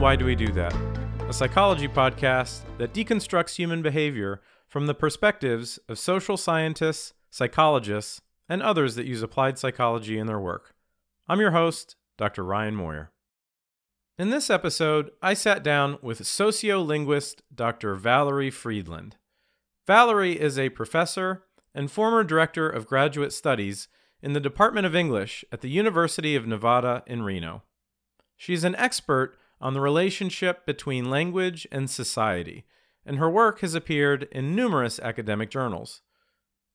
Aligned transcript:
Why 0.00 0.14
Do 0.14 0.26
We 0.26 0.36
Do 0.36 0.52
That, 0.52 0.76
a 1.28 1.32
psychology 1.32 1.88
podcast 1.88 2.60
that 2.78 2.94
deconstructs 2.94 3.56
human 3.56 3.82
behavior 3.82 4.40
from 4.68 4.86
the 4.86 4.94
perspectives 4.94 5.80
of 5.88 5.98
social 5.98 6.36
scientists, 6.36 7.14
psychologists, 7.30 8.20
and 8.48 8.62
others 8.62 8.94
that 8.94 9.06
use 9.06 9.22
applied 9.22 9.58
psychology 9.58 10.16
in 10.16 10.28
their 10.28 10.38
work. 10.38 10.76
I'm 11.26 11.40
your 11.40 11.50
host, 11.50 11.96
Dr. 12.16 12.44
Ryan 12.44 12.76
Moyer. 12.76 13.10
In 14.16 14.30
this 14.30 14.50
episode, 14.50 15.10
I 15.20 15.34
sat 15.34 15.64
down 15.64 15.98
with 16.00 16.20
sociolinguist 16.20 17.40
Dr. 17.52 17.96
Valerie 17.96 18.52
Fridland. 18.52 19.14
Valerie 19.84 20.40
is 20.40 20.60
a 20.60 20.68
professor 20.68 21.42
and 21.74 21.90
former 21.90 22.22
director 22.22 22.70
of 22.70 22.86
graduate 22.86 23.32
studies 23.32 23.88
in 24.22 24.32
the 24.32 24.38
Department 24.38 24.86
of 24.86 24.94
English 24.94 25.44
at 25.50 25.60
the 25.60 25.70
University 25.70 26.36
of 26.36 26.46
Nevada 26.46 27.02
in 27.08 27.24
Reno. 27.24 27.64
She's 28.36 28.62
an 28.62 28.76
expert 28.76 29.36
on 29.60 29.74
the 29.74 29.80
relationship 29.80 30.64
between 30.66 31.10
language 31.10 31.66
and 31.72 31.90
society, 31.90 32.64
and 33.04 33.18
her 33.18 33.30
work 33.30 33.60
has 33.60 33.74
appeared 33.74 34.28
in 34.32 34.54
numerous 34.54 34.98
academic 35.00 35.50
journals. 35.50 36.02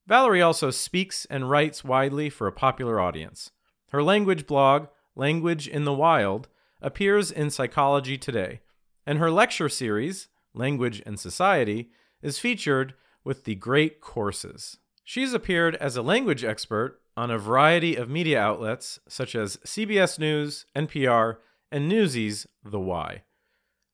Valerie 0.05 0.41
also 0.41 0.69
speaks 0.69 1.25
and 1.25 1.49
writes 1.49 1.83
widely 1.83 2.29
for 2.29 2.47
a 2.47 2.51
popular 2.51 2.99
audience. 2.99 3.51
Her 3.91 4.03
language 4.03 4.47
blog, 4.47 4.87
Language 5.15 5.67
in 5.67 5.85
the 5.85 5.93
Wild, 5.93 6.47
appears 6.81 7.31
in 7.31 7.49
Psychology 7.49 8.17
Today, 8.17 8.61
and 9.05 9.19
her 9.19 9.31
lecture 9.31 9.69
series, 9.69 10.27
Language 10.53 11.01
and 11.05 11.19
Society, 11.19 11.91
is 12.21 12.39
featured 12.39 12.95
with 13.23 13.45
the 13.45 13.55
Great 13.55 14.01
Courses. 14.01 14.77
She's 15.03 15.33
appeared 15.33 15.75
as 15.75 15.95
a 15.95 16.01
language 16.01 16.43
expert 16.43 16.99
on 17.15 17.29
a 17.29 17.37
variety 17.37 17.95
of 17.95 18.09
media 18.09 18.39
outlets 18.39 18.99
such 19.07 19.35
as 19.35 19.57
CBS 19.57 20.17
News, 20.17 20.65
NPR, 20.75 21.37
and 21.73 21.89
Newsy's 21.89 22.45
The 22.63 22.79
Why, 22.79 23.23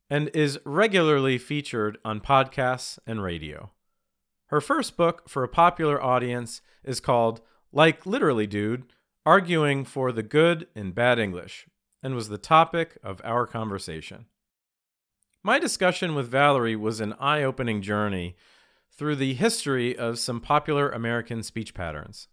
and 0.10 0.30
is 0.34 0.60
regularly 0.66 1.38
featured 1.38 1.98
on 2.04 2.20
podcasts 2.20 3.00
and 3.08 3.24
radio. 3.24 3.72
Her 4.48 4.60
first 4.60 4.98
book 4.98 5.30
for 5.30 5.46
a 5.46 5.48
popular 5.48 6.04
audience 6.04 6.62
is 6.84 7.00
called 7.00 7.40
Like 7.72 8.06
Literally 8.06 8.48
Dude 8.48 8.92
Arguing 9.26 9.86
for 9.86 10.12
the 10.12 10.24
Good 10.24 10.68
in 10.76 10.92
Bad 10.92 11.20
English, 11.20 11.68
and 12.04 12.16
was 12.16 12.28
the 12.28 12.38
topic 12.38 12.98
of 13.02 13.22
our 13.24 13.48
conversation. 13.48 14.26
My 15.42 15.58
discussion 15.58 16.16
with 16.16 16.28
Valerie 16.28 16.76
was 16.76 17.00
an 17.00 17.14
eye 17.14 17.44
opening 17.44 17.82
journey 17.82 18.36
through 18.92 19.16
the 19.16 19.36
history 19.36 19.98
of 19.98 20.20
some 20.20 20.42
popular 20.42 20.90
American 20.90 21.44
speech 21.44 21.74
patterns. 21.74 22.28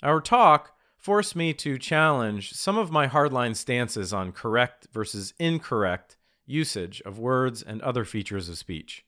Our 0.00 0.20
talk 0.20 0.77
forced 0.98 1.36
me 1.36 1.54
to 1.54 1.78
challenge 1.78 2.52
some 2.52 2.76
of 2.76 2.90
my 2.90 3.06
hardline 3.06 3.56
stances 3.56 4.12
on 4.12 4.32
correct 4.32 4.88
versus 4.92 5.32
incorrect 5.38 6.16
usage 6.44 7.00
of 7.06 7.18
words 7.18 7.62
and 7.62 7.80
other 7.80 8.04
features 8.04 8.48
of 8.48 8.58
speech. 8.58 9.04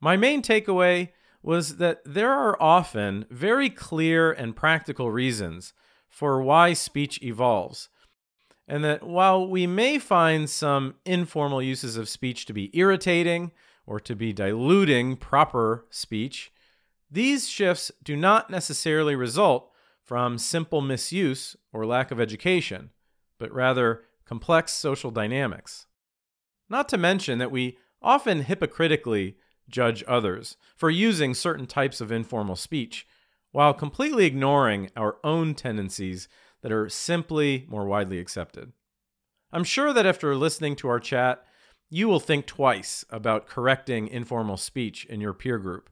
My 0.00 0.16
main 0.16 0.42
takeaway 0.42 1.10
was 1.42 1.76
that 1.78 2.02
there 2.04 2.32
are 2.32 2.60
often 2.60 3.24
very 3.30 3.70
clear 3.70 4.30
and 4.30 4.54
practical 4.54 5.10
reasons 5.10 5.72
for 6.08 6.42
why 6.42 6.74
speech 6.74 7.22
evolves, 7.22 7.88
and 8.68 8.84
that 8.84 9.02
while 9.02 9.48
we 9.48 9.66
may 9.66 9.98
find 9.98 10.50
some 10.50 10.96
informal 11.04 11.62
uses 11.62 11.96
of 11.96 12.08
speech 12.08 12.44
to 12.46 12.52
be 12.52 12.76
irritating 12.76 13.52
or 13.86 13.98
to 14.00 14.14
be 14.14 14.32
diluting 14.32 15.16
proper 15.16 15.86
speech, 15.88 16.52
these 17.10 17.48
shifts 17.48 17.92
do 18.02 18.16
not 18.16 18.50
necessarily 18.50 19.14
result 19.14 19.70
from 20.06 20.38
simple 20.38 20.80
misuse 20.80 21.56
or 21.72 21.84
lack 21.84 22.10
of 22.10 22.20
education, 22.20 22.90
but 23.38 23.52
rather 23.52 24.04
complex 24.24 24.72
social 24.72 25.10
dynamics. 25.10 25.86
Not 26.70 26.88
to 26.90 26.96
mention 26.96 27.38
that 27.38 27.50
we 27.50 27.76
often 28.00 28.42
hypocritically 28.42 29.36
judge 29.68 30.04
others 30.06 30.56
for 30.76 30.90
using 30.90 31.34
certain 31.34 31.66
types 31.66 32.00
of 32.00 32.12
informal 32.12 32.56
speech 32.56 33.06
while 33.50 33.74
completely 33.74 34.26
ignoring 34.26 34.90
our 34.96 35.16
own 35.24 35.54
tendencies 35.54 36.28
that 36.62 36.72
are 36.72 36.88
simply 36.88 37.66
more 37.68 37.86
widely 37.86 38.18
accepted. 38.18 38.72
I'm 39.52 39.64
sure 39.64 39.92
that 39.92 40.06
after 40.06 40.34
listening 40.36 40.76
to 40.76 40.88
our 40.88 41.00
chat, 41.00 41.44
you 41.88 42.08
will 42.08 42.20
think 42.20 42.46
twice 42.46 43.04
about 43.10 43.46
correcting 43.46 44.08
informal 44.08 44.56
speech 44.56 45.04
in 45.06 45.20
your 45.20 45.32
peer 45.32 45.58
group 45.58 45.88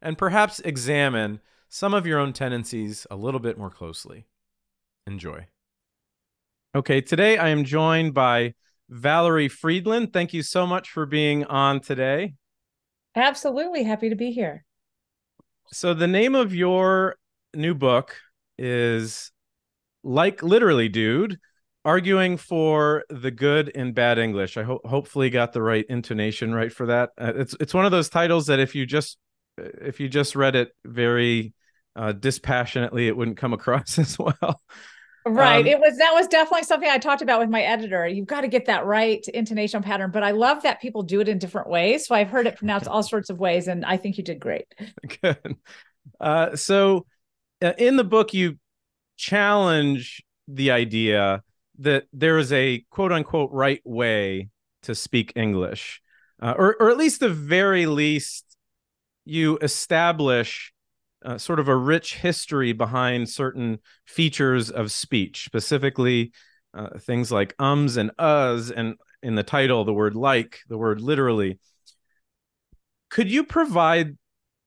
and 0.00 0.18
perhaps 0.18 0.60
examine 0.60 1.40
some 1.68 1.94
of 1.94 2.06
your 2.06 2.18
own 2.18 2.32
tendencies 2.32 3.06
a 3.10 3.16
little 3.16 3.40
bit 3.40 3.58
more 3.58 3.70
closely. 3.70 4.26
Enjoy. 5.06 5.46
Okay, 6.74 7.00
today 7.00 7.38
I 7.38 7.48
am 7.48 7.64
joined 7.64 8.14
by 8.14 8.54
Valerie 8.88 9.48
Fridland. 9.48 10.12
Thank 10.12 10.32
you 10.32 10.42
so 10.42 10.66
much 10.66 10.90
for 10.90 11.06
being 11.06 11.44
on 11.44 11.80
today. 11.80 12.34
Absolutely 13.14 13.84
happy 13.84 14.10
to 14.10 14.16
be 14.16 14.32
here. 14.32 14.64
So, 15.72 15.92
the 15.92 16.06
name 16.06 16.34
of 16.34 16.54
your 16.54 17.16
new 17.54 17.74
book 17.74 18.16
is 18.56 19.32
Like 20.02 20.42
Literally 20.42 20.88
Dude 20.88 21.38
arguing 21.84 22.36
for 22.36 23.04
the 23.08 23.30
good 23.30 23.68
in 23.68 23.92
bad 23.92 24.18
english 24.18 24.56
i 24.56 24.62
ho- 24.62 24.80
hopefully 24.84 25.30
got 25.30 25.52
the 25.52 25.62
right 25.62 25.86
intonation 25.88 26.52
right 26.52 26.72
for 26.72 26.86
that 26.86 27.10
uh, 27.18 27.32
it's 27.36 27.54
it's 27.60 27.72
one 27.72 27.86
of 27.86 27.90
those 27.90 28.08
titles 28.08 28.48
that 28.48 28.58
if 28.58 28.74
you 28.74 28.84
just 28.84 29.16
if 29.56 30.00
you 30.00 30.08
just 30.08 30.36
read 30.36 30.54
it 30.54 30.70
very 30.84 31.54
uh, 31.98 32.12
dispassionately, 32.12 33.08
it 33.08 33.16
wouldn't 33.16 33.36
come 33.36 33.52
across 33.52 33.98
as 33.98 34.16
well. 34.18 34.62
Right. 35.26 35.60
Um, 35.60 35.66
it 35.66 35.78
was 35.78 35.98
that 35.98 36.12
was 36.14 36.26
definitely 36.28 36.62
something 36.62 36.88
I 36.88 36.96
talked 36.96 37.20
about 37.20 37.40
with 37.40 37.50
my 37.50 37.60
editor. 37.60 38.06
You've 38.06 38.28
got 38.28 38.42
to 38.42 38.48
get 38.48 38.66
that 38.66 38.86
right 38.86 39.26
intonation 39.34 39.82
pattern, 39.82 40.10
but 40.10 40.22
I 40.22 40.30
love 40.30 40.62
that 40.62 40.80
people 40.80 41.02
do 41.02 41.20
it 41.20 41.28
in 41.28 41.38
different 41.38 41.68
ways. 41.68 42.06
So 42.06 42.14
I've 42.14 42.30
heard 42.30 42.46
it 42.46 42.56
pronounced 42.56 42.88
all 42.88 43.02
sorts 43.02 43.28
of 43.28 43.38
ways, 43.38 43.68
and 43.68 43.84
I 43.84 43.96
think 43.96 44.16
you 44.16 44.24
did 44.24 44.38
great. 44.38 44.66
Good. 45.22 45.56
Uh, 46.18 46.56
so 46.56 47.04
uh, 47.60 47.72
in 47.76 47.96
the 47.96 48.04
book, 48.04 48.32
you 48.32 48.58
challenge 49.16 50.22
the 50.46 50.70
idea 50.70 51.42
that 51.80 52.04
there 52.12 52.38
is 52.38 52.52
a 52.52 52.84
quote 52.90 53.12
unquote 53.12 53.50
right 53.52 53.82
way 53.84 54.48
to 54.84 54.94
speak 54.94 55.32
English, 55.34 56.00
uh, 56.40 56.54
or 56.56 56.76
or 56.80 56.90
at 56.90 56.96
least 56.96 57.20
the 57.20 57.28
very 57.28 57.86
least, 57.86 58.56
you 59.26 59.58
establish 59.60 60.72
uh, 61.24 61.38
sort 61.38 61.58
of 61.58 61.68
a 61.68 61.76
rich 61.76 62.16
history 62.16 62.72
behind 62.72 63.28
certain 63.28 63.78
features 64.06 64.70
of 64.70 64.92
speech, 64.92 65.44
specifically 65.44 66.32
uh, 66.74 66.98
things 66.98 67.32
like 67.32 67.54
ums 67.58 67.96
and 67.96 68.10
uhs, 68.18 68.72
and 68.74 68.94
in 69.22 69.34
the 69.34 69.42
title, 69.42 69.84
the 69.84 69.92
word 69.92 70.14
like, 70.14 70.60
the 70.68 70.78
word 70.78 71.00
literally. 71.00 71.58
Could 73.10 73.30
you 73.30 73.42
provide 73.42 74.16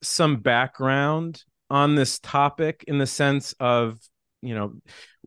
some 0.03 0.37
background 0.37 1.43
on 1.69 1.95
this 1.95 2.19
topic 2.19 2.83
in 2.87 2.97
the 2.97 3.07
sense 3.07 3.53
of, 3.59 3.99
you 4.41 4.55
know, 4.55 4.73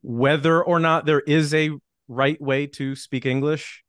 whether 0.03 0.63
or 0.63 0.79
not 0.79 1.07
there 1.07 1.21
is 1.21 1.55
a 1.55 1.71
right 2.09 2.41
way 2.41 2.67
to 2.67 2.95
speak 2.95 3.25
English? 3.25 3.83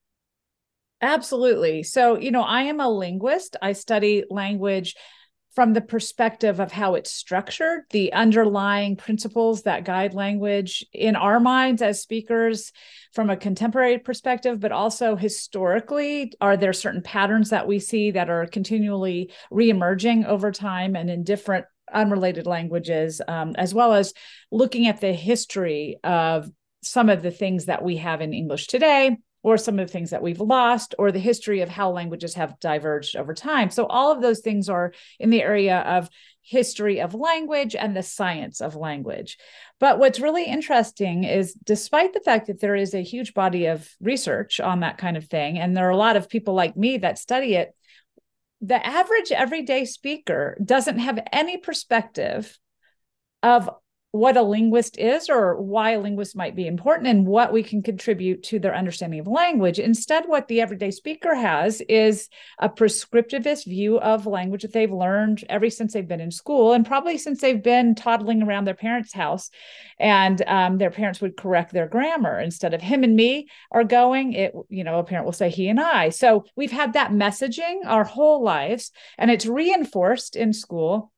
Absolutely. 1.01 1.83
So, 1.83 2.17
you 2.17 2.31
know, 2.31 2.43
I 2.43 2.63
am 2.63 2.79
a 2.79 2.89
linguist. 2.89 3.57
I 3.61 3.73
study 3.73 4.23
language 4.29 4.95
from 5.55 5.71
the 5.71 5.81
perspective 5.81 6.59
of 6.59 6.73
how 6.73 6.95
it's 6.95 7.11
structured, 7.11 7.83
the 7.91 8.11
underlying 8.11 8.97
principles 8.97 9.63
that 9.63 9.85
guide 9.85 10.13
language 10.13 10.85
in 10.91 11.15
our 11.15 11.39
minds 11.39 11.81
as 11.81 12.01
speakers 12.01 12.73
from 13.13 13.29
a 13.29 13.37
contemporary 13.37 13.97
perspective, 13.97 14.59
but 14.59 14.73
also 14.73 15.15
historically, 15.15 16.33
are 16.41 16.57
there 16.57 16.73
certain 16.73 17.01
patterns 17.01 17.51
that 17.51 17.67
we 17.67 17.79
see 17.79 18.11
that 18.11 18.29
are 18.29 18.45
continually 18.47 19.31
reemerging 19.49 20.25
over 20.25 20.51
time 20.51 20.95
and 20.95 21.09
in 21.09 21.23
different 21.23 21.65
unrelated 21.93 22.45
languages, 22.45 23.21
um, 23.27 23.53
as 23.57 23.73
well 23.73 23.93
as 23.93 24.13
looking 24.51 24.87
at 24.87 24.99
the 24.99 25.13
history 25.13 25.97
of 26.03 26.51
some 26.83 27.09
of 27.09 27.21
the 27.21 27.31
things 27.31 27.65
that 27.65 27.81
we 27.81 27.97
have 27.97 28.19
in 28.21 28.33
English 28.33 28.67
today 28.67 29.17
or 29.45 29.59
some 29.59 29.77
of 29.77 29.85
the 29.85 29.93
things 29.93 30.09
that 30.09 30.23
we've 30.23 30.39
lost, 30.39 30.95
or 30.97 31.11
the 31.11 31.19
history 31.19 31.61
of 31.61 31.69
how 31.69 31.91
languages 31.91 32.33
have 32.33 32.59
diverged 32.59 33.15
over 33.15 33.35
time. 33.35 33.69
So, 33.69 33.85
all 33.85 34.11
of 34.11 34.19
those 34.19 34.39
things 34.39 34.69
are 34.69 34.91
in 35.19 35.29
the 35.29 35.43
area 35.43 35.81
of 35.81 36.09
history 36.41 36.99
of 36.99 37.13
language 37.13 37.75
and 37.75 37.95
the 37.95 38.01
science 38.01 38.59
of 38.59 38.75
language. 38.75 39.37
But 39.79 39.99
what's 39.99 40.19
really 40.19 40.45
interesting 40.45 41.25
is, 41.25 41.53
despite 41.53 42.13
the 42.13 42.21
fact 42.21 42.47
that 42.47 42.59
there 42.59 42.75
is 42.75 42.95
a 42.95 43.03
huge 43.03 43.35
body 43.35 43.67
of 43.67 43.87
research 44.01 44.59
on 44.59 44.79
that 44.79 44.97
kind 44.97 45.15
of 45.15 45.25
thing, 45.25 45.59
and 45.59 45.77
there 45.77 45.87
are 45.87 45.91
a 45.91 45.95
lot 45.95 46.15
of 46.15 46.27
people 46.27 46.55
like 46.55 46.75
me 46.75 46.97
that 46.97 47.19
study 47.19 47.53
it, 47.53 47.75
the 48.61 48.83
average 48.83 49.31
everyday 49.31 49.85
speaker 49.85 50.57
doesn't 50.65 50.97
have 50.97 51.19
any 51.31 51.57
perspective 51.57 52.57
of 53.43 53.69
what 54.15 54.37
a 54.37 54.41
linguist 54.41 54.97
is 54.97 55.29
or 55.29 55.61
why 55.61 55.91
a 55.91 55.99
linguist 55.99 56.37
might 56.37 56.55
be 56.55 56.67
important 56.67 57.05
and 57.05 57.27
what 57.27 57.51
we 57.51 57.61
can 57.61 57.83
contribute 57.83 58.41
to 58.41 58.59
their 58.59 58.73
understanding 58.73 59.19
of 59.19 59.27
language. 59.27 59.77
Instead, 59.77 60.23
what 60.25 60.47
the 60.47 60.61
everyday 60.61 60.89
speaker 60.89 61.35
has 61.35 61.81
is 61.89 62.29
a 62.59 62.69
prescriptivist 62.69 63.65
view 63.65 63.99
of 63.99 64.25
language 64.25 64.61
that 64.61 64.71
they've 64.71 64.91
learned 64.91 65.43
ever 65.49 65.69
since 65.69 65.91
they've 65.91 66.07
been 66.07 66.21
in 66.21 66.31
school 66.31 66.71
and 66.71 66.85
probably 66.85 67.17
since 67.17 67.41
they've 67.41 67.61
been 67.61 67.93
toddling 67.93 68.41
around 68.41 68.63
their 68.63 68.73
parents' 68.73 69.11
house 69.11 69.49
and 69.99 70.41
um, 70.47 70.77
their 70.77 70.91
parents 70.91 71.19
would 71.19 71.35
correct 71.35 71.73
their 71.73 71.87
grammar. 71.89 72.39
Instead 72.39 72.73
of 72.73 72.81
him 72.81 73.03
and 73.03 73.17
me 73.17 73.49
are 73.71 73.83
going, 73.83 74.31
it, 74.31 74.53
you 74.69 74.85
know, 74.85 74.99
a 74.99 75.03
parent 75.03 75.25
will 75.25 75.33
say 75.33 75.49
he 75.49 75.67
and 75.67 75.79
I. 75.79 76.07
So 76.07 76.45
we've 76.55 76.71
had 76.71 76.93
that 76.93 77.11
messaging 77.11 77.79
our 77.85 78.05
whole 78.05 78.41
lives 78.41 78.91
and 79.17 79.29
it's 79.29 79.45
reinforced 79.45 80.37
in 80.37 80.53
school 80.53 81.11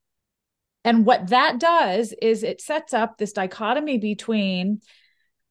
and 0.87 1.05
what 1.05 1.27
that 1.31 1.59
does 1.59 2.13
is 2.21 2.43
it 2.43 2.61
sets 2.61 2.93
up 2.93 3.17
this 3.17 3.33
dichotomy 3.33 3.97
between 3.97 4.79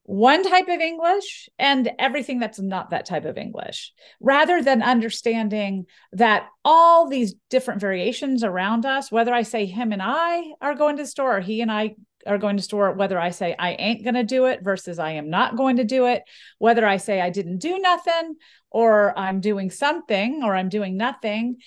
one 0.04 0.42
type 0.42 0.68
of 0.68 0.80
English 0.80 1.50
and 1.58 1.90
everything 1.98 2.38
that's 2.38 2.58
not 2.58 2.88
that 2.88 3.04
type 3.04 3.26
of 3.26 3.36
English, 3.36 3.92
rather 4.18 4.62
than 4.62 4.82
understanding 4.82 5.84
that 6.12 6.46
all 6.64 7.06
these 7.06 7.34
different 7.50 7.82
variations 7.82 8.44
around 8.44 8.86
us, 8.86 9.12
whether 9.12 9.34
I 9.34 9.42
say 9.42 9.66
him 9.66 9.92
and 9.92 10.00
I 10.02 10.52
are 10.62 10.74
going 10.74 10.96
to 10.96 11.02
the 11.02 11.06
store 11.06 11.36
or 11.36 11.40
he 11.40 11.60
and 11.60 11.70
I 11.70 11.96
are 12.26 12.38
going 12.38 12.56
to 12.56 12.62
store, 12.62 12.92
whether 12.92 13.20
I 13.20 13.28
say 13.28 13.54
I 13.58 13.72
ain't 13.72 14.04
going 14.04 14.14
to 14.14 14.24
do 14.24 14.46
it 14.46 14.64
versus 14.64 14.98
I 14.98 15.10
am 15.12 15.28
not 15.28 15.54
going 15.54 15.76
to 15.76 15.84
do 15.84 16.06
it, 16.06 16.22
whether 16.58 16.86
I 16.86 16.96
say 16.96 17.20
I 17.20 17.28
didn't 17.28 17.58
do 17.58 17.78
nothing 17.78 18.36
or 18.70 19.16
I'm 19.18 19.40
doing 19.42 19.70
something 19.70 20.42
or 20.42 20.56
I'm 20.56 20.70
doing 20.70 20.96
nothing, 20.96 21.58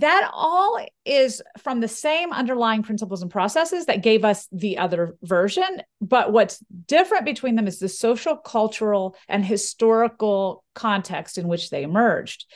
that 0.00 0.30
all 0.32 0.84
is 1.04 1.42
from 1.58 1.80
the 1.80 1.88
same 1.88 2.32
underlying 2.32 2.82
principles 2.82 3.22
and 3.22 3.30
processes 3.30 3.86
that 3.86 4.02
gave 4.02 4.24
us 4.24 4.48
the 4.52 4.78
other 4.78 5.16
version. 5.22 5.82
But 6.00 6.32
what's 6.32 6.62
different 6.86 7.24
between 7.24 7.54
them 7.54 7.66
is 7.66 7.78
the 7.78 7.88
social, 7.88 8.36
cultural, 8.36 9.16
and 9.28 9.44
historical 9.44 10.64
context 10.74 11.38
in 11.38 11.48
which 11.48 11.70
they 11.70 11.82
emerged. 11.82 12.46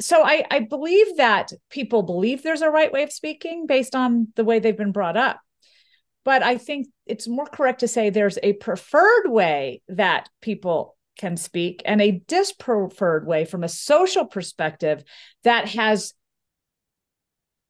So 0.00 0.24
I, 0.24 0.44
I 0.50 0.60
believe 0.60 1.18
that 1.18 1.52
people 1.68 2.02
believe 2.02 2.42
there's 2.42 2.62
a 2.62 2.70
right 2.70 2.92
way 2.92 3.02
of 3.02 3.12
speaking 3.12 3.66
based 3.66 3.94
on 3.94 4.28
the 4.36 4.44
way 4.44 4.58
they've 4.58 4.76
been 4.76 4.92
brought 4.92 5.16
up. 5.16 5.40
But 6.24 6.42
I 6.42 6.58
think 6.58 6.88
it's 7.06 7.28
more 7.28 7.46
correct 7.46 7.80
to 7.80 7.88
say 7.88 8.10
there's 8.10 8.38
a 8.42 8.54
preferred 8.54 9.28
way 9.28 9.82
that 9.88 10.28
people 10.40 10.96
can 11.18 11.36
speak 11.36 11.82
and 11.84 12.00
a 12.00 12.22
dispreferred 12.26 13.26
way 13.26 13.44
from 13.44 13.62
a 13.62 13.68
social 13.68 14.24
perspective 14.24 15.04
that 15.44 15.68
has 15.68 16.14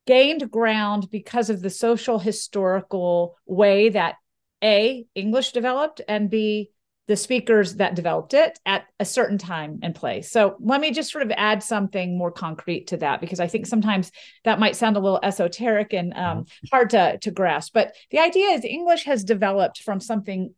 gained 0.07 0.51
ground 0.51 1.11
because 1.11 1.51
of 1.51 1.61
the 1.61 1.71
social 1.71 2.19
historical 2.19 3.37
way 3.47 3.89
that 3.89 4.17
a 4.63 5.05
english 5.15 5.53
developed 5.53 6.01
and 6.09 6.31
b 6.31 6.71
the 7.07 7.17
speakers 7.17 7.75
that 7.77 7.97
developed 7.97 8.35
it 8.35 8.57
at 8.65 8.85
a 9.01 9.05
certain 9.05 9.37
time 9.39 9.81
and 9.83 9.95
place 9.95 10.31
so 10.31 10.57
let 10.61 10.81
me 10.81 10.93
just 10.93 11.11
sort 11.11 11.25
of 11.25 11.33
add 11.37 11.63
something 11.63 12.17
more 12.17 12.31
concrete 12.31 12.87
to 12.87 12.97
that 12.97 13.21
because 13.21 13.41
i 13.41 13.49
think 13.49 13.67
sometimes 13.67 14.13
that 14.45 14.61
might 14.61 14.77
sound 14.77 14.97
a 14.97 15.01
little 15.01 15.19
esoteric 15.23 15.93
and 15.93 16.13
um, 16.15 16.45
mm-hmm. 16.45 16.67
hard 16.71 16.91
to, 16.91 17.19
to 17.19 17.31
grasp 17.31 17.73
but 17.75 17.95
the 18.11 18.19
idea 18.19 18.51
is 18.51 18.65
english 18.65 19.05
has 19.05 19.25
developed 19.25 19.83
from 19.83 19.99
something 19.99 20.55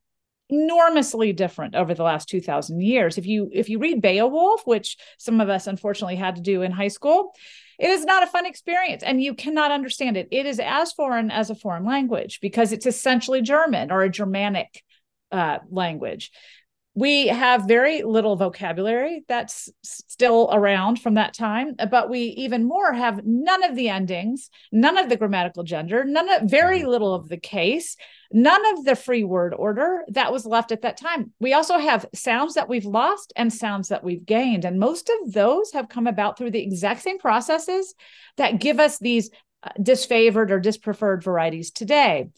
enormously 0.52 1.32
different 1.32 1.74
over 1.74 1.94
the 1.94 2.02
last 2.02 2.28
2000 2.28 2.80
years 2.80 3.16
if 3.16 3.26
you 3.26 3.48
if 3.52 3.68
you 3.70 3.78
read 3.78 4.02
beowulf 4.02 4.66
which 4.66 4.98
some 5.18 5.40
of 5.40 5.48
us 5.48 5.66
unfortunately 5.66 6.16
had 6.16 6.36
to 6.36 6.42
do 6.42 6.62
in 6.62 6.70
high 6.70 6.88
school 6.88 7.32
it 7.82 7.90
is 7.90 8.04
not 8.04 8.22
a 8.22 8.28
fun 8.28 8.46
experience 8.46 9.02
and 9.02 9.20
you 9.20 9.34
cannot 9.34 9.72
understand 9.72 10.16
it. 10.16 10.28
It 10.30 10.46
is 10.46 10.60
as 10.60 10.92
foreign 10.92 11.32
as 11.32 11.50
a 11.50 11.56
foreign 11.56 11.84
language 11.84 12.38
because 12.40 12.70
it's 12.70 12.86
essentially 12.86 13.42
German 13.42 13.90
or 13.90 14.02
a 14.02 14.08
Germanic 14.08 14.84
uh, 15.32 15.58
language. 15.68 16.30
We 16.94 17.28
have 17.28 17.66
very 17.66 18.02
little 18.02 18.36
vocabulary 18.36 19.24
that's 19.26 19.70
still 19.82 20.50
around 20.52 21.00
from 21.00 21.14
that 21.14 21.32
time, 21.32 21.74
but 21.90 22.10
we 22.10 22.20
even 22.20 22.64
more 22.64 22.92
have 22.92 23.24
none 23.24 23.64
of 23.64 23.74
the 23.74 23.88
endings, 23.88 24.50
none 24.70 24.98
of 24.98 25.08
the 25.08 25.16
grammatical 25.16 25.62
gender, 25.62 26.04
none 26.04 26.28
of 26.28 26.50
very 26.50 26.80
mm-hmm. 26.80 26.88
little 26.88 27.14
of 27.14 27.30
the 27.30 27.38
case, 27.38 27.96
none 28.30 28.60
of 28.76 28.84
the 28.84 28.94
free 28.94 29.24
word 29.24 29.54
order 29.54 30.02
that 30.08 30.32
was 30.32 30.44
left 30.44 30.70
at 30.70 30.82
that 30.82 30.98
time. 30.98 31.32
We 31.40 31.54
also 31.54 31.78
have 31.78 32.04
sounds 32.14 32.54
that 32.54 32.68
we've 32.68 32.84
lost 32.84 33.32
and 33.36 33.50
sounds 33.50 33.88
that 33.88 34.04
we've 34.04 34.26
gained. 34.26 34.66
And 34.66 34.78
most 34.78 35.10
of 35.22 35.32
those 35.32 35.72
have 35.72 35.88
come 35.88 36.06
about 36.06 36.36
through 36.36 36.50
the 36.50 36.62
exact 36.62 37.00
same 37.00 37.18
processes 37.18 37.94
that 38.36 38.60
give 38.60 38.78
us 38.78 38.98
these 38.98 39.30
uh, 39.62 39.70
disfavored 39.80 40.50
or 40.50 40.60
dispreferred 40.60 41.24
varieties 41.24 41.70
today. 41.70 42.28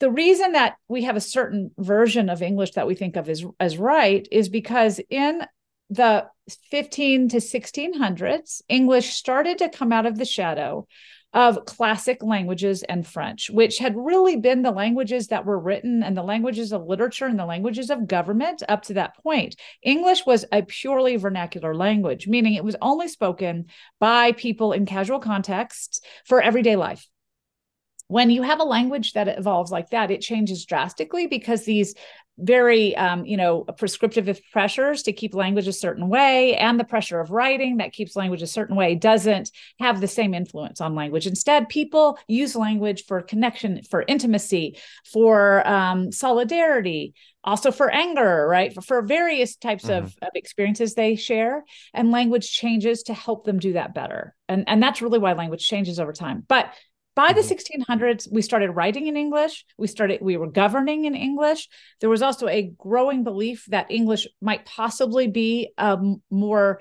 The 0.00 0.10
reason 0.10 0.52
that 0.52 0.76
we 0.86 1.04
have 1.04 1.16
a 1.16 1.20
certain 1.20 1.72
version 1.76 2.28
of 2.28 2.42
English 2.42 2.72
that 2.72 2.86
we 2.86 2.94
think 2.94 3.16
of 3.16 3.28
as, 3.28 3.44
as 3.58 3.78
right 3.78 4.26
is 4.30 4.48
because 4.48 5.00
in 5.10 5.42
the 5.90 6.26
15 6.70 7.30
to 7.30 7.38
1600s, 7.38 8.62
English 8.68 9.14
started 9.14 9.58
to 9.58 9.68
come 9.68 9.92
out 9.92 10.06
of 10.06 10.16
the 10.16 10.24
shadow 10.24 10.86
of 11.34 11.64
classic 11.66 12.22
languages 12.22 12.82
and 12.84 13.06
French, 13.06 13.50
which 13.50 13.78
had 13.78 13.94
really 13.96 14.36
been 14.36 14.62
the 14.62 14.70
languages 14.70 15.28
that 15.28 15.44
were 15.44 15.58
written 15.58 16.02
and 16.02 16.16
the 16.16 16.22
languages 16.22 16.72
of 16.72 16.86
literature 16.86 17.26
and 17.26 17.38
the 17.38 17.44
languages 17.44 17.90
of 17.90 18.06
government 18.06 18.62
up 18.68 18.82
to 18.82 18.94
that 18.94 19.16
point. 19.22 19.54
English 19.82 20.24
was 20.24 20.46
a 20.52 20.62
purely 20.62 21.16
vernacular 21.16 21.74
language, 21.74 22.26
meaning 22.26 22.54
it 22.54 22.64
was 22.64 22.76
only 22.80 23.08
spoken 23.08 23.66
by 24.00 24.32
people 24.32 24.72
in 24.72 24.86
casual 24.86 25.18
contexts 25.18 26.00
for 26.24 26.40
everyday 26.40 26.76
life 26.76 27.06
when 28.08 28.30
you 28.30 28.42
have 28.42 28.60
a 28.60 28.64
language 28.64 29.12
that 29.12 29.28
evolves 29.28 29.70
like 29.70 29.90
that 29.90 30.10
it 30.10 30.20
changes 30.20 30.64
drastically 30.64 31.26
because 31.26 31.64
these 31.64 31.94
very 32.38 32.96
um, 32.96 33.26
you 33.26 33.36
know 33.36 33.64
prescriptive 33.76 34.40
pressures 34.52 35.02
to 35.02 35.12
keep 35.12 35.34
language 35.34 35.66
a 35.66 35.72
certain 35.72 36.08
way 36.08 36.54
and 36.56 36.78
the 36.78 36.84
pressure 36.84 37.20
of 37.20 37.30
writing 37.30 37.78
that 37.78 37.92
keeps 37.92 38.16
language 38.16 38.42
a 38.42 38.46
certain 38.46 38.76
way 38.76 38.94
doesn't 38.94 39.50
have 39.80 40.00
the 40.00 40.06
same 40.06 40.34
influence 40.34 40.80
on 40.80 40.94
language. 40.94 41.26
Instead 41.26 41.68
people 41.68 42.18
use 42.28 42.54
language 42.54 43.04
for 43.06 43.20
connection 43.22 43.82
for 43.82 44.04
intimacy 44.06 44.78
for 45.04 45.66
um, 45.66 46.12
solidarity 46.12 47.14
also 47.44 47.70
for 47.70 47.90
anger 47.90 48.46
right? 48.48 48.72
For, 48.74 48.82
for 48.82 49.02
various 49.02 49.56
types 49.56 49.84
mm-hmm. 49.84 50.04
of, 50.04 50.16
of 50.22 50.30
experiences 50.34 50.94
they 50.94 51.16
share 51.16 51.64
and 51.92 52.10
language 52.10 52.50
changes 52.50 53.04
to 53.04 53.14
help 53.14 53.44
them 53.44 53.58
do 53.58 53.72
that 53.72 53.94
better. 53.94 54.34
And 54.48 54.64
and 54.68 54.82
that's 54.82 55.02
really 55.02 55.18
why 55.18 55.32
language 55.32 55.66
changes 55.66 55.98
over 55.98 56.12
time. 56.12 56.44
But 56.46 56.72
by 57.18 57.32
the 57.32 57.40
1600s 57.40 57.88
mm-hmm. 57.88 58.34
we 58.34 58.42
started 58.42 58.70
writing 58.70 59.08
in 59.08 59.16
english 59.16 59.64
we 59.76 59.88
started 59.88 60.20
we 60.22 60.36
were 60.36 60.50
governing 60.50 61.04
in 61.04 61.16
english 61.16 61.68
there 62.00 62.08
was 62.08 62.22
also 62.22 62.46
a 62.46 62.70
growing 62.78 63.24
belief 63.24 63.64
that 63.66 63.90
english 63.90 64.28
might 64.40 64.64
possibly 64.64 65.26
be 65.26 65.72
a 65.78 65.98
more 66.30 66.80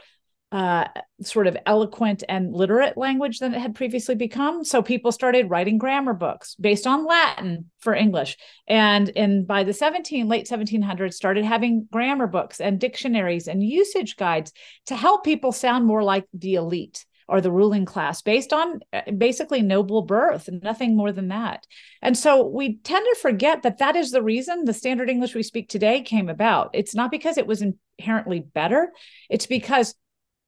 uh, 0.50 0.88
sort 1.24 1.46
of 1.46 1.58
eloquent 1.66 2.24
and 2.30 2.54
literate 2.54 2.96
language 2.98 3.40
than 3.40 3.54
it 3.54 3.60
had 3.60 3.76
previously 3.76 4.16
become. 4.16 4.64
So 4.64 4.82
people 4.82 5.12
started 5.12 5.50
writing 5.50 5.78
grammar 5.78 6.14
books 6.14 6.56
based 6.56 6.88
on 6.88 7.06
Latin 7.06 7.70
for 7.80 7.94
English, 7.94 8.38
and 8.66 9.10
in 9.10 9.44
by 9.44 9.66
the 9.66 9.74
17 9.74 10.30
late 10.30 10.48
1700s 10.48 11.16
started 11.16 11.44
having 11.44 11.86
grammar 11.92 12.28
books 12.28 12.62
and 12.62 12.80
dictionaries 12.80 13.50
and 13.50 13.62
usage 13.62 14.16
guides 14.16 14.54
to 14.86 14.96
help 14.96 15.26
people 15.26 15.52
sound 15.52 15.86
more 15.86 16.02
like 16.02 16.26
the 16.34 16.54
elite 16.54 17.06
or 17.28 17.42
the 17.42 17.52
ruling 17.52 17.86
class 17.86 18.22
based 18.22 18.54
on 18.54 18.80
uh, 18.94 19.02
basically 19.18 19.62
noble 19.62 20.02
birth 20.02 20.48
and 20.48 20.62
nothing 20.64 20.96
more 20.96 21.12
than 21.12 21.28
that. 21.28 21.66
And 22.02 22.18
so 22.18 22.46
we 22.46 22.78
tend 22.78 23.06
to 23.06 23.20
forget 23.22 23.64
that 23.64 23.80
that 23.80 23.96
is 23.96 24.12
the 24.12 24.24
reason 24.24 24.66
the 24.66 24.74
standard 24.74 25.10
English 25.10 25.36
we 25.36 25.44
speak 25.44 25.70
today 25.70 26.02
came 26.02 26.30
about. 26.30 26.70
It's 26.74 26.96
not 26.96 27.12
because 27.12 27.38
it 27.38 27.48
was 27.48 27.62
inherently 28.00 28.40
better, 28.40 28.92
it's 29.30 29.46
because 29.46 29.96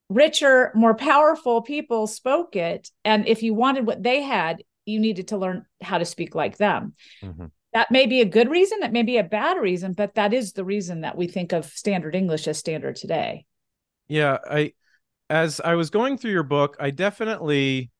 richer, 0.09 0.71
more 0.74 0.95
powerful 0.95 1.62
people 1.62 2.07
spoke 2.07 2.55
it. 2.55 2.89
And 3.05 3.27
if 3.27 3.43
you 3.43 3.53
wanted 3.53 3.86
what 3.86 4.01
they 4.01 4.21
had, 4.21 4.63
you 4.86 5.00
needed 5.00 5.29
to 5.29 5.38
learn 5.38 5.65
how 5.81 6.00
to 6.00 6.05
speak 6.05 6.33
like 6.33 6.57
them. 6.57 6.93
Mm-hmm. 7.21 7.45
That 7.74 7.91
may 7.91 8.07
be 8.07 8.21
a 8.21 8.25
good 8.25 8.50
reason, 8.50 8.79
that 8.79 8.93
may 8.93 9.03
be 9.03 9.17
a 9.17 9.24
bad 9.24 9.57
reason, 9.57 9.93
but 9.93 10.15
that 10.15 10.33
is 10.33 10.53
the 10.53 10.65
reason 10.65 11.01
that 11.01 11.15
we 11.15 11.27
think 11.27 11.53
of 11.53 11.65
standard 11.65 12.15
English 12.15 12.48
as 12.48 12.57
standard 12.57 12.95
today. 12.95 13.45
Yeah, 14.07 14.39
I 14.50 14.74
as 15.29 15.62
I 15.62 15.75
was 15.75 15.89
going 15.89 16.17
through 16.17 16.31
your 16.31 16.43
book, 16.43 16.75
I 16.79 16.89
definitely 16.89 17.91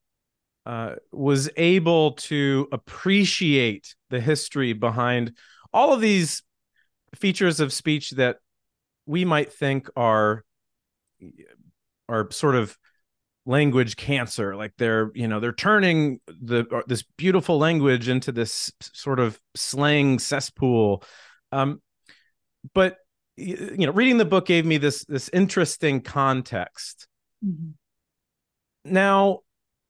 uh, 0.66 0.96
was 1.12 1.50
able 1.58 2.14
to 2.14 2.68
appreciate 2.72 3.96
the 4.10 4.20
history 4.20 4.74
behind 4.74 5.34
all 5.74 5.94
of 5.94 6.02
these 6.02 6.44
features 7.16 7.60
of 7.60 7.74
speech 7.74 8.12
that 8.12 8.38
we 9.06 9.26
might 9.26 9.52
think 9.52 9.90
are 9.96 10.44
are 12.08 12.30
sort 12.32 12.56
of 12.56 12.78
language 13.46 13.96
cancer. 13.96 14.56
Like 14.56 14.74
they're 14.78 15.12
you 15.14 15.28
know 15.28 15.40
they're 15.40 15.54
turning 15.54 16.20
the 16.28 16.66
uh, 16.72 16.82
this 16.88 17.04
beautiful 17.18 17.58
language 17.58 18.10
into 18.10 18.32
this 18.32 18.72
sort 18.82 19.20
of 19.20 19.40
slang 19.56 20.20
cesspool. 20.20 21.04
Um 21.52 21.82
but 22.74 22.98
you 23.38 23.86
know 23.86 23.92
reading 23.92 24.18
the 24.18 24.26
book 24.26 24.46
gave 24.46 24.66
me 24.66 24.78
this 24.78 25.06
this 25.06 25.30
interesting 25.34 26.02
context 26.02 27.08
Mm-hmm. 27.46 27.72
Now, 28.86 29.40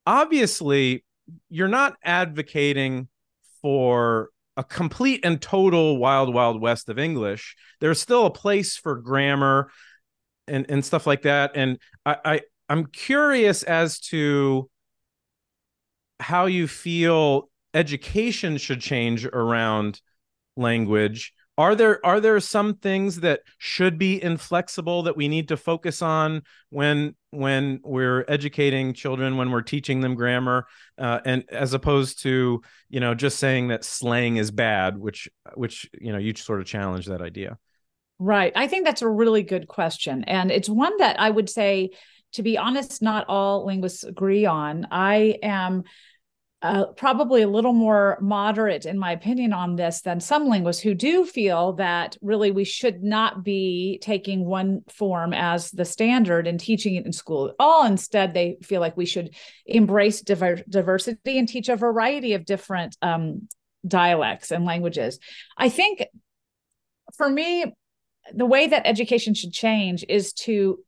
obviously, 0.06 1.04
you're 1.50 1.68
not 1.68 1.96
advocating 2.04 3.08
for 3.62 4.30
a 4.58 4.64
complete 4.64 5.24
and 5.24 5.42
total 5.42 5.98
wild 5.98 6.34
wild 6.34 6.62
west 6.62 6.90
of 6.90 7.00
english. 7.00 7.56
There's 7.80 8.00
still 8.00 8.26
a 8.26 8.32
place 8.32 8.76
for 8.76 8.96
grammar 8.96 9.72
and 10.48 10.66
and 10.70 10.84
stuff 10.84 11.08
like 11.08 11.22
that. 11.22 11.52
And 11.56 11.78
i, 12.06 12.18
I 12.26 12.42
i'm 12.68 12.86
curious 12.88 13.64
as 13.64 14.00
to 14.00 14.70
how 16.20 16.46
you 16.48 16.68
feel 16.68 17.50
education 17.74 18.58
should 18.58 18.82
change 18.82 19.26
around 19.26 20.02
language. 20.58 21.34
Are 21.58 21.76
there 21.76 22.06
are 22.06 22.20
there 22.20 22.40
some 22.40 22.76
things 22.76 23.22
that 23.22 23.42
should 23.58 23.98
be 23.98 24.22
inflexible 24.22 25.04
that 25.04 25.18
we 25.18 25.28
need 25.28 25.48
to 25.50 25.58
focus 25.58 26.02
on 26.02 26.42
when 26.70 27.16
when 27.32 27.80
we're 27.84 28.26
educating 28.28 28.94
children 28.94 29.38
when 29.38 29.52
we're 29.52 29.62
teaching 29.62 30.02
them 30.02 30.16
grammar 30.16 30.66
uh, 30.98 31.20
and 31.26 31.44
as 31.50 31.74
opposed 31.74 32.22
to 32.24 32.62
you 32.90 33.00
know 33.00 33.14
just 33.14 33.38
saying 33.38 33.68
that 33.68 33.84
slang 33.84 34.38
is 34.38 34.50
bad 34.50 34.98
which 34.98 35.30
which 35.54 35.90
you 36.00 36.12
know 36.12 36.18
you 36.18 36.34
sort 36.36 36.60
of 36.60 36.66
challenge 36.66 37.06
that 37.06 37.22
idea. 37.22 37.58
Right. 38.22 38.52
I 38.54 38.68
think 38.68 38.86
that's 38.86 39.02
a 39.02 39.08
really 39.08 39.44
good 39.44 39.70
question. 39.70 40.26
And 40.26 40.52
it's 40.52 40.70
one 40.70 40.98
that 40.98 41.20
i 41.20 41.30
would 41.30 41.50
say 41.50 41.92
to 42.34 42.44
be 42.44 42.58
honest 42.58 43.02
not 43.02 43.26
all 43.28 43.66
linguists 43.66 44.04
agree 44.04 44.46
on. 44.46 44.88
I 44.92 45.38
am 45.42 45.84
uh, 46.62 46.86
probably 46.98 47.42
a 47.42 47.48
little 47.48 47.72
more 47.72 48.18
moderate, 48.20 48.86
in 48.86 49.00
my 49.00 49.14
opinion, 49.14 49.54
on 49.54 49.78
this 49.78 50.02
than 50.02 50.20
some 50.20 50.50
linguists 50.50 50.82
who 50.82 50.94
do 50.94 51.26
feel 51.26 51.74
that 51.74 52.18
really 52.22 52.52
we 52.52 52.66
should 52.66 53.02
not 53.02 53.44
be 53.46 53.98
taking 54.02 54.44
one 54.44 54.82
form 54.90 55.34
as 55.34 55.72
the 55.72 55.86
standard 55.86 56.48
and 56.48 56.60
teaching 56.60 56.96
it 56.96 57.06
in 57.06 57.14
school 57.14 57.48
at 57.48 57.56
all. 57.60 57.86
Instead, 57.86 58.34
they 58.34 58.58
feel 58.62 58.82
like 58.82 58.98
we 58.98 59.06
should 59.06 59.34
embrace 59.66 60.22
diver- 60.22 60.64
diversity 60.68 61.38
and 61.40 61.48
teach 61.48 61.70
a 61.70 61.78
variety 61.78 62.34
of 62.34 62.44
different 62.44 62.98
um, 63.02 63.48
dialects 63.88 64.52
and 64.52 64.66
languages. 64.66 65.18
I 65.58 65.70
think 65.70 66.06
for 67.16 67.30
me, 67.30 67.74
the 68.34 68.46
way 68.46 68.68
that 68.68 68.86
education 68.86 69.34
should 69.34 69.54
change 69.54 70.04
is 70.10 70.34
to 70.34 70.80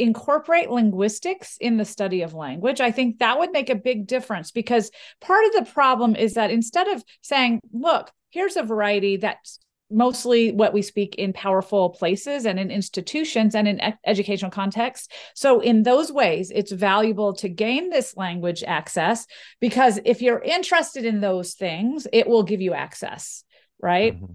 incorporate 0.00 0.70
linguistics 0.70 1.56
in 1.60 1.76
the 1.76 1.84
study 1.84 2.22
of 2.22 2.34
language, 2.34 2.80
I 2.80 2.90
think 2.90 3.18
that 3.18 3.38
would 3.38 3.52
make 3.52 3.70
a 3.70 3.74
big 3.74 4.06
difference 4.06 4.50
because 4.50 4.90
part 5.20 5.44
of 5.46 5.52
the 5.52 5.70
problem 5.70 6.16
is 6.16 6.34
that 6.34 6.50
instead 6.50 6.88
of 6.88 7.04
saying, 7.20 7.60
look, 7.72 8.10
here's 8.30 8.56
a 8.56 8.62
variety 8.62 9.16
that's 9.18 9.58
mostly 9.90 10.52
what 10.52 10.72
we 10.72 10.82
speak 10.82 11.16
in 11.16 11.32
powerful 11.32 11.90
places 11.90 12.46
and 12.46 12.58
in 12.58 12.70
institutions 12.70 13.54
and 13.54 13.66
in 13.66 13.80
educational 14.06 14.50
contexts. 14.50 15.08
So, 15.34 15.60
in 15.60 15.82
those 15.82 16.12
ways, 16.12 16.52
it's 16.54 16.72
valuable 16.72 17.34
to 17.34 17.48
gain 17.48 17.90
this 17.90 18.16
language 18.16 18.62
access 18.62 19.26
because 19.60 19.98
if 20.04 20.22
you're 20.22 20.40
interested 20.40 21.04
in 21.04 21.20
those 21.20 21.54
things, 21.54 22.06
it 22.12 22.28
will 22.28 22.44
give 22.44 22.60
you 22.60 22.72
access, 22.72 23.44
right? 23.82 24.14
Mm-hmm. 24.14 24.34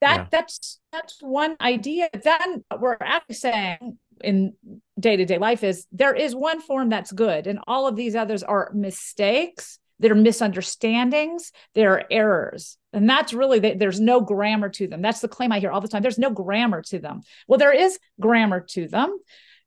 That 0.00 0.16
yeah. 0.16 0.26
that's 0.30 0.78
that's 0.92 1.22
one 1.22 1.56
idea. 1.60 2.08
Then 2.12 2.64
we're 2.78 2.98
actually 3.00 3.36
saying 3.36 3.98
in 4.22 4.54
day-to-day 4.98 5.38
life 5.38 5.62
is 5.62 5.86
there 5.92 6.14
is 6.14 6.34
one 6.34 6.60
form 6.60 6.88
that's 6.88 7.12
good 7.12 7.46
and 7.46 7.58
all 7.66 7.86
of 7.86 7.96
these 7.96 8.14
others 8.14 8.42
are 8.42 8.70
mistakes 8.74 9.78
they're 9.98 10.14
misunderstandings 10.14 11.52
they're 11.74 12.10
errors. 12.12 12.76
And 12.92 13.08
that's 13.08 13.32
really 13.32 13.58
there's 13.58 14.00
no 14.00 14.20
grammar 14.20 14.68
to 14.70 14.86
them. 14.86 15.02
That's 15.02 15.20
the 15.20 15.28
claim 15.28 15.52
i 15.52 15.58
hear 15.58 15.70
all 15.70 15.80
the 15.80 15.88
time. 15.88 16.02
There's 16.02 16.18
no 16.18 16.30
grammar 16.30 16.82
to 16.82 16.98
them. 16.98 17.22
Well 17.46 17.58
there 17.58 17.74
is 17.74 17.98
grammar 18.20 18.60
to 18.70 18.88
them 18.88 19.18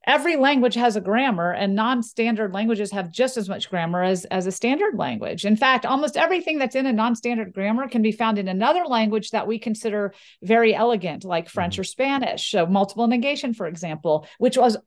every 0.09 0.35
language 0.35 0.73
has 0.73 0.95
a 0.95 1.01
grammar 1.01 1.51
and 1.51 1.75
non-standard 1.75 2.51
languages 2.51 2.91
have 2.91 3.11
just 3.11 3.37
as 3.37 3.47
much 3.47 3.69
grammar 3.69 4.01
as, 4.01 4.25
as 4.25 4.47
a 4.47 4.51
standard 4.51 4.97
language. 4.97 5.45
In 5.45 5.55
fact 5.55 5.85
almost 5.85 6.17
everything 6.17 6.57
that's 6.57 6.75
in 6.75 6.87
a 6.87 6.91
non-standard 6.91 7.53
grammar 7.53 7.87
can 7.87 8.01
be 8.01 8.11
found 8.11 8.39
in 8.39 8.47
another 8.47 8.85
language 8.85 9.29
that 9.29 9.45
we 9.45 9.59
consider 9.59 10.15
very 10.41 10.73
elegant 10.73 11.23
like 11.23 11.47
french 11.47 11.75
mm-hmm. 11.75 11.81
or 11.81 11.83
spanish. 11.83 12.49
So 12.49 12.65
multiple 12.65 13.07
negation 13.07 13.53
for 13.53 13.67
example 13.67 14.27
which 14.39 14.57
was 14.57 14.77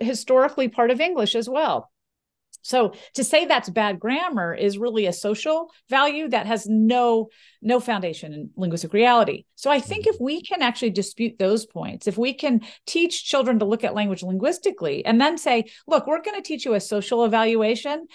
historically 0.00 0.68
part 0.68 0.90
of 0.90 1.00
english 1.00 1.34
as 1.34 1.48
well 1.48 1.90
so 2.62 2.92
to 3.14 3.24
say 3.24 3.44
that's 3.44 3.68
bad 3.68 3.98
grammar 3.98 4.54
is 4.54 4.78
really 4.78 5.06
a 5.06 5.12
social 5.12 5.70
value 5.88 6.28
that 6.28 6.46
has 6.46 6.66
no 6.66 7.28
no 7.62 7.80
foundation 7.80 8.32
in 8.32 8.50
linguistic 8.56 8.92
reality. 8.92 9.44
So 9.54 9.70
I 9.70 9.80
think 9.80 10.06
if 10.06 10.16
we 10.18 10.40
can 10.42 10.62
actually 10.62 10.90
dispute 10.90 11.38
those 11.38 11.66
points, 11.66 12.06
if 12.06 12.16
we 12.16 12.32
can 12.32 12.60
teach 12.86 13.24
children 13.24 13.58
to 13.58 13.66
look 13.66 13.84
at 13.84 13.94
language 13.94 14.22
linguistically 14.22 15.04
and 15.04 15.20
then 15.20 15.36
say, 15.36 15.64
look, 15.86 16.06
we're 16.06 16.22
going 16.22 16.40
to 16.40 16.46
teach 16.46 16.64
you 16.64 16.74
a 16.74 16.80
social 16.80 17.24
evaluation 17.24 18.06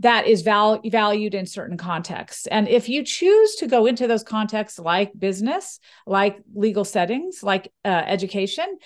that 0.00 0.26
is 0.26 0.42
val- 0.42 0.80
valued 0.84 1.34
in 1.34 1.46
certain 1.46 1.76
contexts. 1.76 2.46
And 2.46 2.68
if 2.68 2.88
you 2.88 3.04
choose 3.04 3.56
to 3.56 3.66
go 3.66 3.86
into 3.86 4.06
those 4.06 4.22
contexts 4.22 4.78
like 4.78 5.12
business, 5.18 5.78
like 6.06 6.38
legal 6.54 6.84
settings, 6.84 7.42
like 7.42 7.72
uh, 7.84 7.88
education, 7.88 8.78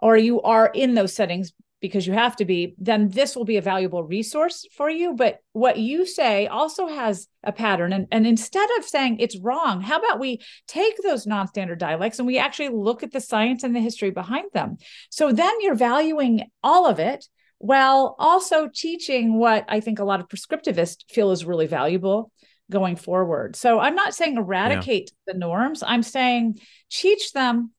or 0.00 0.16
you 0.16 0.40
are 0.42 0.70
in 0.74 0.94
those 0.94 1.14
settings 1.14 1.52
because 1.82 2.06
you 2.06 2.12
have 2.12 2.36
to 2.36 2.44
be, 2.44 2.74
then 2.78 3.08
this 3.08 3.34
will 3.34 3.44
be 3.44 3.56
a 3.56 3.62
valuable 3.62 4.04
resource 4.04 4.64
for 4.76 4.88
you. 4.88 5.14
But 5.14 5.40
what 5.52 5.78
you 5.78 6.06
say 6.06 6.46
also 6.46 6.86
has 6.86 7.26
a 7.42 7.50
pattern. 7.50 7.92
And, 7.92 8.06
and 8.12 8.24
instead 8.24 8.68
of 8.78 8.84
saying 8.84 9.18
it's 9.18 9.36
wrong, 9.36 9.82
how 9.82 9.98
about 9.98 10.20
we 10.20 10.40
take 10.68 10.94
those 11.02 11.26
non 11.26 11.48
standard 11.48 11.80
dialects 11.80 12.20
and 12.20 12.26
we 12.26 12.38
actually 12.38 12.68
look 12.68 13.02
at 13.02 13.10
the 13.10 13.20
science 13.20 13.64
and 13.64 13.74
the 13.74 13.80
history 13.80 14.12
behind 14.12 14.46
them? 14.54 14.76
So 15.10 15.32
then 15.32 15.52
you're 15.60 15.74
valuing 15.74 16.48
all 16.62 16.86
of 16.86 17.00
it 17.00 17.26
while 17.58 18.14
also 18.18 18.68
teaching 18.72 19.36
what 19.36 19.64
I 19.68 19.80
think 19.80 19.98
a 19.98 20.04
lot 20.04 20.20
of 20.20 20.28
prescriptivists 20.28 21.10
feel 21.10 21.32
is 21.32 21.44
really 21.44 21.66
valuable 21.66 22.30
going 22.70 22.94
forward. 22.94 23.56
So 23.56 23.80
I'm 23.80 23.96
not 23.96 24.14
saying 24.14 24.36
eradicate 24.36 25.10
yeah. 25.26 25.32
the 25.32 25.38
norms, 25.38 25.82
I'm 25.84 26.04
saying 26.04 26.60
teach 26.90 27.32
them 27.32 27.72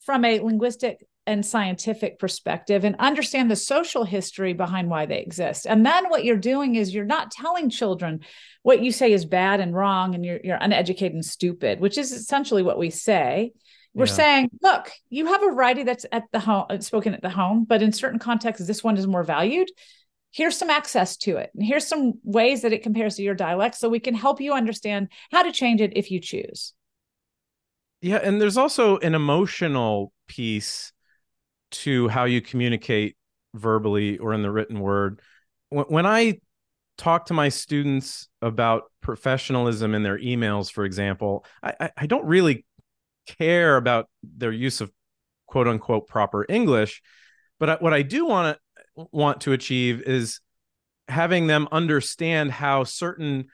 from 0.00 0.24
a 0.24 0.40
linguistic 0.40 1.06
and 1.30 1.46
scientific 1.46 2.18
perspective 2.18 2.84
and 2.84 2.96
understand 2.98 3.48
the 3.48 3.56
social 3.56 4.02
history 4.02 4.52
behind 4.52 4.90
why 4.90 5.06
they 5.06 5.20
exist. 5.20 5.64
And 5.64 5.86
then 5.86 6.08
what 6.08 6.24
you're 6.24 6.36
doing 6.36 6.74
is 6.74 6.92
you're 6.92 7.04
not 7.04 7.30
telling 7.30 7.70
children 7.70 8.20
what 8.62 8.82
you 8.82 8.90
say 8.90 9.12
is 9.12 9.24
bad 9.24 9.60
and 9.60 9.72
wrong 9.72 10.16
and 10.16 10.26
you're, 10.26 10.40
you're 10.42 10.58
uneducated 10.60 11.14
and 11.14 11.24
stupid, 11.24 11.78
which 11.78 11.96
is 11.96 12.10
essentially 12.10 12.64
what 12.64 12.78
we 12.78 12.90
say. 12.90 13.52
We're 13.94 14.06
yeah. 14.06 14.12
saying, 14.12 14.50
look, 14.60 14.90
you 15.08 15.26
have 15.26 15.42
a 15.42 15.52
variety 15.52 15.84
that's 15.84 16.04
at 16.10 16.24
the 16.32 16.40
home, 16.40 16.66
uh, 16.68 16.80
spoken 16.80 17.14
at 17.14 17.22
the 17.22 17.30
home, 17.30 17.64
but 17.64 17.80
in 17.80 17.92
certain 17.92 18.18
contexts, 18.18 18.66
this 18.66 18.82
one 18.82 18.96
is 18.96 19.06
more 19.06 19.24
valued. 19.24 19.68
Here's 20.32 20.56
some 20.56 20.70
access 20.70 21.16
to 21.18 21.36
it. 21.36 21.50
And 21.54 21.64
here's 21.64 21.86
some 21.86 22.14
ways 22.24 22.62
that 22.62 22.72
it 22.72 22.82
compares 22.82 23.16
to 23.16 23.22
your 23.22 23.34
dialect 23.34 23.76
so 23.76 23.88
we 23.88 24.00
can 24.00 24.14
help 24.14 24.40
you 24.40 24.52
understand 24.52 25.08
how 25.30 25.44
to 25.44 25.52
change 25.52 25.80
it 25.80 25.92
if 25.96 26.10
you 26.10 26.20
choose. 26.20 26.72
Yeah. 28.00 28.20
And 28.22 28.40
there's 28.40 28.56
also 28.56 28.98
an 28.98 29.14
emotional 29.14 30.12
piece 30.26 30.92
to 31.70 32.08
how 32.08 32.24
you 32.24 32.40
communicate 32.40 33.16
verbally 33.54 34.18
or 34.18 34.32
in 34.32 34.42
the 34.42 34.50
written 34.50 34.80
word. 34.80 35.20
When 35.70 36.06
I 36.06 36.40
talk 36.98 37.26
to 37.26 37.34
my 37.34 37.48
students 37.48 38.28
about 38.42 38.84
professionalism 39.00 39.94
in 39.94 40.02
their 40.02 40.18
emails, 40.18 40.70
for 40.70 40.84
example, 40.84 41.44
I, 41.62 41.90
I 41.96 42.06
don't 42.06 42.26
really 42.26 42.64
care 43.26 43.76
about 43.76 44.08
their 44.22 44.52
use 44.52 44.80
of 44.80 44.90
quote 45.46 45.68
unquote 45.68 46.08
proper 46.08 46.44
English, 46.48 47.02
but 47.58 47.80
what 47.82 47.94
I 47.94 48.02
do 48.02 48.26
want 48.26 48.56
to 48.56 49.06
want 49.12 49.42
to 49.42 49.52
achieve 49.52 50.02
is 50.02 50.40
having 51.08 51.46
them 51.46 51.68
understand 51.72 52.52
how 52.52 52.84
certain 52.84 53.46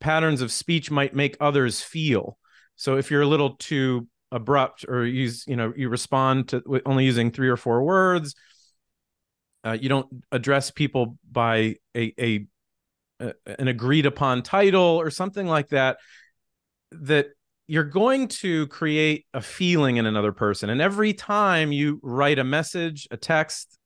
patterns 0.00 0.42
of 0.42 0.52
speech 0.52 0.90
might 0.90 1.14
make 1.14 1.36
others 1.40 1.80
feel. 1.80 2.38
So 2.76 2.96
if 2.96 3.10
you're 3.10 3.22
a 3.22 3.26
little 3.26 3.56
too 3.56 4.08
abrupt 4.32 4.84
or 4.88 5.04
use 5.04 5.44
you 5.46 5.56
know 5.56 5.72
you 5.76 5.88
respond 5.88 6.48
to 6.48 6.62
only 6.86 7.04
using 7.04 7.30
three 7.30 7.48
or 7.48 7.56
four 7.56 7.82
words. 7.82 8.34
Uh, 9.64 9.76
you 9.78 9.88
don't 9.88 10.08
address 10.32 10.70
people 10.70 11.18
by 11.30 11.76
a, 11.94 12.14
a, 12.18 12.46
a 13.20 13.34
an 13.58 13.68
agreed 13.68 14.06
upon 14.06 14.42
title 14.42 14.80
or 14.80 15.10
something 15.10 15.46
like 15.46 15.68
that 15.68 15.98
that 16.92 17.26
you're 17.66 17.84
going 17.84 18.26
to 18.26 18.66
create 18.68 19.26
a 19.32 19.40
feeling 19.40 19.96
in 19.96 20.06
another 20.06 20.32
person. 20.32 20.70
And 20.70 20.80
every 20.80 21.12
time 21.12 21.70
you 21.70 22.00
write 22.02 22.38
a 22.38 22.44
message 22.44 23.06
a 23.10 23.16
text 23.16 23.78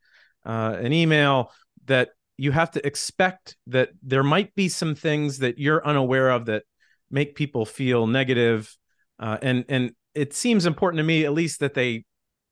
uh, 0.47 0.77
an 0.81 0.93
email 0.93 1.51
that 1.87 2.11
you 2.37 2.51
have 2.51 2.71
to 2.73 2.87
expect 2.87 3.57
that 3.69 3.91
there 4.03 4.23
might 4.23 4.55
be 4.55 4.69
some 4.69 4.95
things 4.95 5.39
that 5.39 5.59
you're 5.59 5.87
unaware 5.87 6.31
of 6.31 6.47
that 6.47 6.65
make 7.11 7.35
people 7.35 7.65
feel 7.65 8.07
negative 8.07 8.75
uh, 9.19 9.39
and 9.43 9.65
and 9.69 9.93
it 10.15 10.33
seems 10.33 10.67
important 10.67 10.99
to 10.99 11.05
me 11.05 11.25
at 11.25 11.33
least 11.33 11.61
that 11.61 11.75
they 11.75 12.05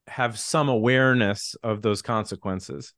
have 0.08 0.38
some 0.38 0.68
awareness 0.68 1.54
of 1.62 1.82
those 1.82 2.02
consequences 2.02 2.92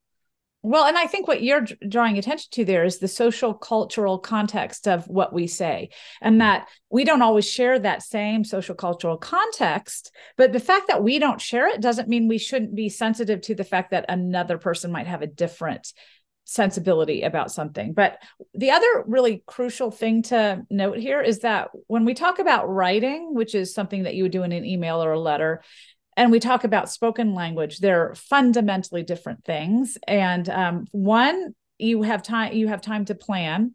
well, 0.67 0.87
and 0.87 0.97
I 0.97 1.07
think 1.07 1.29
what 1.29 1.43
you're 1.43 1.67
drawing 1.87 2.17
attention 2.17 2.49
to 2.53 2.65
there 2.65 2.85
is 2.85 2.99
the 2.99 3.07
social 3.07 3.53
cultural 3.53 4.19
context 4.19 4.89
of 4.89 5.07
what 5.07 5.31
we 5.31 5.47
say, 5.47 5.91
and 6.23 6.41
that 6.41 6.69
we 6.89 7.05
don't 7.05 7.21
always 7.21 7.47
share 7.47 7.79
that 7.79 8.03
same 8.03 8.45
social 8.45 8.75
cultural 8.75 9.19
context. 9.19 10.11
But 10.39 10.55
the 10.55 10.61
fact 10.61 10.89
that 10.89 11.03
we 11.03 11.19
don't 11.19 11.39
share 11.39 11.69
it 11.69 11.83
doesn't 11.83 12.09
mean 12.09 12.29
we 12.29 12.39
shouldn't 12.39 12.75
be 12.75 12.89
sensitive 12.89 13.43
to 13.43 13.55
the 13.55 13.63
fact 13.63 13.91
that 13.91 14.07
another 14.09 14.57
person 14.57 14.91
might 14.91 15.07
have 15.07 15.21
a 15.21 15.27
different 15.27 15.93
sensibility 16.45 17.23
about 17.23 17.51
something. 17.51 17.93
But 17.93 18.19
the 18.53 18.71
other 18.71 19.05
really 19.07 19.43
crucial 19.47 19.91
thing 19.91 20.23
to 20.25 20.65
note 20.71 20.99
here 20.99 21.21
is 21.21 21.41
that 21.41 21.71
when 21.87 22.05
we 22.05 22.15
talk 22.15 22.39
about 22.39 22.69
writing, 22.69 23.35
which 23.35 23.55
is 23.55 23.75
something 23.75 24.05
that 24.05 24.15
you 24.15 24.25
would 24.25 24.33
do 24.33 24.43
in 24.43 24.53
an 24.53 24.65
email 24.65 25.03
or 25.03 25.13
a 25.13 25.21
letter, 25.21 25.63
and 26.17 26.31
we 26.31 26.41
talk 26.41 26.65
about 26.65 26.91
spoken 26.91 27.35
language, 27.35 27.79
they're 27.79 28.15
fundamentally 28.15 29.03
different 29.03 29.45
things. 29.45 29.99
And 30.07 30.49
um, 30.49 30.87
one, 30.93 31.55
you 31.79 32.03
have 32.03 32.23
time 32.23 32.53
you 32.53 32.69
have 32.69 32.81
time 32.81 33.05
to 33.07 33.15
plan. 33.15 33.75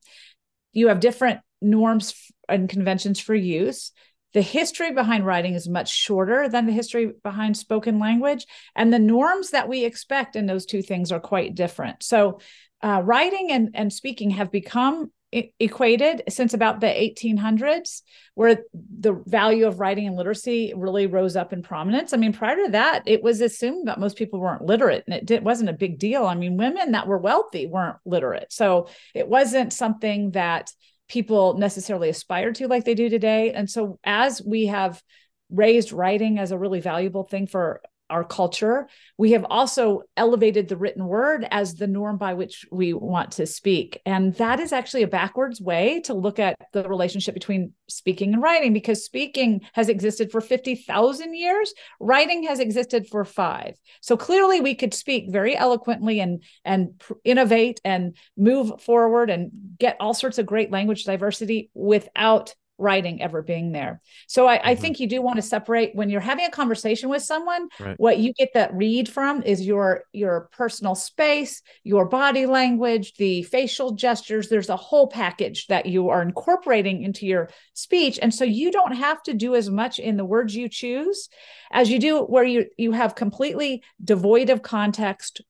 You 0.71 0.87
have 0.87 0.99
different 0.99 1.41
norms 1.61 2.13
and 2.47 2.69
conventions 2.69 3.19
for 3.19 3.35
use 3.35 3.91
the 4.33 4.41
history 4.41 4.91
behind 4.91 5.25
writing 5.25 5.53
is 5.53 5.67
much 5.67 5.91
shorter 5.91 6.47
than 6.47 6.65
the 6.65 6.71
history 6.71 7.13
behind 7.23 7.57
spoken 7.57 7.99
language 7.99 8.45
and 8.75 8.93
the 8.93 8.99
norms 8.99 9.51
that 9.51 9.67
we 9.67 9.85
expect 9.85 10.35
in 10.35 10.45
those 10.45 10.65
two 10.65 10.81
things 10.81 11.11
are 11.11 11.19
quite 11.19 11.55
different. 11.55 12.03
So 12.03 12.39
uh, 12.81 13.01
writing 13.03 13.51
and, 13.51 13.71
and 13.73 13.91
speaking 13.91 14.31
have 14.31 14.51
become 14.51 15.11
equated 15.31 16.23
since 16.27 16.55
about 16.55 16.79
the 16.79 16.87
1800s 16.87 18.01
where 18.33 18.63
the 18.73 19.13
value 19.27 19.67
of 19.67 19.79
writing 19.79 20.07
and 20.07 20.15
literacy 20.15 20.73
really 20.75 21.05
rose 21.05 21.35
up 21.35 21.53
in 21.53 21.61
prominence. 21.61 22.13
I 22.13 22.17
mean 22.17 22.33
prior 22.33 22.55
to 22.65 22.71
that 22.71 23.03
it 23.05 23.21
was 23.21 23.39
assumed 23.39 23.87
that 23.87 23.99
most 23.99 24.17
people 24.17 24.39
weren't 24.39 24.65
literate 24.65 25.03
and 25.05 25.13
it 25.13 25.25
did, 25.25 25.43
wasn't 25.43 25.69
a 25.69 25.73
big 25.73 25.99
deal. 25.99 26.25
I 26.25 26.33
mean 26.33 26.57
women 26.57 26.93
that 26.93 27.05
were 27.05 27.19
wealthy 27.19 27.67
weren't 27.67 27.97
literate. 28.05 28.51
So 28.51 28.87
it 29.13 29.27
wasn't 29.27 29.71
something 29.71 30.31
that 30.31 30.71
people 31.09 31.57
necessarily 31.57 32.09
aspire 32.09 32.53
to 32.53 32.67
like 32.67 32.85
they 32.85 32.95
do 32.95 33.09
today. 33.09 33.51
And 33.51 33.69
so 33.69 33.99
as 34.03 34.41
we 34.41 34.67
have 34.67 35.01
raised 35.49 35.91
writing 35.91 36.39
as 36.39 36.51
a 36.51 36.57
really 36.57 36.79
valuable 36.79 37.23
thing 37.23 37.47
for 37.47 37.81
our 38.09 38.23
culture. 38.23 38.87
We 39.17 39.31
have 39.31 39.45
also 39.49 40.03
elevated 40.17 40.67
the 40.67 40.77
written 40.77 41.05
word 41.05 41.47
as 41.51 41.75
the 41.75 41.87
norm 41.87 42.17
by 42.17 42.33
which 42.33 42.65
we 42.71 42.93
want 42.93 43.31
to 43.33 43.45
speak. 43.45 44.01
And 44.05 44.33
that 44.35 44.59
is 44.59 44.73
actually 44.73 45.03
a 45.03 45.07
backwards 45.07 45.61
way 45.61 46.01
to 46.01 46.13
look 46.13 46.39
at 46.39 46.55
the 46.73 46.87
relationship 46.87 47.33
between 47.33 47.73
speaking 47.87 48.33
and 48.33 48.41
writing 48.41 48.73
because 48.73 49.03
speaking 49.03 49.61
has 49.73 49.89
existed 49.89 50.31
for 50.31 50.41
50,000 50.41 51.33
years, 51.33 51.73
writing 51.99 52.43
has 52.43 52.59
existed 52.59 53.07
for 53.07 53.25
5. 53.25 53.75
So 54.01 54.17
clearly 54.17 54.61
we 54.61 54.75
could 54.75 54.93
speak 54.93 55.25
very 55.29 55.55
eloquently 55.55 56.19
and 56.19 56.43
and 56.65 57.01
innovate 57.23 57.79
and 57.83 58.15
move 58.37 58.81
forward 58.81 59.29
and 59.29 59.51
get 59.77 59.97
all 59.99 60.13
sorts 60.13 60.37
of 60.37 60.45
great 60.45 60.71
language 60.71 61.03
diversity 61.03 61.69
without 61.73 62.53
writing 62.79 63.21
ever 63.21 63.41
being 63.41 63.71
there. 63.71 64.01
So 64.27 64.47
I, 64.47 64.57
mm-hmm. 64.57 64.67
I, 64.69 64.75
think 64.75 64.99
you 64.99 65.07
do 65.07 65.21
want 65.21 65.35
to 65.35 65.41
separate 65.41 65.93
when 65.93 66.09
you're 66.09 66.21
having 66.21 66.45
a 66.45 66.49
conversation 66.49 67.09
with 67.09 67.21
someone, 67.21 67.67
right. 67.79 67.99
what 67.99 68.17
you 68.19 68.33
get 68.33 68.49
that 68.53 68.73
read 68.73 69.09
from 69.09 69.43
is 69.43 69.65
your 69.65 70.03
your 70.13 70.49
personal 70.51 70.95
space, 70.95 71.61
your 71.83 72.05
body 72.05 72.45
language, 72.45 73.13
the 73.15 73.43
facial 73.43 73.91
gestures. 73.91 74.49
There's 74.49 74.69
a 74.69 74.77
whole 74.77 75.07
package 75.07 75.67
that 75.67 75.85
you 75.85 76.09
are 76.09 76.21
incorporating 76.21 77.03
into 77.03 77.25
your 77.25 77.49
speech. 77.73 78.17
And 78.21 78.33
so 78.33 78.45
you 78.45 78.71
don't 78.71 78.93
have 78.93 79.21
to 79.23 79.33
do 79.33 79.55
as 79.55 79.69
much 79.69 79.99
in 79.99 80.17
the 80.17 80.25
words 80.25 80.55
you 80.55 80.69
choose 80.69 81.29
as 81.71 81.89
you 81.89 81.99
do 81.99 82.21
where 82.23 82.43
you 82.43 82.65
you 82.77 82.91
have 82.91 83.15
completely 83.15 83.83
devoid 84.03 84.49
of 84.49 84.61
context 84.61 85.41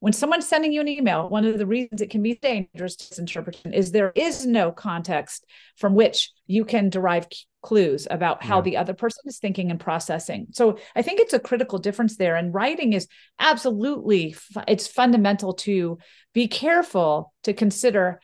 when 0.00 0.12
someone's 0.12 0.48
sending 0.48 0.72
you 0.72 0.80
an 0.80 0.88
email, 0.88 1.28
one 1.28 1.44
of 1.44 1.58
the 1.58 1.66
reasons 1.66 2.00
it 2.00 2.10
can 2.10 2.22
be 2.22 2.34
dangerous 2.34 2.96
to 2.96 3.20
interpretation 3.20 3.72
is 3.72 3.90
there 3.90 4.12
is 4.14 4.46
no 4.46 4.72
context 4.72 5.44
from 5.76 5.94
which 5.94 6.30
you 6.46 6.64
can 6.64 6.88
derive 6.88 7.26
clues 7.62 8.08
about 8.10 8.42
how 8.42 8.56
yeah. 8.56 8.62
the 8.62 8.76
other 8.76 8.94
person 8.94 9.22
is 9.26 9.38
thinking 9.38 9.70
and 9.70 9.78
processing. 9.78 10.48
So 10.50 10.78
I 10.96 11.02
think 11.02 11.20
it's 11.20 11.32
a 11.32 11.38
critical 11.38 11.78
difference 11.78 12.16
there. 12.16 12.36
And 12.36 12.52
writing 12.52 12.92
is 12.92 13.06
absolutely 13.38 14.34
it's 14.66 14.86
fundamental 14.86 15.54
to 15.54 15.98
be 16.34 16.48
careful 16.48 17.32
to 17.44 17.52
consider 17.52 18.20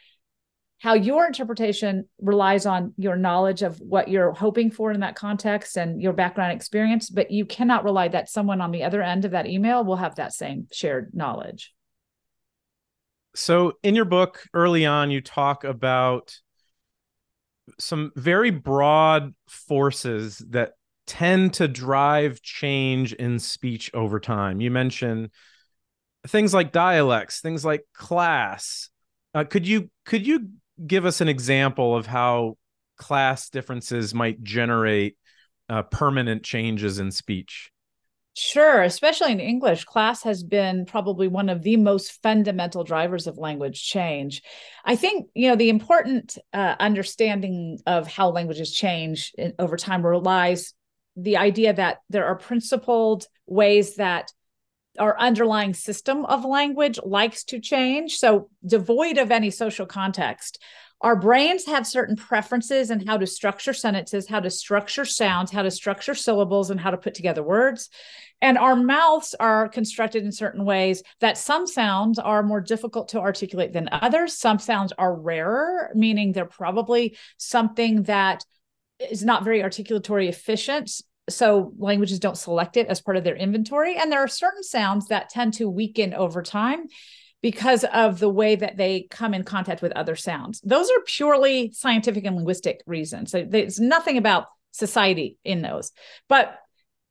how 0.81 0.95
your 0.95 1.27
interpretation 1.27 2.09
relies 2.21 2.65
on 2.65 2.95
your 2.97 3.17
knowledge 3.17 3.63
of 3.63 3.79
what 3.81 4.09
you're 4.09 4.33
hoping 4.33 4.71
for 4.71 4.93
in 4.93 5.01
that 5.01 5.17
context 5.17 5.77
and 5.77 6.01
your 6.01 6.13
background 6.13 6.53
experience, 6.53 7.11
but 7.11 7.31
you 7.31 7.45
cannot 7.45 7.83
rely 7.83 8.07
that 8.09 8.29
someone 8.29 8.61
on 8.61 8.71
the 8.71 8.85
other 8.85 9.03
end 9.03 9.25
of 9.25 9.33
that 9.33 9.47
email 9.47 9.85
will 9.85 9.97
have 9.97 10.15
that 10.15 10.33
same 10.33 10.69
shared 10.73 11.11
knowledge. 11.15 11.75
So, 13.35 13.75
in 13.83 13.95
your 13.95 14.05
book, 14.05 14.45
early 14.55 14.87
on, 14.87 15.11
you 15.11 15.21
talk 15.21 15.65
about 15.65 16.35
some 17.79 18.13
very 18.17 18.51
broad 18.51 19.35
forces 19.49 20.39
that 20.51 20.73
tend 21.07 21.55
to 21.55 21.67
drive 21.69 22.41
change 22.43 23.13
in 23.13 23.39
speech 23.39 23.91
over 23.95 24.21
time. 24.21 24.61
You 24.61 24.71
mention 24.71 25.31
things 26.27 26.55
like 26.55 26.73
dialects, 26.73 27.41
things 27.41 27.65
like 27.65 27.85
class. 27.95 28.91
Uh, 29.35 29.45
could 29.45 29.67
you 29.67 29.91
could 30.05 30.27
you 30.27 30.49
give 30.87 31.05
us 31.05 31.21
an 31.21 31.29
example 31.29 31.97
of 31.97 32.07
how 32.07 32.57
class 32.97 33.49
differences 33.49 34.15
might 34.15 34.43
generate 34.43 35.17
uh, 35.69 35.83
permanent 35.83 36.43
changes 36.43 36.99
in 36.99 37.11
speech? 37.11 37.71
Sure, 38.35 38.83
especially 38.83 39.33
in 39.33 39.41
English, 39.41 39.85
class 39.85 40.23
has 40.23 40.45
been 40.45 40.87
probably 40.87 41.27
one 41.27 41.49
of 41.49 41.63
the 41.63 41.77
most 41.77 42.23
fundamental 42.23 42.85
drivers 42.85 43.27
of 43.27 43.37
language 43.37 43.83
change. 43.83 44.43
I 44.85 44.95
think, 44.95 45.29
you 45.35 45.49
know, 45.49 45.57
the 45.57 45.71
important 45.71 46.39
uh, 46.53 46.77
understanding 46.79 47.81
of 47.85 48.07
how 48.07 48.31
languages 48.31 48.73
change 48.73 49.33
over 49.59 49.77
time 49.77 50.07
relies 50.07 50.73
the 51.17 51.37
idea 51.37 51.73
that 51.73 51.99
there 52.11 52.27
are 52.27 52.37
principled 52.37 53.27
ways 53.47 53.97
that 53.97 54.33
our 54.99 55.19
underlying 55.19 55.75
system 55.75 56.25
of 56.25 56.45
language 56.45 56.99
likes 57.05 57.45
to 57.45 57.61
change. 57.61 58.17
So, 58.17 58.51
devoid 58.67 59.19
of 59.19 59.31
any 59.31 59.51
social 59.51 59.87
context, 59.87 60.59
our 61.01 61.15
brains 61.15 61.65
have 61.67 61.87
certain 61.87 62.17
preferences 62.17 62.91
in 62.91 63.07
how 63.07 63.19
to 63.19 63.27
structure 63.27 63.73
sentences, 63.73 64.29
how 64.29 64.41
to 64.41 64.51
structure 64.51 65.05
sounds, 65.05 65.53
how 65.53 65.63
to 65.63 65.71
structure 65.71 66.15
syllables, 66.15 66.71
and 66.71 66.81
how 66.81 66.91
to 66.91 66.97
put 66.97 67.15
together 67.15 67.43
words. 67.43 67.89
And 68.41 68.59
our 68.59 68.75
mouths 68.75 69.35
are 69.39 69.69
constructed 69.69 70.25
in 70.25 70.33
certain 70.33 70.65
ways 70.65 71.03
that 71.21 71.39
some 71.39 71.67
sounds 71.67 72.19
are 72.19 72.43
more 72.43 72.61
difficult 72.61 73.09
to 73.11 73.21
articulate 73.21 73.73
than 73.73 73.89
others. 73.93 74.37
Some 74.37 74.59
sounds 74.59 74.93
are 74.99 75.15
rarer, 75.15 75.91
meaning 75.95 76.33
they're 76.33 76.47
probably 76.47 77.17
something 77.37 78.05
that 78.05 78.45
is 79.11 79.25
not 79.25 79.45
very 79.45 79.61
articulatory 79.61 80.29
efficient 80.29 80.91
so 81.29 81.73
languages 81.79 82.19
don't 82.19 82.37
select 82.37 82.77
it 82.77 82.87
as 82.89 83.01
part 83.01 83.17
of 83.17 83.25
their 83.25 83.37
inventory. 83.37 83.97
And 83.97 84.11
there 84.11 84.21
are 84.21 84.29
certain 84.29 84.63
sounds 84.63 85.09
that 85.09 85.29
tend 85.29 85.55
to 85.55 85.69
weaken 85.69 86.15
over 86.15 86.43
time 86.43 86.87
because 87.43 87.85
of 87.85 88.19
the 88.19 88.29
way 88.29 88.57
that 88.57 88.77
they 88.77 89.07
come 89.11 89.35
in 89.35 89.45
contact 89.45 89.83
with 89.83 89.93
other 89.93 90.17
sounds. 90.17 90.61
Those 90.63 90.91
are 90.91 91.01
purely 91.07 91.73
scientific 91.73 92.25
and 92.25 92.37
linguistic 92.37 92.83
reasons. 92.87 93.31
So 93.31 93.45
there's 93.49 93.79
nothing 93.79 94.17
about 94.19 94.47
society 94.73 95.37
in 95.45 95.63
those. 95.63 95.93
But 96.29 96.59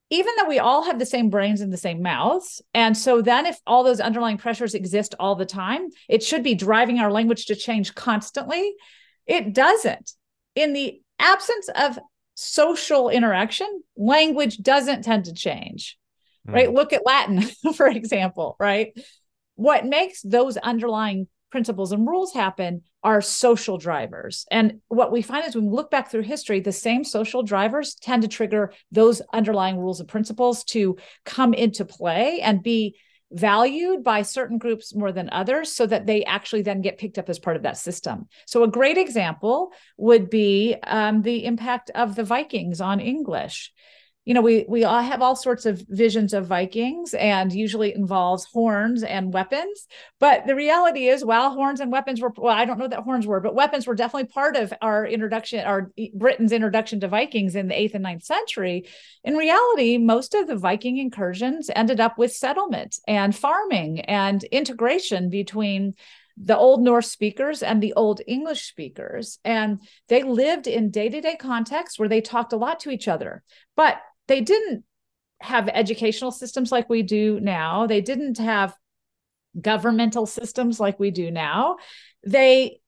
even 0.09 0.33
though 0.37 0.47
we 0.47 0.59
all 0.59 0.83
have 0.83 0.99
the 0.99 1.05
same 1.05 1.29
brains 1.29 1.61
and 1.61 1.71
the 1.71 1.77
same 1.77 2.01
mouths 2.01 2.61
and 2.73 2.95
so 2.95 3.21
then 3.21 3.45
if 3.45 3.59
all 3.67 3.83
those 3.83 3.99
underlying 3.99 4.37
pressures 4.37 4.73
exist 4.73 5.13
all 5.19 5.35
the 5.35 5.45
time 5.45 5.89
it 6.07 6.23
should 6.23 6.43
be 6.43 6.55
driving 6.55 6.99
our 6.99 7.11
language 7.11 7.47
to 7.47 7.55
change 7.55 7.93
constantly. 7.93 8.73
It 9.25 9.53
doesn't. 9.53 10.13
In 10.55 10.71
the 10.71 11.01
absence 11.19 11.69
of 11.75 11.99
social 12.39 13.09
interaction, 13.09 13.67
language 13.95 14.59
doesn't 14.59 15.03
tend 15.03 15.25
to 15.25 15.33
change, 15.33 15.97
mm. 16.47 16.53
right? 16.53 16.71
Look 16.71 16.93
at 16.93 17.03
Latin, 17.03 17.41
for 17.75 17.87
example, 17.87 18.55
right? 18.59 18.95
What 19.55 19.87
makes 19.87 20.21
those 20.21 20.55
underlying 20.55 21.27
principles 21.49 21.91
and 21.91 22.05
rules 22.07 22.33
happen 22.33 22.83
are 23.03 23.21
social 23.21 23.79
drivers. 23.79 24.45
And 24.51 24.81
what 24.87 25.11
we 25.11 25.23
find 25.23 25.47
is 25.47 25.55
when 25.55 25.65
we 25.65 25.75
look 25.75 25.89
back 25.89 26.11
through 26.11 26.23
history, 26.23 26.59
the 26.59 26.71
same 26.71 27.03
social 27.03 27.41
drivers 27.41 27.95
tend 27.95 28.21
to 28.21 28.27
trigger 28.27 28.71
those 28.91 29.21
underlying 29.33 29.77
rules 29.79 29.99
and 29.99 30.07
principles 30.07 30.63
to 30.65 30.97
come 31.25 31.55
into 31.55 31.85
play 31.85 32.41
and 32.41 32.61
be 32.61 32.97
valued 33.31 34.03
by 34.03 34.21
certain 34.21 34.57
groups 34.57 34.95
more 34.95 35.11
than 35.11 35.29
others 35.31 35.73
so 35.73 35.85
that 35.85 36.05
they 36.05 36.23
actually 36.25 36.61
then 36.61 36.81
get 36.81 36.97
picked 36.97 37.17
up 37.17 37.29
as 37.29 37.39
part 37.39 37.57
of 37.57 37.63
that 37.63 37.77
system. 37.77 38.27
So, 38.45 38.63
a 38.63 38.67
great 38.69 38.97
example 38.97 39.71
would 39.97 40.29
be 40.29 40.75
um, 40.83 41.21
the 41.21 41.45
impact 41.45 41.91
of 41.95 42.15
the 42.15 42.23
Vikings 42.23 42.81
on 42.81 42.99
English 42.99 43.71
you 44.27 44.33
know 44.33 44.41
we 44.41 44.65
we 44.67 44.83
all 44.83 45.01
have 45.01 45.21
all 45.21 45.37
sorts 45.37 45.65
of 45.65 45.81
visions 45.87 46.33
of 46.33 46.45
vikings 46.45 47.13
and 47.13 47.53
usually 47.53 47.95
involves 47.95 48.43
horns 48.43 49.01
and 49.01 49.33
weapons 49.33 49.87
but 50.19 50.45
the 50.45 50.53
reality 50.53 51.07
is 51.07 51.23
while 51.23 51.51
horns 51.51 51.79
and 51.79 51.93
weapons 51.93 52.19
were 52.19 52.33
well 52.35 52.53
i 52.53 52.65
don't 52.65 52.77
know 52.77 52.89
that 52.89 53.03
horns 53.03 53.25
were 53.25 53.39
but 53.39 53.55
weapons 53.55 53.87
were 53.87 53.95
definitely 53.95 54.27
part 54.27 54.57
of 54.57 54.73
our 54.81 55.05
introduction 55.05 55.65
our 55.65 55.93
britain's 56.13 56.51
introduction 56.51 56.99
to 56.99 57.07
vikings 57.07 57.55
in 57.55 57.69
the 57.69 57.73
8th 57.73 57.95
and 57.95 58.05
9th 58.05 58.23
century 58.23 58.85
in 59.23 59.37
reality 59.37 59.97
most 59.97 60.35
of 60.35 60.45
the 60.45 60.57
viking 60.57 60.97
incursions 60.97 61.69
ended 61.73 62.01
up 62.01 62.17
with 62.17 62.33
settlement 62.33 62.97
and 63.07 63.33
farming 63.33 64.01
and 64.01 64.43
integration 64.45 65.29
between 65.29 65.93
the 66.39 66.55
Old 66.55 66.83
Norse 66.83 67.09
speakers 67.09 67.63
and 67.63 67.81
the 67.81 67.93
Old 67.93 68.21
English 68.27 68.69
speakers. 68.69 69.39
And 69.43 69.81
they 70.07 70.21
lived 70.21 70.67
in 70.67 70.91
day 70.91 71.09
to 71.09 71.19
day 71.19 71.35
context 71.35 71.97
where 71.97 72.07
they 72.07 72.21
talked 72.21 72.53
a 72.53 72.57
lot 72.57 72.79
to 72.81 72.91
each 72.91 73.07
other. 73.07 73.41
But 73.75 73.99
they 74.27 74.41
didn't 74.41 74.83
have 75.41 75.69
educational 75.69 76.31
systems 76.31 76.71
like 76.71 76.89
we 76.89 77.03
do 77.03 77.39
now. 77.39 77.87
They 77.87 78.01
didn't 78.01 78.37
have 78.37 78.75
governmental 79.59 80.25
systems 80.25 80.79
like 80.79 80.99
we 80.99 81.11
do 81.11 81.31
now, 81.31 81.77
they 82.25 82.79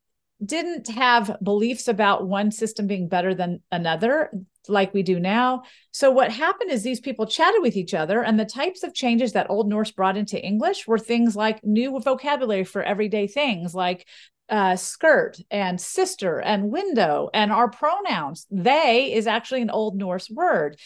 didn't 0.44 0.88
have 0.88 1.38
beliefs 1.44 1.88
about 1.90 2.26
one 2.26 2.52
system 2.52 2.88
being 2.88 3.10
better 3.10 3.34
than 3.36 3.62
another 3.72 4.32
like 4.70 4.94
we 4.94 5.04
do 5.04 5.20
now. 5.20 5.64
So 5.92 6.12
what 6.12 6.32
happened 6.32 6.72
is 6.72 6.82
these 6.82 7.02
people 7.02 7.26
chatted 7.26 7.62
with 7.62 7.76
each 7.76 7.94
other 7.94 8.24
and 8.24 8.40
the 8.40 8.46
types 8.46 8.84
of 8.84 8.94
changes 8.94 9.34
that 9.34 9.50
Old 9.50 9.68
Norse 9.68 9.92
brought 9.92 10.16
into 10.16 10.42
English 10.42 10.88
were 10.88 11.00
things 11.00 11.36
like 11.36 11.64
new 11.66 12.00
vocabulary 12.00 12.64
for 12.64 12.82
everyday 12.82 13.28
things 13.28 13.74
like 13.74 14.08
uh, 14.48 14.76
skirt 14.76 15.38
and 15.52 15.80
sister 15.80 16.40
and 16.40 16.72
window 16.72 17.30
and 17.34 17.52
our 17.52 17.70
pronouns. 17.70 18.48
They 18.50 19.14
is 19.14 19.28
actually 19.28 19.62
an 19.62 19.70
Old 19.70 19.98
Norse 19.98 20.30
word. 20.30 20.78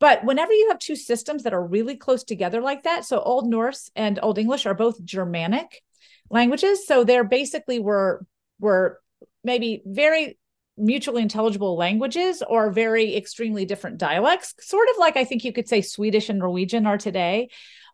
But 0.00 0.24
whenever 0.24 0.52
you 0.52 0.68
have 0.68 0.78
two 0.78 0.96
systems 0.96 1.42
that 1.42 1.54
are 1.54 1.64
really 1.64 1.96
close 1.96 2.24
together 2.24 2.60
like 2.60 2.84
that, 2.84 3.04
so 3.04 3.20
Old 3.20 3.48
Norse 3.48 3.90
and 3.96 4.18
Old 4.22 4.38
English 4.38 4.66
are 4.66 4.74
both 4.74 5.04
Germanic 5.04 5.82
languages. 6.30 6.86
So 6.86 7.04
they're 7.04 7.24
basically 7.24 7.80
were 7.80 8.24
were 8.60 9.00
maybe 9.42 9.82
very 9.84 10.38
mutually 10.76 11.22
intelligible 11.22 11.76
languages 11.76 12.42
or 12.48 12.70
very 12.70 13.16
extremely 13.16 13.64
different 13.64 13.98
dialects, 13.98 14.54
sort 14.60 14.88
of 14.90 14.96
like 14.98 15.16
I 15.16 15.24
think 15.24 15.44
you 15.44 15.52
could 15.52 15.68
say 15.68 15.80
Swedish 15.80 16.28
and 16.28 16.38
Norwegian 16.38 16.86
are 16.86 16.98
today. 16.98 17.48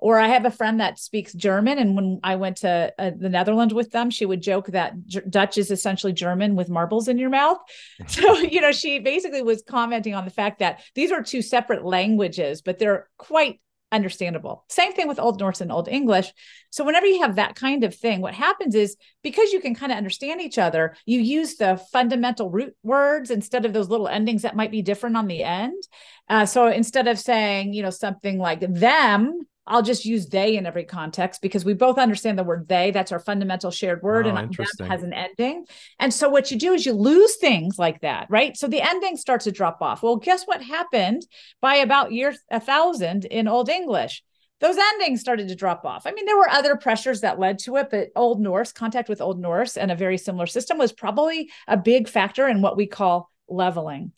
Or 0.04 0.18
I 0.18 0.28
have 0.28 0.44
a 0.44 0.50
friend 0.50 0.80
that 0.80 0.98
speaks 0.98 1.32
German, 1.32 1.78
and 1.78 1.96
when 1.96 2.20
I 2.22 2.36
went 2.36 2.58
to 2.58 2.92
uh, 2.98 3.12
the 3.16 3.30
Netherlands 3.30 3.72
with 3.72 3.90
them, 3.90 4.10
she 4.10 4.26
would 4.26 4.42
joke 4.42 4.66
that 4.66 4.92
G- 5.06 5.22
Dutch 5.30 5.56
is 5.56 5.70
essentially 5.70 6.12
German 6.12 6.56
with 6.56 6.68
marbles 6.68 7.08
in 7.08 7.16
your 7.16 7.30
mouth. 7.30 7.56
So, 8.06 8.36
you 8.36 8.60
know, 8.60 8.70
she 8.70 8.98
basically 8.98 9.40
was 9.40 9.64
commenting 9.66 10.14
on 10.14 10.26
the 10.26 10.30
fact 10.30 10.58
that 10.58 10.82
these 10.94 11.10
are 11.10 11.22
two 11.22 11.40
separate 11.40 11.86
languages, 11.86 12.60
but 12.60 12.78
they're 12.78 13.08
quite 13.16 13.60
understandable. 13.92 14.66
Same 14.68 14.92
thing 14.92 15.08
with 15.08 15.18
Old 15.18 15.40
Norse 15.40 15.62
and 15.62 15.72
Old 15.72 15.88
English. 15.88 16.34
So 16.68 16.84
whenever 16.84 17.06
you 17.06 17.22
have 17.22 17.36
that 17.36 17.54
kind 17.54 17.82
of 17.82 17.94
thing, 17.94 18.20
what 18.20 18.34
happens 18.34 18.74
is 18.74 18.98
because 19.22 19.52
you 19.52 19.60
can 19.60 19.74
kind 19.74 19.90
of 19.90 19.96
understand 19.96 20.42
each 20.42 20.58
other, 20.58 20.96
you 21.06 21.20
use 21.20 21.56
the 21.56 21.80
fundamental 21.92 22.50
root 22.50 22.76
words 22.82 23.30
instead 23.30 23.64
of 23.64 23.72
those 23.72 23.88
little 23.88 24.08
endings 24.08 24.42
that 24.42 24.54
might 24.54 24.70
be 24.70 24.82
different 24.82 25.16
on 25.16 25.28
the 25.28 25.42
end. 25.42 25.82
Uh, 26.28 26.44
so 26.44 26.66
instead 26.66 27.08
of 27.08 27.18
saying, 27.18 27.72
you 27.72 27.82
know, 27.82 27.88
something 27.88 28.38
like 28.38 28.60
them, 28.60 29.46
I'll 29.66 29.82
just 29.82 30.04
use 30.04 30.26
they 30.26 30.56
in 30.56 30.66
every 30.66 30.84
context 30.84 31.40
because 31.40 31.64
we 31.64 31.74
both 31.74 31.98
understand 31.98 32.38
the 32.38 32.44
word 32.44 32.68
they. 32.68 32.90
That's 32.90 33.12
our 33.12 33.18
fundamental 33.18 33.70
shared 33.70 34.02
word, 34.02 34.26
oh, 34.26 34.34
and 34.34 34.54
that 34.54 34.88
has 34.88 35.02
an 35.02 35.14
ending. 35.14 35.64
And 35.98 36.12
so 36.12 36.28
what 36.28 36.50
you 36.50 36.58
do 36.58 36.74
is 36.74 36.84
you 36.84 36.92
lose 36.92 37.36
things 37.36 37.78
like 37.78 38.02
that, 38.02 38.26
right? 38.28 38.56
So 38.56 38.68
the 38.68 38.82
ending 38.82 39.16
starts 39.16 39.44
to 39.44 39.52
drop 39.52 39.80
off. 39.80 40.02
Well, 40.02 40.16
guess 40.16 40.44
what 40.44 40.62
happened 40.62 41.26
by 41.62 41.76
about 41.76 42.12
year 42.12 42.34
a 42.50 42.60
thousand 42.60 43.24
in 43.24 43.48
Old 43.48 43.70
English? 43.70 44.22
Those 44.60 44.76
endings 44.76 45.20
started 45.20 45.48
to 45.48 45.54
drop 45.54 45.84
off. 45.84 46.06
I 46.06 46.12
mean, 46.12 46.26
there 46.26 46.36
were 46.36 46.48
other 46.48 46.76
pressures 46.76 47.22
that 47.22 47.38
led 47.38 47.58
to 47.60 47.76
it, 47.76 47.88
but 47.90 48.08
Old 48.14 48.40
Norse, 48.40 48.72
contact 48.72 49.08
with 49.08 49.20
Old 49.20 49.40
Norse 49.40 49.76
and 49.76 49.90
a 49.90 49.96
very 49.96 50.16
similar 50.16 50.46
system 50.46 50.78
was 50.78 50.92
probably 50.92 51.50
a 51.66 51.76
big 51.76 52.08
factor 52.08 52.48
in 52.48 52.62
what 52.62 52.76
we 52.76 52.86
call 52.86 53.30
leveling. 53.48 54.12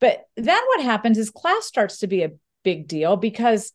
But 0.00 0.24
then 0.36 0.62
what 0.66 0.82
happens 0.82 1.18
is 1.18 1.30
class 1.30 1.66
starts 1.66 1.98
to 1.98 2.06
be 2.06 2.22
a 2.22 2.32
big 2.62 2.86
deal 2.86 3.16
because 3.16 3.72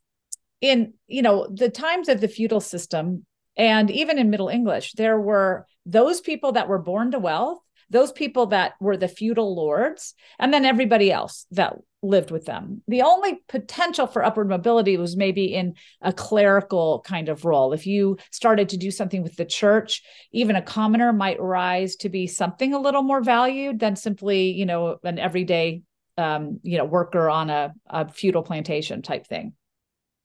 in 0.64 0.94
you 1.08 1.22
know 1.22 1.46
the 1.54 1.70
times 1.70 2.08
of 2.08 2.22
the 2.22 2.28
feudal 2.28 2.62
system 2.62 3.26
and 3.58 3.92
even 3.92 4.18
in 4.18 4.30
middle 4.30 4.48
english 4.48 4.94
there 4.94 5.20
were 5.20 5.68
those 5.86 6.22
people 6.22 6.54
that 6.54 6.70
were 6.70 6.80
born 6.80 7.12
to 7.12 7.20
wealth 7.20 7.60
those 7.90 8.14
people 8.14 8.48
that 8.48 8.74
were 8.80 8.98
the 8.98 9.08
feudal 9.08 9.56
lords 9.56 10.16
and 10.40 10.54
then 10.54 10.66
everybody 10.66 11.12
else 11.12 11.46
that 11.52 11.76
lived 12.02 12.32
with 12.32 12.46
them. 12.46 12.82
The 12.88 13.04
only 13.04 13.42
potential 13.48 14.08
for 14.08 14.26
upward 14.26 14.50
mobility 14.50 14.98
was 14.98 15.16
maybe 15.16 15.46
in 15.46 15.76
a 16.02 16.12
clerical 16.12 17.02
kind 17.06 17.30
of 17.30 17.46
role. 17.46 17.72
If 17.72 17.86
you 17.88 18.18
started 18.32 18.70
to 18.70 18.78
do 18.78 18.92
something 18.92 19.24
with 19.24 19.36
the 19.36 19.46
church 19.46 20.02
even 20.32 20.56
a 20.56 20.62
commoner 20.62 21.14
might 21.14 21.40
rise 21.40 21.96
to 21.98 22.10
be 22.10 22.26
something 22.28 22.74
a 22.74 22.80
little 22.80 23.04
more 23.04 23.22
valued 23.22 23.80
than 23.80 23.96
simply 23.96 24.52
you 24.52 24.66
know 24.66 24.98
an 25.04 25.20
everyday 25.20 25.82
um, 26.18 26.60
you 26.64 26.78
know 26.78 26.86
worker 26.86 27.30
on 27.30 27.50
a, 27.50 27.74
a 27.88 28.12
feudal 28.12 28.44
plantation 28.44 29.02
type 29.02 29.28
thing 29.28 29.54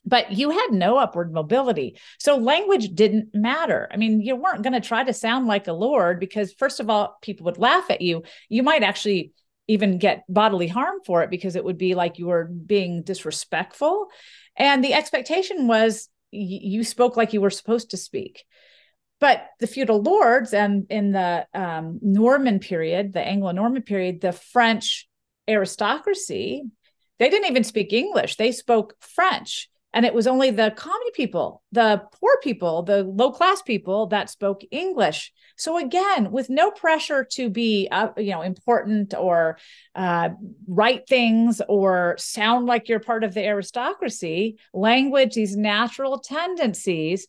but 0.08 0.32
you 0.32 0.50
had 0.50 0.68
no 0.72 0.96
upward 0.96 1.32
mobility. 1.32 1.98
So 2.18 2.36
language 2.36 2.94
didn't 2.94 3.34
matter. 3.34 3.88
I 3.92 3.96
mean, 3.96 4.20
you 4.22 4.36
weren't 4.36 4.62
going 4.62 4.72
to 4.72 4.80
try 4.80 5.04
to 5.04 5.12
sound 5.12 5.46
like 5.46 5.68
a 5.68 5.72
lord 5.72 6.18
because, 6.18 6.52
first 6.54 6.80
of 6.80 6.88
all, 6.88 7.16
people 7.20 7.44
would 7.44 7.58
laugh 7.58 7.90
at 7.90 8.00
you. 8.00 8.22
You 8.48 8.62
might 8.62 8.82
actually 8.82 9.32
even 9.66 9.98
get 9.98 10.24
bodily 10.28 10.66
harm 10.66 11.00
for 11.04 11.22
it 11.22 11.30
because 11.30 11.54
it 11.54 11.64
would 11.64 11.76
be 11.76 11.94
like 11.94 12.18
you 12.18 12.28
were 12.28 12.44
being 12.44 13.02
disrespectful. 13.02 14.08
And 14.56 14.82
the 14.82 14.94
expectation 14.94 15.66
was 15.68 16.08
you 16.30 16.84
spoke 16.84 17.16
like 17.16 17.34
you 17.34 17.42
were 17.42 17.50
supposed 17.50 17.90
to 17.90 17.96
speak. 17.98 18.44
But 19.20 19.46
the 19.60 19.66
feudal 19.66 20.00
lords 20.00 20.54
and 20.54 20.86
in 20.88 21.12
the 21.12 21.46
um, 21.52 21.98
Norman 22.00 22.60
period, 22.60 23.12
the 23.12 23.20
Anglo 23.20 23.50
Norman 23.50 23.82
period, 23.82 24.20
the 24.20 24.32
French 24.32 25.06
aristocracy, 25.48 26.64
they 27.18 27.28
didn't 27.28 27.50
even 27.50 27.64
speak 27.64 27.92
English, 27.92 28.36
they 28.36 28.52
spoke 28.52 28.94
French 29.00 29.68
and 29.94 30.04
it 30.04 30.14
was 30.14 30.26
only 30.26 30.50
the 30.50 30.72
common 30.76 31.10
people 31.14 31.62
the 31.72 32.02
poor 32.20 32.38
people 32.42 32.82
the 32.82 33.02
low 33.02 33.30
class 33.30 33.62
people 33.62 34.06
that 34.06 34.30
spoke 34.30 34.62
english. 34.70 35.32
So 35.56 35.76
again 35.76 36.30
with 36.30 36.50
no 36.50 36.70
pressure 36.70 37.24
to 37.32 37.50
be 37.50 37.88
uh, 37.90 38.08
you 38.16 38.30
know 38.30 38.42
important 38.42 39.14
or 39.14 39.58
uh, 39.94 40.30
write 40.66 41.08
things 41.08 41.60
or 41.68 42.16
sound 42.18 42.66
like 42.66 42.88
you're 42.88 43.00
part 43.00 43.24
of 43.24 43.34
the 43.34 43.44
aristocracy 43.44 44.58
language 44.72 45.34
these 45.34 45.56
natural 45.56 46.18
tendencies 46.18 47.26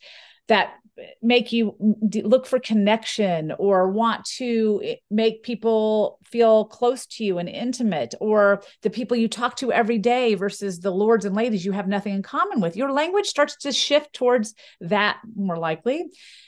that 0.50 0.74
make 1.22 1.54
you 1.54 1.76
look 2.24 2.46
for 2.46 2.60
connection 2.60 3.54
or 3.58 3.90
want 3.90 4.26
to 4.26 4.82
eh, 4.84 4.96
make 5.10 5.44
people 5.44 6.20
feel 6.26 6.66
close 6.66 7.06
to 7.06 7.24
you 7.24 7.38
and 7.38 7.48
intimate 7.48 8.14
or 8.20 8.62
the 8.82 8.90
people 8.90 9.16
you 9.16 9.30
talk 9.30 9.56
to 9.56 9.72
every 9.72 9.98
day 9.98 10.36
versus 10.36 10.80
the 10.80 10.92
lords 10.92 11.24
and 11.24 11.36
ladies 11.36 11.64
you 11.64 11.72
have 11.72 11.88
nothing 11.88 12.14
in 12.14 12.22
common 12.22 12.60
with. 12.60 12.76
Your 12.76 12.92
language 12.92 13.28
starts 13.28 13.56
to 13.58 13.72
shift 13.72 14.12
towards 14.14 14.54
that 14.82 15.20
more 15.36 15.58
likely. 15.58 16.06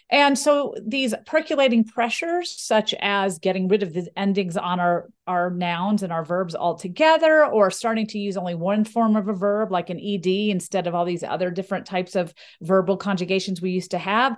And 0.09 0.37
so 0.37 0.75
these 0.85 1.15
percolating 1.25 1.85
pressures 1.85 2.53
such 2.61 2.93
as 2.99 3.39
getting 3.39 3.69
rid 3.69 3.81
of 3.81 3.93
the 3.93 4.09
endings 4.17 4.57
on 4.57 4.81
our 4.81 5.07
our 5.27 5.49
nouns 5.49 6.03
and 6.03 6.11
our 6.11 6.25
verbs 6.25 6.55
all 6.55 6.75
together 6.75 7.45
or 7.45 7.69
starting 7.69 8.07
to 8.07 8.19
use 8.19 8.37
only 8.37 8.55
one 8.55 8.83
form 8.83 9.15
of 9.15 9.27
a 9.27 9.33
verb 9.33 9.71
like 9.71 9.89
an 9.89 9.99
ed 9.99 10.25
instead 10.25 10.87
of 10.87 10.95
all 10.95 11.05
these 11.05 11.23
other 11.23 11.51
different 11.51 11.85
types 11.85 12.15
of 12.15 12.33
verbal 12.61 12.97
conjugations 12.97 13.61
we 13.61 13.71
used 13.71 13.91
to 13.91 13.97
have 13.97 14.37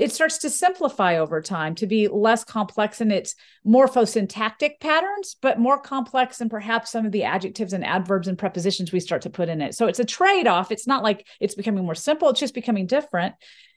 it 0.00 0.12
starts 0.12 0.38
to 0.38 0.48
simplify 0.48 1.18
over 1.18 1.42
time 1.42 1.74
to 1.74 1.86
be 1.86 2.08
less 2.08 2.42
complex 2.42 3.02
in 3.02 3.10
its 3.10 3.34
morphosyntactic 3.66 4.80
patterns, 4.80 5.36
but 5.42 5.58
more 5.58 5.78
complex 5.78 6.40
in 6.40 6.48
perhaps 6.48 6.90
some 6.90 7.04
of 7.04 7.12
the 7.12 7.24
adjectives 7.24 7.74
and 7.74 7.84
adverbs 7.84 8.26
and 8.26 8.38
prepositions 8.38 8.92
we 8.92 9.00
start 9.00 9.20
to 9.22 9.30
put 9.30 9.50
in 9.50 9.60
it. 9.60 9.74
So 9.74 9.88
it's 9.88 9.98
a 9.98 10.04
trade 10.06 10.46
off. 10.46 10.72
It's 10.72 10.86
not 10.86 11.02
like 11.02 11.26
it's 11.38 11.54
becoming 11.54 11.84
more 11.84 11.94
simple, 11.94 12.30
it's 12.30 12.40
just 12.40 12.54
becoming 12.54 12.86
different. 12.86 13.34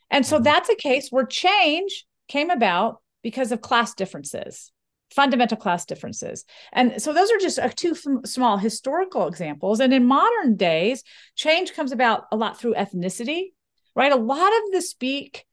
And 0.09 0.25
so 0.25 0.37
mm-hmm. 0.37 0.43
that's 0.43 0.69
a 0.69 0.75
case 0.75 1.09
where 1.09 1.25
change 1.25 2.05
came 2.29 2.49
about 2.49 3.01
because 3.21 3.51
of 3.51 3.59
class 3.59 3.93
differences 3.93 4.71
fundamental 5.13 5.57
class 5.57 5.85
differences. 5.85 6.45
And 6.71 7.01
so 7.01 7.13
those 7.13 7.31
are 7.31 7.37
just 7.37 7.57
a 7.57 7.69
two 7.69 7.91
f- 7.91 8.25
small 8.25 8.57
historical 8.57 9.27
examples. 9.27 9.79
And 9.79 9.93
in 9.93 10.05
modern 10.05 10.55
days, 10.55 11.03
change 11.35 11.73
comes 11.73 11.91
about 11.91 12.25
a 12.31 12.35
lot 12.35 12.59
through 12.59 12.75
ethnicity, 12.75 13.53
right? 13.95 14.11
A 14.11 14.17
lot 14.17 14.51
of 14.51 14.71
the 14.71 14.81
speak 14.81 15.45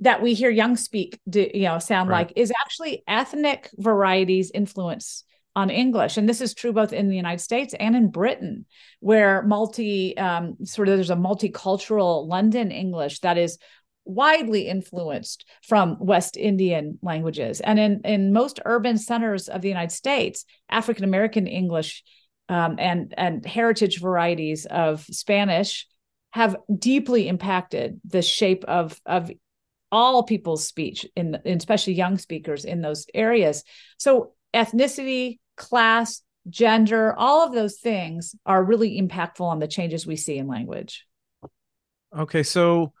that 0.00 0.22
we 0.22 0.34
hear 0.34 0.50
young 0.50 0.76
speak 0.76 1.20
do, 1.28 1.48
you 1.52 1.62
know 1.62 1.78
sound 1.78 2.08
right. 2.08 2.28
like 2.28 2.32
is 2.36 2.52
actually 2.64 3.02
ethnic 3.06 3.70
varieties 3.76 4.50
influence 4.52 5.24
on 5.56 5.70
english 5.70 6.16
and 6.16 6.28
this 6.28 6.40
is 6.40 6.52
true 6.52 6.72
both 6.72 6.92
in 6.92 7.08
the 7.08 7.16
united 7.16 7.40
states 7.40 7.74
and 7.78 7.94
in 7.94 8.10
britain 8.10 8.66
where 9.00 9.42
multi 9.42 10.16
um, 10.18 10.56
sort 10.64 10.88
of 10.88 10.96
there's 10.96 11.10
a 11.10 11.16
multicultural 11.16 12.26
london 12.26 12.72
english 12.72 13.20
that 13.20 13.38
is 13.38 13.58
widely 14.04 14.68
influenced 14.68 15.44
from 15.62 15.96
west 16.00 16.36
indian 16.36 16.98
languages. 17.02 17.60
And 17.60 17.78
in 17.78 18.00
in 18.04 18.32
most 18.32 18.60
urban 18.64 18.98
centers 18.98 19.48
of 19.48 19.62
the 19.62 19.68
united 19.68 19.92
states 19.92 20.44
african 20.68 21.04
american 21.04 21.46
english 21.46 22.02
um, 22.48 22.76
and 22.78 23.14
and 23.16 23.44
heritage 23.46 24.00
varieties 24.00 24.66
of 24.66 25.02
spanish 25.04 25.86
have 26.30 26.56
deeply 26.78 27.28
impacted 27.28 28.00
the 28.04 28.20
shape 28.20 28.64
of 28.64 29.00
of 29.06 29.30
all 29.94 30.24
people's 30.24 30.66
speech 30.66 31.06
in, 31.14 31.38
in 31.44 31.56
especially 31.56 31.92
young 31.92 32.18
speakers 32.18 32.64
in 32.64 32.80
those 32.82 33.06
areas. 33.14 33.62
So 33.96 34.32
ethnicity 34.52 35.38
class 35.56 36.20
gender 36.50 37.14
all 37.16 37.46
of 37.46 37.54
those 37.54 37.78
things 37.78 38.34
are 38.44 38.62
really 38.62 39.00
impactful 39.00 39.40
on 39.40 39.60
the 39.60 39.68
changes 39.68 40.06
we 40.06 40.16
see 40.16 40.36
in 40.36 40.48
language. 40.48 41.06
Okay 42.18 42.42
so 42.42 42.92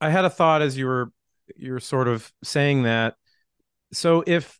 i 0.00 0.10
had 0.10 0.24
a 0.24 0.30
thought 0.30 0.62
as 0.62 0.76
you 0.76 0.86
were 0.86 1.12
you're 1.56 1.80
sort 1.80 2.08
of 2.08 2.30
saying 2.42 2.82
that. 2.82 3.14
So 3.92 4.22
if 4.26 4.58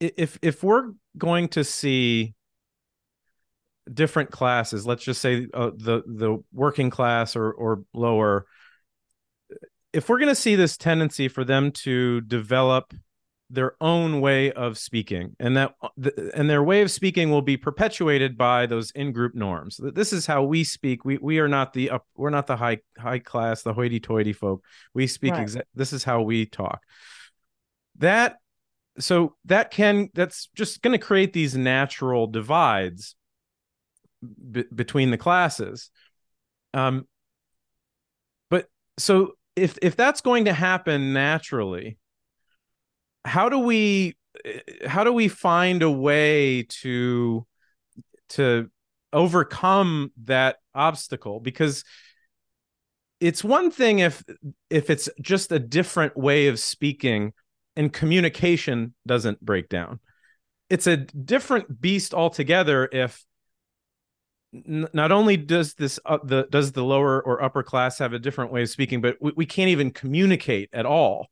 if 0.00 0.38
if 0.42 0.62
we're 0.62 0.92
going 1.16 1.48
to 1.48 1.64
see 1.64 2.34
different 3.92 4.30
classes 4.30 4.86
let's 4.86 5.02
just 5.02 5.20
say 5.20 5.46
uh, 5.54 5.70
the 5.74 6.02
the 6.06 6.38
working 6.52 6.90
class 6.90 7.34
or 7.34 7.50
or 7.50 7.82
lower 7.94 8.44
if 9.94 10.10
we're 10.10 10.18
going 10.18 10.28
to 10.28 10.34
see 10.34 10.54
this 10.56 10.76
tendency 10.76 11.26
for 11.26 11.42
them 11.42 11.72
to 11.72 12.20
develop 12.20 12.92
their 13.50 13.74
own 13.80 14.20
way 14.20 14.52
of 14.52 14.76
speaking 14.76 15.34
and 15.40 15.56
that 15.56 15.74
and 16.34 16.50
their 16.50 16.62
way 16.62 16.82
of 16.82 16.90
speaking 16.90 17.30
will 17.30 17.42
be 17.42 17.56
perpetuated 17.56 18.36
by 18.36 18.66
those 18.66 18.90
in-group 18.90 19.34
norms. 19.34 19.80
This 19.82 20.12
is 20.12 20.26
how 20.26 20.42
we 20.42 20.64
speak. 20.64 21.04
We 21.04 21.16
we 21.18 21.38
are 21.38 21.48
not 21.48 21.72
the 21.72 21.90
up 21.90 22.06
we're 22.14 22.30
not 22.30 22.46
the 22.46 22.56
high 22.56 22.78
high 22.98 23.20
class 23.20 23.62
the 23.62 23.72
hoity-toity 23.72 24.34
folk. 24.34 24.62
We 24.92 25.06
speak 25.06 25.32
right. 25.32 25.46
exa- 25.46 25.62
this 25.74 25.94
is 25.94 26.04
how 26.04 26.22
we 26.22 26.44
talk. 26.44 26.82
That 27.98 28.36
so 28.98 29.36
that 29.46 29.70
can 29.70 30.10
that's 30.14 30.48
just 30.54 30.82
going 30.82 30.98
to 30.98 31.04
create 31.04 31.32
these 31.32 31.56
natural 31.56 32.26
divides 32.26 33.16
b- 34.50 34.64
between 34.74 35.10
the 35.10 35.18
classes. 35.18 35.90
Um 36.74 37.06
but 38.50 38.66
so 38.98 39.32
if 39.56 39.78
if 39.80 39.96
that's 39.96 40.20
going 40.20 40.44
to 40.44 40.52
happen 40.52 41.12
naturally 41.12 41.97
how 43.28 43.48
do 43.48 43.58
we 43.58 44.16
how 44.86 45.04
do 45.04 45.12
we 45.12 45.28
find 45.28 45.82
a 45.82 45.90
way 45.90 46.64
to 46.64 47.46
to 48.30 48.70
overcome 49.12 50.12
that 50.24 50.56
obstacle? 50.74 51.40
Because 51.40 51.84
it's 53.20 53.42
one 53.42 53.70
thing 53.70 53.98
if 54.00 54.22
if 54.70 54.90
it's 54.90 55.08
just 55.20 55.52
a 55.52 55.58
different 55.58 56.16
way 56.16 56.48
of 56.48 56.58
speaking 56.58 57.32
and 57.76 57.92
communication 57.92 58.94
doesn't 59.06 59.40
break 59.44 59.68
down. 59.68 60.00
It's 60.70 60.86
a 60.86 60.96
different 60.96 61.80
beast 61.80 62.12
altogether 62.14 62.88
if 62.92 63.24
n- 64.54 64.88
not 64.92 65.12
only 65.12 65.36
does 65.36 65.74
this 65.74 65.98
uh, 66.04 66.18
the 66.22 66.46
does 66.50 66.72
the 66.72 66.84
lower 66.84 67.22
or 67.22 67.42
upper 67.42 67.62
class 67.62 67.98
have 67.98 68.12
a 68.12 68.18
different 68.18 68.52
way 68.52 68.62
of 68.62 68.68
speaking 68.68 69.00
but 69.00 69.16
we, 69.20 69.32
we 69.36 69.46
can't 69.46 69.70
even 69.70 69.90
communicate 69.90 70.68
at 70.72 70.86
all 70.86 71.28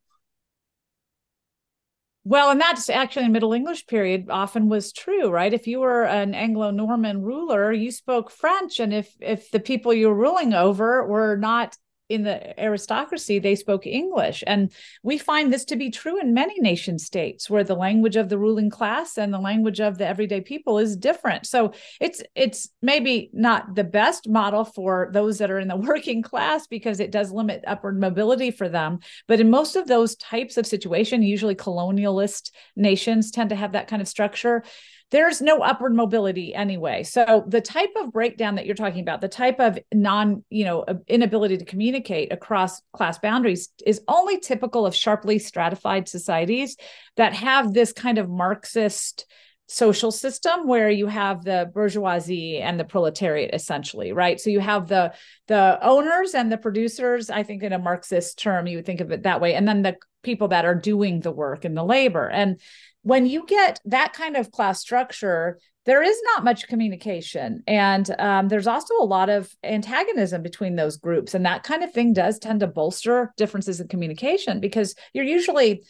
well, 2.27 2.49
and 2.49 2.59
that's 2.59 2.89
actually 2.89 3.25
in 3.25 3.31
Middle 3.31 3.53
English 3.53 3.87
period 3.87 4.25
often 4.29 4.67
was 4.67 4.91
true, 4.91 5.29
right? 5.29 5.53
If 5.53 5.65
you 5.65 5.79
were 5.79 6.03
an 6.03 6.35
Anglo-Norman 6.35 7.21
ruler, 7.21 7.71
you 7.71 7.89
spoke 7.89 8.29
French, 8.29 8.81
and 8.81 8.93
if 8.93 9.15
if 9.21 9.49
the 9.49 9.61
people 9.61 9.93
you 9.93 10.09
were 10.09 10.15
ruling 10.15 10.53
over 10.53 11.07
were 11.07 11.37
not 11.37 11.77
in 12.09 12.23
the 12.23 12.59
aristocracy, 12.59 13.39
they 13.39 13.55
spoke 13.55 13.85
English. 13.85 14.43
And 14.47 14.71
we 15.03 15.17
find 15.17 15.51
this 15.51 15.65
to 15.65 15.75
be 15.75 15.89
true 15.89 16.19
in 16.19 16.33
many 16.33 16.59
nation 16.59 16.99
states 16.99 17.49
where 17.49 17.63
the 17.63 17.75
language 17.75 18.15
of 18.15 18.29
the 18.29 18.37
ruling 18.37 18.69
class 18.69 19.17
and 19.17 19.33
the 19.33 19.39
language 19.39 19.79
of 19.79 19.97
the 19.97 20.07
everyday 20.07 20.41
people 20.41 20.79
is 20.79 20.95
different. 20.95 21.45
So 21.45 21.73
it's 21.99 22.21
it's 22.35 22.69
maybe 22.81 23.29
not 23.33 23.75
the 23.75 23.83
best 23.83 24.29
model 24.29 24.63
for 24.63 25.09
those 25.11 25.37
that 25.39 25.51
are 25.51 25.59
in 25.59 25.67
the 25.67 25.75
working 25.87 26.21
class 26.21 26.67
because 26.67 26.99
it 26.99 27.11
does 27.11 27.31
limit 27.31 27.63
upward 27.67 27.99
mobility 27.99 28.51
for 28.51 28.69
them. 28.69 28.99
But 29.27 29.39
in 29.39 29.49
most 29.49 29.75
of 29.75 29.87
those 29.87 30.15
types 30.15 30.57
of 30.57 30.65
situation, 30.65 31.21
usually 31.23 31.55
colonialist 31.55 32.51
nations 32.75 33.31
tend 33.31 33.49
to 33.49 33.55
have 33.55 33.73
that 33.73 33.87
kind 33.87 34.01
of 34.01 34.07
structure 34.07 34.63
there's 35.09 35.41
no 35.41 35.59
upward 35.59 35.95
mobility 35.95 36.53
anyway. 36.53 37.03
So 37.03 37.45
the 37.47 37.61
type 37.61 37.91
of 37.95 38.11
breakdown 38.11 38.55
that 38.55 38.65
you're 38.65 38.75
talking 38.75 38.99
about, 38.99 39.21
the 39.21 39.29
type 39.29 39.59
of 39.59 39.79
non, 39.93 40.43
you 40.49 40.65
know, 40.65 40.85
inability 41.07 41.57
to 41.57 41.65
communicate 41.65 42.33
across 42.33 42.81
class 42.91 43.17
boundaries 43.17 43.69
is 43.85 44.01
only 44.07 44.39
typical 44.39 44.85
of 44.85 44.93
sharply 44.93 45.39
stratified 45.39 46.09
societies 46.09 46.75
that 47.15 47.33
have 47.33 47.73
this 47.73 47.93
kind 47.93 48.17
of 48.17 48.29
Marxist 48.29 49.25
social 49.67 50.11
system 50.11 50.65
where 50.65 50.89
you 50.89 51.07
have 51.07 51.43
the 51.43 51.69
bourgeoisie 51.73 52.59
and 52.59 52.79
the 52.79 52.85
proletariat 52.85 53.53
essentially 53.53 54.13
right 54.13 54.39
so 54.39 54.49
you 54.49 54.61
have 54.61 54.87
the 54.87 55.13
the 55.47 55.77
owners 55.81 56.33
and 56.33 56.49
the 56.49 56.57
producers 56.57 57.29
i 57.29 57.43
think 57.43 57.61
in 57.63 57.73
a 57.73 57.77
marxist 57.77 58.39
term 58.39 58.65
you 58.65 58.77
would 58.77 58.85
think 58.85 59.01
of 59.01 59.11
it 59.11 59.23
that 59.23 59.41
way 59.41 59.55
and 59.55 59.67
then 59.67 59.81
the 59.81 59.97
people 60.23 60.47
that 60.47 60.63
are 60.63 60.73
doing 60.73 61.19
the 61.19 61.31
work 61.31 61.65
and 61.65 61.75
the 61.75 61.83
labor 61.83 62.29
and 62.29 62.61
when 63.07 63.25
you 63.25 63.45
get 63.45 63.79
that 63.85 64.11
kind 64.11 64.35
of 64.35 64.51
class 64.51 64.81
structure, 64.81 65.59
there 65.85 66.03
is 66.03 66.21
not 66.25 66.43
much 66.43 66.67
communication. 66.67 67.63
And 67.65 68.13
um, 68.19 68.49
there's 68.49 68.67
also 68.67 68.95
a 68.99 69.05
lot 69.05 69.29
of 69.29 69.49
antagonism 69.63 70.43
between 70.43 70.75
those 70.75 70.97
groups. 70.97 71.33
And 71.33 71.45
that 71.45 71.63
kind 71.63 71.83
of 71.83 71.93
thing 71.93 72.11
does 72.11 72.37
tend 72.37 72.59
to 72.59 72.67
bolster 72.67 73.31
differences 73.37 73.79
in 73.79 73.87
communication 73.87 74.59
because 74.59 74.93
you're 75.13 75.23
usually 75.23 75.85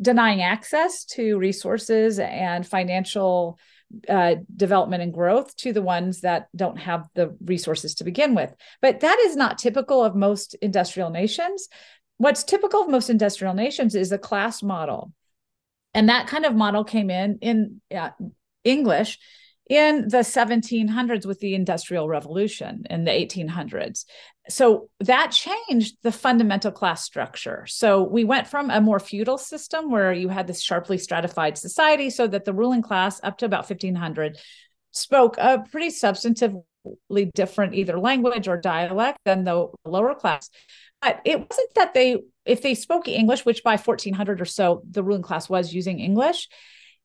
denying 0.00 0.40
access 0.40 1.04
to 1.04 1.36
resources 1.36 2.18
and 2.18 2.66
financial 2.66 3.58
uh, 4.08 4.36
development 4.56 5.02
and 5.02 5.12
growth 5.12 5.54
to 5.56 5.74
the 5.74 5.82
ones 5.82 6.22
that 6.22 6.48
don't 6.56 6.78
have 6.78 7.06
the 7.14 7.36
resources 7.44 7.96
to 7.96 8.04
begin 8.04 8.34
with. 8.34 8.50
But 8.80 9.00
that 9.00 9.18
is 9.26 9.36
not 9.36 9.58
typical 9.58 10.02
of 10.02 10.16
most 10.16 10.54
industrial 10.62 11.10
nations. 11.10 11.68
What's 12.16 12.44
typical 12.44 12.80
of 12.80 12.88
most 12.88 13.10
industrial 13.10 13.52
nations 13.52 13.94
is 13.94 14.10
a 14.10 14.16
class 14.16 14.62
model 14.62 15.12
and 15.94 16.08
that 16.08 16.26
kind 16.26 16.44
of 16.44 16.54
model 16.54 16.84
came 16.84 17.10
in 17.10 17.38
in 17.40 17.80
uh, 17.94 18.10
english 18.64 19.18
in 19.70 20.08
the 20.08 20.18
1700s 20.18 21.24
with 21.24 21.40
the 21.40 21.54
industrial 21.54 22.08
revolution 22.08 22.84
in 22.90 23.04
the 23.04 23.10
1800s 23.10 24.04
so 24.48 24.88
that 25.00 25.30
changed 25.30 25.96
the 26.02 26.10
fundamental 26.10 26.72
class 26.72 27.04
structure. 27.04 27.64
So 27.66 28.02
we 28.02 28.24
went 28.24 28.48
from 28.48 28.70
a 28.70 28.80
more 28.80 28.98
feudal 28.98 29.38
system 29.38 29.90
where 29.90 30.12
you 30.12 30.28
had 30.28 30.46
this 30.46 30.60
sharply 30.60 30.98
stratified 30.98 31.56
society 31.56 32.10
so 32.10 32.26
that 32.26 32.44
the 32.44 32.52
ruling 32.52 32.82
class 32.82 33.20
up 33.22 33.38
to 33.38 33.46
about 33.46 33.70
1500 33.70 34.38
spoke 34.90 35.36
a 35.38 35.64
pretty 35.70 35.88
substantively 35.88 36.64
different 37.34 37.74
either 37.74 37.98
language 37.98 38.48
or 38.48 38.56
dialect 38.56 39.18
than 39.24 39.44
the 39.44 39.68
lower 39.84 40.14
class 40.14 40.50
but 41.02 41.20
it 41.24 41.38
wasn't 41.38 41.74
that 41.74 41.92
they 41.94 42.18
if 42.46 42.62
they 42.62 42.74
spoke 42.74 43.08
English, 43.08 43.44
which 43.44 43.62
by 43.62 43.76
1400 43.76 44.40
or 44.40 44.44
so 44.44 44.82
the 44.88 45.02
ruling 45.02 45.22
class 45.22 45.48
was 45.48 45.74
using 45.74 45.98
English, 45.98 46.48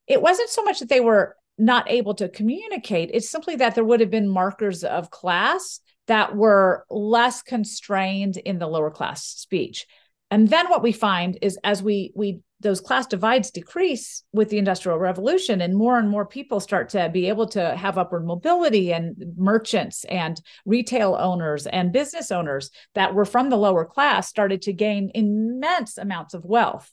it 0.05 0.21
wasn't 0.21 0.49
so 0.49 0.63
much 0.63 0.79
that 0.79 0.89
they 0.89 0.99
were 0.99 1.35
not 1.57 1.89
able 1.89 2.13
to 2.15 2.29
communicate. 2.29 3.09
It's 3.13 3.29
simply 3.29 3.55
that 3.57 3.75
there 3.75 3.83
would 3.83 3.99
have 3.99 4.11
been 4.11 4.29
markers 4.29 4.83
of 4.83 5.09
class 5.09 5.79
that 6.05 6.35
were 6.35 6.85
less 6.89 7.41
constrained 7.41 8.37
in 8.37 8.59
the 8.59 8.67
lower 8.67 8.91
class 8.91 9.25
speech. 9.25 9.85
And 10.29 10.47
then 10.47 10.69
what 10.69 10.83
we 10.83 10.91
find 10.91 11.37
is 11.41 11.57
as 11.63 11.81
we 11.81 12.11
we 12.15 12.39
those 12.59 12.81
class 12.81 13.05
divides 13.05 13.51
decrease 13.51 14.23
with 14.33 14.49
the 14.49 14.57
industrial 14.57 14.97
revolution 14.97 15.61
and 15.61 15.75
more 15.75 15.99
and 15.99 16.09
more 16.09 16.25
people 16.25 16.59
start 16.59 16.89
to 16.89 17.09
be 17.09 17.29
able 17.29 17.47
to 17.47 17.75
have 17.75 17.97
upward 17.97 18.25
mobility 18.25 18.91
and 18.91 19.15
merchants 19.37 20.03
and 20.05 20.41
retail 20.65 21.15
owners 21.19 21.67
and 21.67 21.93
business 21.93 22.31
owners 22.31 22.71
that 22.95 23.13
were 23.13 23.25
from 23.25 23.49
the 23.49 23.57
lower 23.57 23.85
class 23.85 24.27
started 24.27 24.61
to 24.63 24.73
gain 24.73 25.11
immense 25.13 25.97
amounts 25.97 26.33
of 26.33 26.45
wealth 26.45 26.91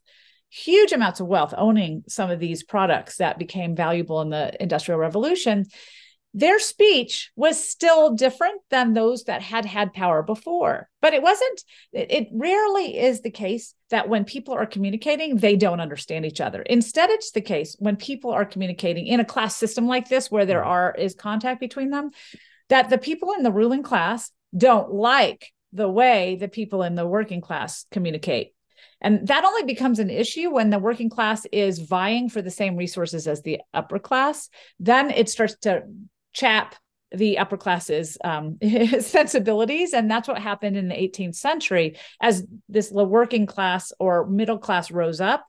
huge 0.50 0.92
amounts 0.92 1.18
of 1.18 1.26
wealth 1.26 1.52
owning 1.56 2.04
some 2.06 2.30
of 2.30 2.38
these 2.38 2.62
products 2.62 3.16
that 3.16 3.40
became 3.40 3.74
valuable 3.74 4.20
in 4.20 4.30
the 4.30 4.62
industrial 4.62 5.00
revolution 5.00 5.64
their 6.36 6.58
speech 6.58 7.30
was 7.36 7.62
still 7.62 8.14
different 8.14 8.60
than 8.68 8.92
those 8.92 9.24
that 9.24 9.40
had 9.40 9.64
had 9.64 9.92
power 9.92 10.20
before. 10.20 10.90
But 11.00 11.14
it 11.14 11.22
wasn't, 11.22 11.62
it 11.92 12.28
rarely 12.32 12.98
is 12.98 13.20
the 13.20 13.30
case 13.30 13.74
that 13.90 14.08
when 14.08 14.24
people 14.24 14.52
are 14.52 14.66
communicating, 14.66 15.36
they 15.36 15.54
don't 15.54 15.80
understand 15.80 16.26
each 16.26 16.40
other. 16.40 16.60
Instead, 16.62 17.10
it's 17.10 17.30
the 17.30 17.40
case 17.40 17.76
when 17.78 17.94
people 17.94 18.32
are 18.32 18.44
communicating 18.44 19.06
in 19.06 19.20
a 19.20 19.24
class 19.24 19.54
system 19.54 19.86
like 19.86 20.08
this, 20.08 20.28
where 20.28 20.44
there 20.44 20.64
are 20.64 20.92
is 20.98 21.14
contact 21.14 21.60
between 21.60 21.90
them, 21.90 22.10
that 22.68 22.90
the 22.90 22.98
people 22.98 23.32
in 23.32 23.44
the 23.44 23.52
ruling 23.52 23.84
class 23.84 24.32
don't 24.56 24.92
like 24.92 25.52
the 25.72 25.88
way 25.88 26.36
the 26.36 26.48
people 26.48 26.82
in 26.82 26.96
the 26.96 27.06
working 27.06 27.40
class 27.40 27.86
communicate. 27.92 28.54
And 29.00 29.28
that 29.28 29.44
only 29.44 29.64
becomes 29.64 29.98
an 29.98 30.10
issue 30.10 30.50
when 30.50 30.70
the 30.70 30.78
working 30.78 31.10
class 31.10 31.46
is 31.52 31.78
vying 31.78 32.28
for 32.28 32.42
the 32.42 32.50
same 32.50 32.76
resources 32.76 33.28
as 33.28 33.42
the 33.42 33.60
upper 33.72 33.98
class. 33.98 34.48
Then 34.80 35.10
it 35.10 35.28
starts 35.28 35.56
to 35.62 35.82
chap 36.34 36.74
the 37.12 37.38
upper 37.38 37.56
classes 37.56 38.18
um, 38.24 38.58
sensibilities. 39.00 39.92
And 39.94 40.10
that's 40.10 40.28
what 40.28 40.38
happened 40.38 40.76
in 40.76 40.88
the 40.88 40.94
18th 40.94 41.36
century. 41.36 41.96
As 42.20 42.44
this 42.68 42.90
working 42.90 43.46
class 43.46 43.92
or 43.98 44.26
middle 44.26 44.58
class 44.58 44.90
rose 44.90 45.20
up 45.20 45.46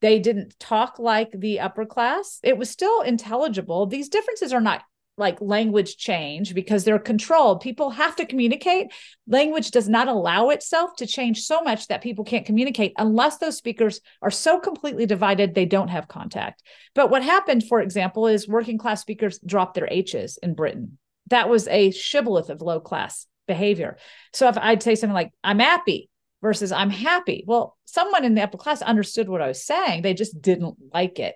they 0.00 0.18
didn't 0.18 0.58
talk 0.58 0.98
like 0.98 1.30
the 1.32 1.60
upper 1.60 1.84
class. 1.84 2.38
It 2.42 2.56
was 2.56 2.70
still 2.70 3.00
intelligible. 3.02 3.86
These 3.86 4.08
differences 4.08 4.52
are 4.52 4.60
not 4.60 4.82
like 5.18 5.40
language 5.40 5.96
change 5.96 6.54
because 6.54 6.84
they're 6.84 6.98
controlled. 6.98 7.60
People 7.60 7.90
have 7.90 8.16
to 8.16 8.26
communicate. 8.26 8.92
Language 9.26 9.70
does 9.70 9.88
not 9.88 10.08
allow 10.08 10.50
itself 10.50 10.96
to 10.96 11.06
change 11.06 11.42
so 11.42 11.60
much 11.60 11.88
that 11.88 12.02
people 12.02 12.24
can't 12.24 12.46
communicate 12.46 12.92
unless 12.98 13.38
those 13.38 13.56
speakers 13.56 14.00
are 14.22 14.30
so 14.30 14.58
completely 14.58 15.06
divided 15.06 15.54
they 15.54 15.66
don't 15.66 15.88
have 15.88 16.08
contact. 16.08 16.62
But 16.94 17.10
what 17.10 17.22
happened, 17.22 17.64
for 17.64 17.80
example, 17.80 18.26
is 18.26 18.48
working 18.48 18.78
class 18.78 19.00
speakers 19.00 19.38
dropped 19.44 19.74
their 19.74 19.88
H's 19.90 20.38
in 20.42 20.54
Britain. 20.54 20.98
That 21.28 21.48
was 21.48 21.68
a 21.68 21.90
shibboleth 21.90 22.50
of 22.50 22.62
low 22.62 22.80
class 22.80 23.26
behavior. 23.46 23.96
So 24.32 24.48
if 24.48 24.56
I'd 24.56 24.82
say 24.82 24.94
something 24.94 25.14
like, 25.14 25.32
I'm 25.42 25.58
happy 25.58 26.08
versus 26.42 26.72
I'm 26.72 26.90
happy, 26.90 27.44
well, 27.46 27.76
someone 27.84 28.24
in 28.24 28.34
the 28.34 28.42
upper 28.42 28.58
class 28.58 28.82
understood 28.82 29.28
what 29.28 29.42
I 29.42 29.48
was 29.48 29.64
saying. 29.64 30.02
They 30.02 30.14
just 30.14 30.40
didn't 30.40 30.76
like 30.92 31.18
it. 31.18 31.34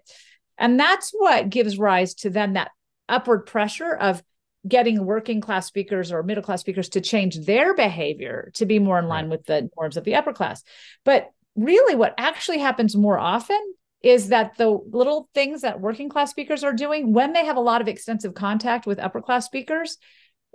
And 0.59 0.79
that's 0.79 1.11
what 1.11 1.51
gives 1.51 1.79
rise 1.79 2.15
to 2.17 2.31
then 2.31 2.53
that 2.53 2.71
upward 3.09 3.47
pressure 3.47 3.95
of 3.95 4.23
getting 4.67 5.05
working 5.05 5.41
class 5.41 5.67
speakers 5.67 6.13
or 6.13 6.23
middle 6.23 6.43
class 6.43 6.61
speakers 6.61 6.89
to 6.91 7.01
change 7.01 7.39
their 7.41 7.75
behavior 7.75 8.51
to 8.55 8.65
be 8.65 8.79
more 8.79 8.99
in 8.99 9.09
line 9.09 9.25
right. 9.25 9.33
with 9.33 9.47
the 9.47 9.69
norms 9.77 9.97
of 9.97 10.05
the 10.05 10.15
upper 10.15 10.33
class. 10.33 10.63
But 11.05 11.31
really, 11.57 11.95
what 11.95 12.15
actually 12.17 12.59
happens 12.59 12.97
more 12.97 13.19
often 13.19 13.61
is 14.03 14.29
that 14.29 14.57
the 14.57 14.69
little 14.69 15.29
things 15.35 15.63
that 15.63 15.81
working 15.81 16.09
class 16.09 16.31
speakers 16.31 16.65
are 16.65 16.73
doing 16.73 17.13
when 17.13 17.33
they 17.33 17.45
have 17.45 17.57
a 17.57 17.61
lot 17.61 17.81
of 17.81 17.89
extensive 17.89 18.35
contact 18.35 18.87
with 18.87 18.99
upper 18.99 19.21
class 19.21 19.47
speakers, 19.47 19.97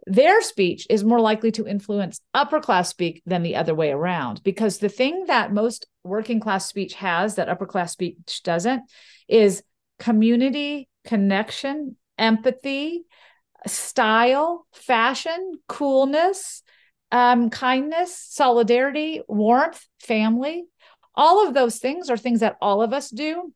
their 0.05 0.41
speech 0.41 0.85
is 0.89 1.03
more 1.03 1.19
likely 1.19 1.51
to 1.51 1.67
influence 1.67 2.21
upper 2.33 2.59
class 2.59 2.89
speak 2.89 3.21
than 3.25 3.43
the 3.43 3.55
other 3.55 3.73
way 3.73 3.91
around. 3.91 4.41
Because 4.43 4.77
the 4.77 4.89
thing 4.89 5.25
that 5.27 5.53
most 5.53 5.87
working 6.03 6.39
class 6.39 6.65
speech 6.65 6.93
has 6.95 7.35
that 7.35 7.49
upper 7.49 7.65
class 7.65 7.91
speech 7.91 8.41
doesn't 8.43 8.83
is 9.27 9.63
community, 9.99 10.87
connection, 11.05 11.97
empathy, 12.17 13.05
style, 13.65 14.67
fashion, 14.73 15.53
coolness, 15.67 16.63
um, 17.11 17.49
kindness, 17.49 18.17
solidarity, 18.29 19.21
warmth, 19.27 19.85
family. 19.99 20.65
All 21.15 21.47
of 21.47 21.53
those 21.53 21.79
things 21.79 22.09
are 22.09 22.17
things 22.17 22.41
that 22.41 22.57
all 22.61 22.81
of 22.81 22.93
us 22.93 23.09
do. 23.09 23.53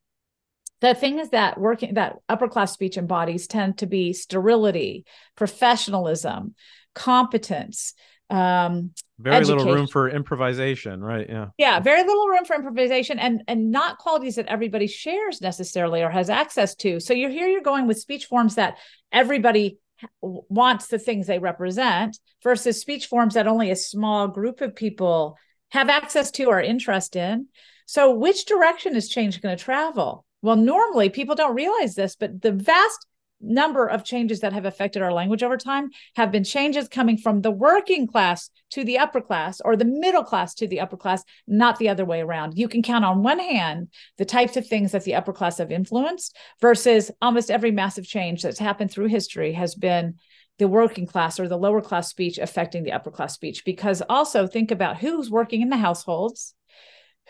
The 0.79 0.95
thing 0.95 1.19
is 1.19 1.29
that 1.29 1.59
working 1.59 1.93
that 1.93 2.17
upper 2.27 2.47
class 2.47 2.73
speech 2.73 2.97
embodies 2.97 3.45
tend 3.45 3.77
to 3.79 3.85
be 3.85 4.13
sterility, 4.13 5.05
professionalism, 5.35 6.55
competence, 6.95 7.93
um, 8.31 8.91
very 9.19 9.35
education. 9.35 9.57
little 9.57 9.73
room 9.73 9.87
for 9.87 10.09
improvisation 10.09 11.01
right 11.01 11.27
yeah. 11.29 11.47
Yeah 11.57 11.79
very 11.79 12.01
little 12.03 12.27
room 12.27 12.45
for 12.45 12.55
improvisation 12.55 13.19
and 13.19 13.43
and 13.47 13.71
not 13.71 13.97
qualities 13.97 14.35
that 14.35 14.47
everybody 14.47 14.87
shares 14.87 15.41
necessarily 15.41 16.01
or 16.01 16.09
has 16.09 16.29
access 16.29 16.75
to. 16.75 16.99
So 16.99 17.13
you're 17.13 17.29
here 17.29 17.47
you're 17.47 17.61
going 17.61 17.87
with 17.87 17.99
speech 17.99 18.25
forms 18.25 18.55
that 18.55 18.77
everybody 19.11 19.77
wants 20.21 20.87
the 20.87 20.97
things 20.97 21.27
they 21.27 21.39
represent 21.39 22.17
versus 22.43 22.81
speech 22.81 23.05
forms 23.05 23.35
that 23.35 23.47
only 23.47 23.69
a 23.69 23.75
small 23.75 24.27
group 24.27 24.61
of 24.61 24.75
people 24.75 25.37
have 25.69 25.89
access 25.89 26.31
to 26.31 26.45
or 26.45 26.59
interest 26.59 27.15
in. 27.15 27.47
So 27.85 28.15
which 28.15 28.45
direction 28.45 28.95
is 28.95 29.09
change 29.09 29.41
going 29.41 29.55
to 29.55 29.63
travel? 29.63 30.25
Well 30.41 30.55
normally 30.55 31.09
people 31.09 31.35
don't 31.35 31.55
realize 31.55 31.93
this 31.95 32.15
but 32.15 32.41
the 32.41 32.53
vast 32.53 33.05
number 33.41 33.87
of 33.87 34.03
changes 34.03 34.39
that 34.41 34.53
have 34.53 34.65
affected 34.65 35.01
our 35.01 35.13
language 35.13 35.43
over 35.43 35.57
time 35.57 35.89
have 36.15 36.31
been 36.31 36.43
changes 36.43 36.87
coming 36.87 37.17
from 37.17 37.41
the 37.41 37.51
working 37.51 38.07
class 38.07 38.49
to 38.71 38.83
the 38.83 38.97
upper 38.97 39.21
class 39.21 39.61
or 39.63 39.75
the 39.75 39.85
middle 39.85 40.23
class 40.23 40.53
to 40.55 40.67
the 40.67 40.79
upper 40.79 40.97
class, 40.97 41.23
not 41.47 41.77
the 41.77 41.89
other 41.89 42.05
way 42.05 42.21
around. 42.21 42.57
You 42.57 42.67
can 42.67 42.81
count 42.81 43.05
on 43.05 43.23
one 43.23 43.39
hand 43.39 43.89
the 44.17 44.25
types 44.25 44.57
of 44.57 44.67
things 44.67 44.91
that 44.91 45.03
the 45.03 45.15
upper 45.15 45.33
class 45.33 45.57
have 45.57 45.71
influenced 45.71 46.35
versus 46.59 47.11
almost 47.21 47.51
every 47.51 47.71
massive 47.71 48.05
change 48.05 48.41
that's 48.41 48.59
happened 48.59 48.91
through 48.91 49.07
history 49.07 49.53
has 49.53 49.75
been 49.75 50.15
the 50.59 50.67
working 50.67 51.07
class 51.07 51.39
or 51.39 51.47
the 51.47 51.57
lower 51.57 51.81
class 51.81 52.09
speech 52.09 52.37
affecting 52.37 52.83
the 52.83 52.91
upper 52.91 53.11
class 53.11 53.33
speech. 53.33 53.65
Because 53.65 54.03
also 54.07 54.47
think 54.47 54.71
about 54.71 54.97
who's 54.97 55.29
working 55.29 55.61
in 55.61 55.69
the 55.69 55.77
households, 55.77 56.53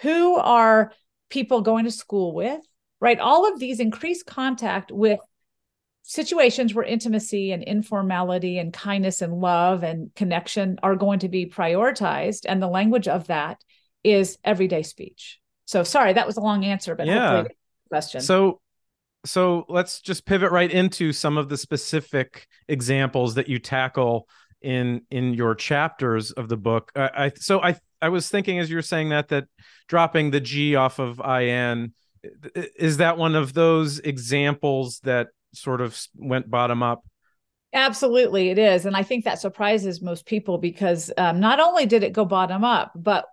who 0.01 0.35
are 0.35 0.91
people 1.29 1.61
going 1.61 1.85
to 1.85 1.91
school 1.91 2.33
with, 2.33 2.61
right? 2.99 3.19
All 3.19 3.51
of 3.51 3.59
these 3.59 3.79
increased 3.79 4.25
contact 4.25 4.91
with 4.91 5.19
situations 6.11 6.73
where 6.73 6.83
intimacy 6.83 7.53
and 7.53 7.63
informality 7.63 8.57
and 8.57 8.73
kindness 8.73 9.21
and 9.21 9.39
love 9.39 9.81
and 9.81 10.13
connection 10.13 10.77
are 10.83 10.97
going 10.97 11.19
to 11.19 11.29
be 11.29 11.45
prioritized 11.45 12.41
and 12.49 12.61
the 12.61 12.67
language 12.67 13.07
of 13.07 13.27
that 13.27 13.63
is 14.03 14.37
everyday 14.43 14.83
speech. 14.83 15.39
So 15.63 15.83
sorry 15.83 16.11
that 16.11 16.27
was 16.27 16.35
a 16.35 16.41
long 16.41 16.65
answer 16.65 16.95
but 16.95 17.07
yeah. 17.07 17.45
question. 17.87 18.19
So 18.19 18.59
so 19.23 19.65
let's 19.69 20.01
just 20.01 20.25
pivot 20.25 20.51
right 20.51 20.69
into 20.69 21.13
some 21.13 21.37
of 21.37 21.47
the 21.47 21.55
specific 21.55 22.45
examples 22.67 23.35
that 23.35 23.47
you 23.47 23.57
tackle 23.57 24.27
in 24.61 25.03
in 25.11 25.33
your 25.33 25.55
chapters 25.55 26.31
of 26.31 26.49
the 26.49 26.57
book. 26.57 26.91
I, 26.93 27.09
I 27.15 27.31
so 27.37 27.61
i 27.61 27.79
i 28.01 28.09
was 28.09 28.27
thinking 28.27 28.59
as 28.59 28.69
you 28.69 28.75
were 28.75 28.81
saying 28.81 29.09
that 29.09 29.29
that 29.29 29.45
dropping 29.87 30.31
the 30.31 30.41
g 30.41 30.75
off 30.75 30.99
of 30.99 31.21
in 31.21 31.93
is 32.53 32.97
that 32.97 33.17
one 33.17 33.35
of 33.35 33.53
those 33.53 33.99
examples 33.99 34.99
that 35.03 35.29
sort 35.53 35.81
of 35.81 35.99
went 36.15 36.49
bottom 36.49 36.83
up? 36.83 37.03
Absolutely, 37.73 38.49
it 38.49 38.57
is. 38.57 38.85
And 38.85 38.95
I 38.95 39.03
think 39.03 39.25
that 39.25 39.39
surprises 39.39 40.01
most 40.01 40.25
people 40.25 40.57
because 40.57 41.11
um, 41.17 41.39
not 41.39 41.59
only 41.59 41.85
did 41.85 42.03
it 42.03 42.13
go 42.13 42.25
bottom 42.25 42.63
up, 42.63 42.91
but 42.95 43.25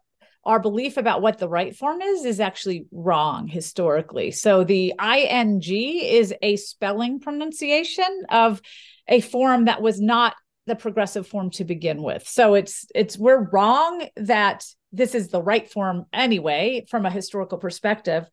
our 0.44 0.60
belief 0.60 0.96
about 0.96 1.20
what 1.20 1.38
the 1.38 1.48
right 1.48 1.76
form 1.76 2.00
is 2.00 2.24
is 2.24 2.40
actually 2.40 2.86
wrong 2.92 3.48
historically. 3.48 4.30
So 4.30 4.64
the 4.64 4.94
ing 5.00 5.62
is 5.62 6.32
a 6.40 6.56
spelling 6.56 7.20
pronunciation 7.20 8.24
of 8.30 8.62
a 9.08 9.20
form 9.20 9.64
that 9.64 9.82
was 9.82 10.00
not 10.00 10.34
the 10.66 10.76
progressive 10.76 11.26
form 11.26 11.50
to 11.50 11.64
begin 11.64 12.02
with. 12.02 12.28
So 12.28 12.54
it's 12.54 12.86
it's 12.94 13.18
we're 13.18 13.48
wrong 13.50 14.06
that 14.16 14.64
this 14.92 15.14
is 15.14 15.28
the 15.28 15.42
right 15.42 15.70
form 15.70 16.06
anyway 16.12 16.86
from 16.88 17.04
a 17.04 17.10
historical 17.10 17.58
perspective. 17.58 18.26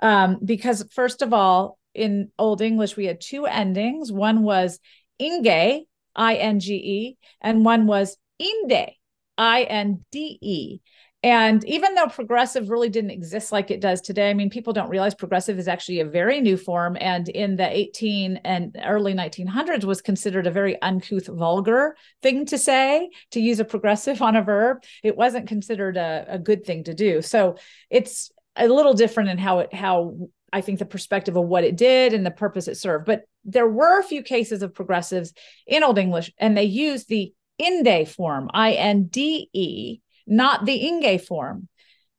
Um, 0.00 0.38
because 0.44 0.84
first 0.92 1.22
of 1.22 1.32
all, 1.32 1.78
in 1.94 2.30
Old 2.38 2.60
English, 2.60 2.96
we 2.96 3.06
had 3.06 3.20
two 3.20 3.46
endings. 3.46 4.10
One 4.12 4.42
was 4.42 4.78
inge, 5.18 5.86
I 6.14 6.34
N 6.34 6.60
G 6.60 6.74
E, 6.74 7.18
and 7.40 7.64
one 7.64 7.86
was 7.86 8.16
inde, 8.38 8.90
I 9.38 9.62
N 9.62 10.04
D 10.10 10.38
E. 10.40 10.80
And 11.24 11.64
even 11.66 11.94
though 11.94 12.08
progressive 12.08 12.68
really 12.68 12.88
didn't 12.88 13.12
exist 13.12 13.52
like 13.52 13.70
it 13.70 13.80
does 13.80 14.00
today, 14.00 14.28
I 14.28 14.34
mean, 14.34 14.50
people 14.50 14.72
don't 14.72 14.88
realize 14.88 15.14
progressive 15.14 15.56
is 15.56 15.68
actually 15.68 16.00
a 16.00 16.04
very 16.04 16.40
new 16.40 16.56
form. 16.56 16.96
And 17.00 17.28
in 17.28 17.54
the 17.54 17.68
18 17.70 18.38
and 18.38 18.76
early 18.84 19.14
1900s 19.14 19.84
was 19.84 20.02
considered 20.02 20.48
a 20.48 20.50
very 20.50 20.82
uncouth, 20.82 21.28
vulgar 21.28 21.96
thing 22.22 22.44
to 22.46 22.58
say, 22.58 23.08
to 23.30 23.40
use 23.40 23.60
a 23.60 23.64
progressive 23.64 24.20
on 24.20 24.34
a 24.34 24.42
verb. 24.42 24.82
It 25.04 25.16
wasn't 25.16 25.46
considered 25.46 25.96
a, 25.96 26.26
a 26.28 26.38
good 26.40 26.64
thing 26.64 26.82
to 26.84 26.94
do. 26.94 27.22
So 27.22 27.56
it's 27.88 28.32
a 28.56 28.66
little 28.66 28.94
different 28.94 29.30
in 29.30 29.38
how 29.38 29.60
it, 29.60 29.72
how 29.72 30.16
I 30.52 30.60
think 30.60 30.78
the 30.78 30.84
perspective 30.84 31.36
of 31.36 31.44
what 31.44 31.64
it 31.64 31.76
did 31.76 32.12
and 32.12 32.26
the 32.26 32.30
purpose 32.30 32.68
it 32.68 32.76
served. 32.76 33.06
But 33.06 33.22
there 33.44 33.68
were 33.68 33.98
a 33.98 34.04
few 34.04 34.22
cases 34.22 34.62
of 34.62 34.74
progressives 34.74 35.32
in 35.66 35.82
Old 35.82 35.98
English, 35.98 36.32
and 36.38 36.56
they 36.56 36.64
used 36.64 37.08
the 37.08 37.32
inde 37.58 38.08
form, 38.08 38.50
I 38.52 38.72
N 38.72 39.04
D 39.04 39.48
E, 39.52 40.00
not 40.26 40.66
the 40.66 40.74
inge 40.74 41.22
form. 41.22 41.68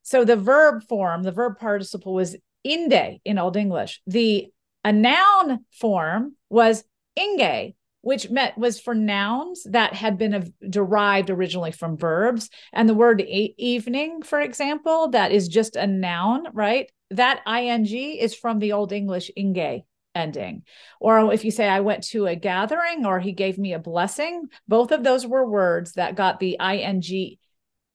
So 0.02 0.26
the 0.26 0.36
verb 0.36 0.84
form, 0.90 1.24
the 1.24 1.32
verb 1.32 1.58
participle 1.60 2.14
was 2.14 2.36
inde 2.64 3.20
in 3.24 3.38
Old 3.38 3.56
English. 3.56 4.02
The 4.08 4.48
a 4.84 4.92
noun 4.92 5.66
form 5.72 6.36
was 6.50 6.84
inge, 7.16 7.74
which 8.04 8.30
meant 8.30 8.58
was 8.58 8.80
for 8.80 8.94
nouns 8.94 9.64
that 9.64 9.94
had 9.94 10.18
been 10.18 10.54
derived 10.70 11.30
originally 11.30 11.72
from 11.72 11.98
verbs. 11.98 12.50
And 12.72 12.88
the 12.88 12.94
word 12.94 13.20
e- 13.22 13.56
evening, 13.58 14.22
for 14.22 14.40
example, 14.40 15.10
that 15.10 15.32
is 15.32 15.48
just 15.48 15.76
a 15.76 15.88
noun, 15.88 16.46
right? 16.54 16.90
that 17.14 17.42
ing 17.48 17.86
is 17.86 18.36
from 18.36 18.60
the 18.60 18.74
old 18.74 18.92
english 18.92 19.32
inge 19.36 19.84
ending 20.16 20.64
or 21.00 21.34
if 21.34 21.44
you 21.44 21.52
say 21.52 21.68
i 21.68 21.80
went 21.80 22.04
to 22.04 22.28
a 22.28 22.36
gathering 22.36 23.06
or 23.06 23.20
he 23.20 23.32
gave 23.32 23.58
me 23.58 23.74
a 23.74 23.80
blessing 23.80 24.48
both 24.68 24.92
of 24.92 25.04
those 25.04 25.26
were 25.26 25.48
words 25.48 25.94
that 25.94 26.16
got 26.16 26.40
the 26.40 26.58
ing 26.62 27.38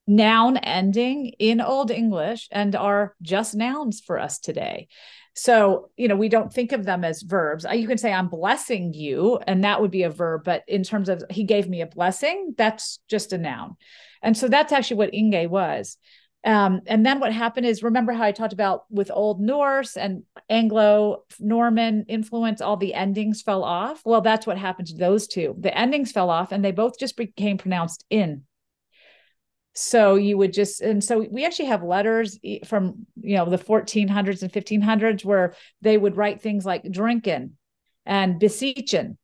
noun 0.06 0.56
ending 0.56 1.32
in 1.38 1.60
old 1.60 1.90
english 1.90 2.48
and 2.50 2.74
are 2.74 3.14
just 3.22 3.54
nouns 3.54 4.00
for 4.00 4.18
us 4.18 4.38
today 4.38 4.88
so 5.38 5.88
you 5.96 6.08
know 6.08 6.16
we 6.16 6.28
don't 6.28 6.52
think 6.52 6.72
of 6.72 6.84
them 6.84 7.04
as 7.04 7.22
verbs 7.22 7.64
you 7.72 7.86
can 7.86 7.98
say 7.98 8.12
i'm 8.12 8.28
blessing 8.28 8.92
you 8.92 9.38
and 9.46 9.62
that 9.62 9.80
would 9.80 9.90
be 9.90 10.02
a 10.02 10.10
verb 10.10 10.42
but 10.44 10.64
in 10.66 10.82
terms 10.82 11.08
of 11.08 11.22
he 11.30 11.44
gave 11.44 11.68
me 11.68 11.80
a 11.80 11.86
blessing 11.86 12.54
that's 12.58 12.98
just 13.08 13.32
a 13.32 13.38
noun 13.38 13.76
and 14.20 14.36
so 14.36 14.48
that's 14.48 14.72
actually 14.72 14.96
what 14.96 15.14
inge 15.14 15.48
was 15.48 15.96
um, 16.44 16.82
and 16.86 17.04
then 17.04 17.18
what 17.20 17.32
happened 17.32 17.66
is 17.66 17.82
remember 17.82 18.12
how 18.12 18.22
I 18.22 18.32
talked 18.32 18.52
about 18.52 18.84
with 18.90 19.10
Old 19.12 19.40
Norse 19.40 19.96
and 19.96 20.22
Anglo 20.48 21.24
Norman 21.40 22.04
influence, 22.08 22.60
all 22.60 22.76
the 22.76 22.94
endings 22.94 23.42
fell 23.42 23.64
off. 23.64 24.02
Well, 24.04 24.20
that's 24.20 24.46
what 24.46 24.56
happened 24.56 24.88
to 24.88 24.94
those 24.94 25.26
two. 25.26 25.56
The 25.58 25.76
endings 25.76 26.12
fell 26.12 26.30
off 26.30 26.52
and 26.52 26.64
they 26.64 26.70
both 26.70 26.98
just 26.98 27.16
became 27.16 27.58
pronounced 27.58 28.04
in. 28.08 28.44
So 29.78 30.16
you 30.16 30.36
would 30.36 30.52
just, 30.52 30.80
and 30.80 31.02
so 31.02 31.24
we 31.30 31.44
actually 31.44 31.66
have 31.66 31.84
letters 31.84 32.38
from, 32.66 33.06
you 33.20 33.36
know, 33.36 33.48
the 33.48 33.58
1400s 33.58 34.42
and 34.42 34.52
1500s 34.52 35.24
where 35.24 35.54
they 35.82 35.96
would 35.96 36.16
write 36.16 36.40
things 36.40 36.66
like 36.66 36.82
drinking 36.90 37.52
and 38.04 38.40
beseeching 38.40 39.18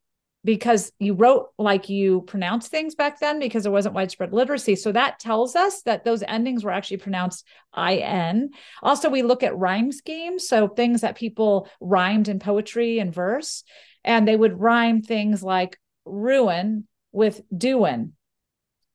because 0.44 0.92
you 1.00 1.14
wrote 1.14 1.48
like 1.58 1.88
you 1.88 2.20
pronounced 2.22 2.70
things 2.70 2.94
back 2.94 3.18
then 3.18 3.40
because 3.40 3.64
there 3.64 3.72
wasn't 3.72 3.96
widespread 3.96 4.32
literacy. 4.32 4.76
So 4.76 4.92
that 4.92 5.18
tells 5.18 5.56
us 5.56 5.82
that 5.82 6.04
those 6.04 6.22
endings 6.22 6.62
were 6.62 6.70
actually 6.70 6.98
pronounced 6.98 7.44
IN. 7.76 8.50
Also, 8.80 9.10
we 9.10 9.22
look 9.22 9.42
at 9.42 9.56
rhyme 9.56 9.90
schemes. 9.90 10.46
So 10.46 10.68
things 10.68 11.00
that 11.00 11.16
people 11.16 11.68
rhymed 11.80 12.28
in 12.28 12.38
poetry 12.38 13.00
and 13.00 13.12
verse, 13.12 13.64
and 14.04 14.28
they 14.28 14.36
would 14.36 14.60
rhyme 14.60 15.02
things 15.02 15.42
like 15.42 15.80
ruin 16.04 16.86
with 17.10 17.40
doing, 17.56 18.12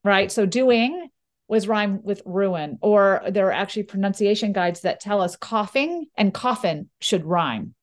right? 0.05 0.31
So 0.31 0.45
doing 0.45 1.09
was 1.49 1.67
rhymed 1.67 2.03
with 2.03 2.21
ruin, 2.25 2.77
or 2.79 3.23
there 3.29 3.47
are 3.47 3.51
actually 3.51 3.83
pronunciation 3.83 4.53
guides 4.53 4.81
that 4.81 4.99
tell 4.99 5.19
us 5.19 5.35
coughing 5.35 6.05
and 6.15 6.31
coffin 6.31 6.89
should 7.01 7.25
rhyme. 7.25 7.73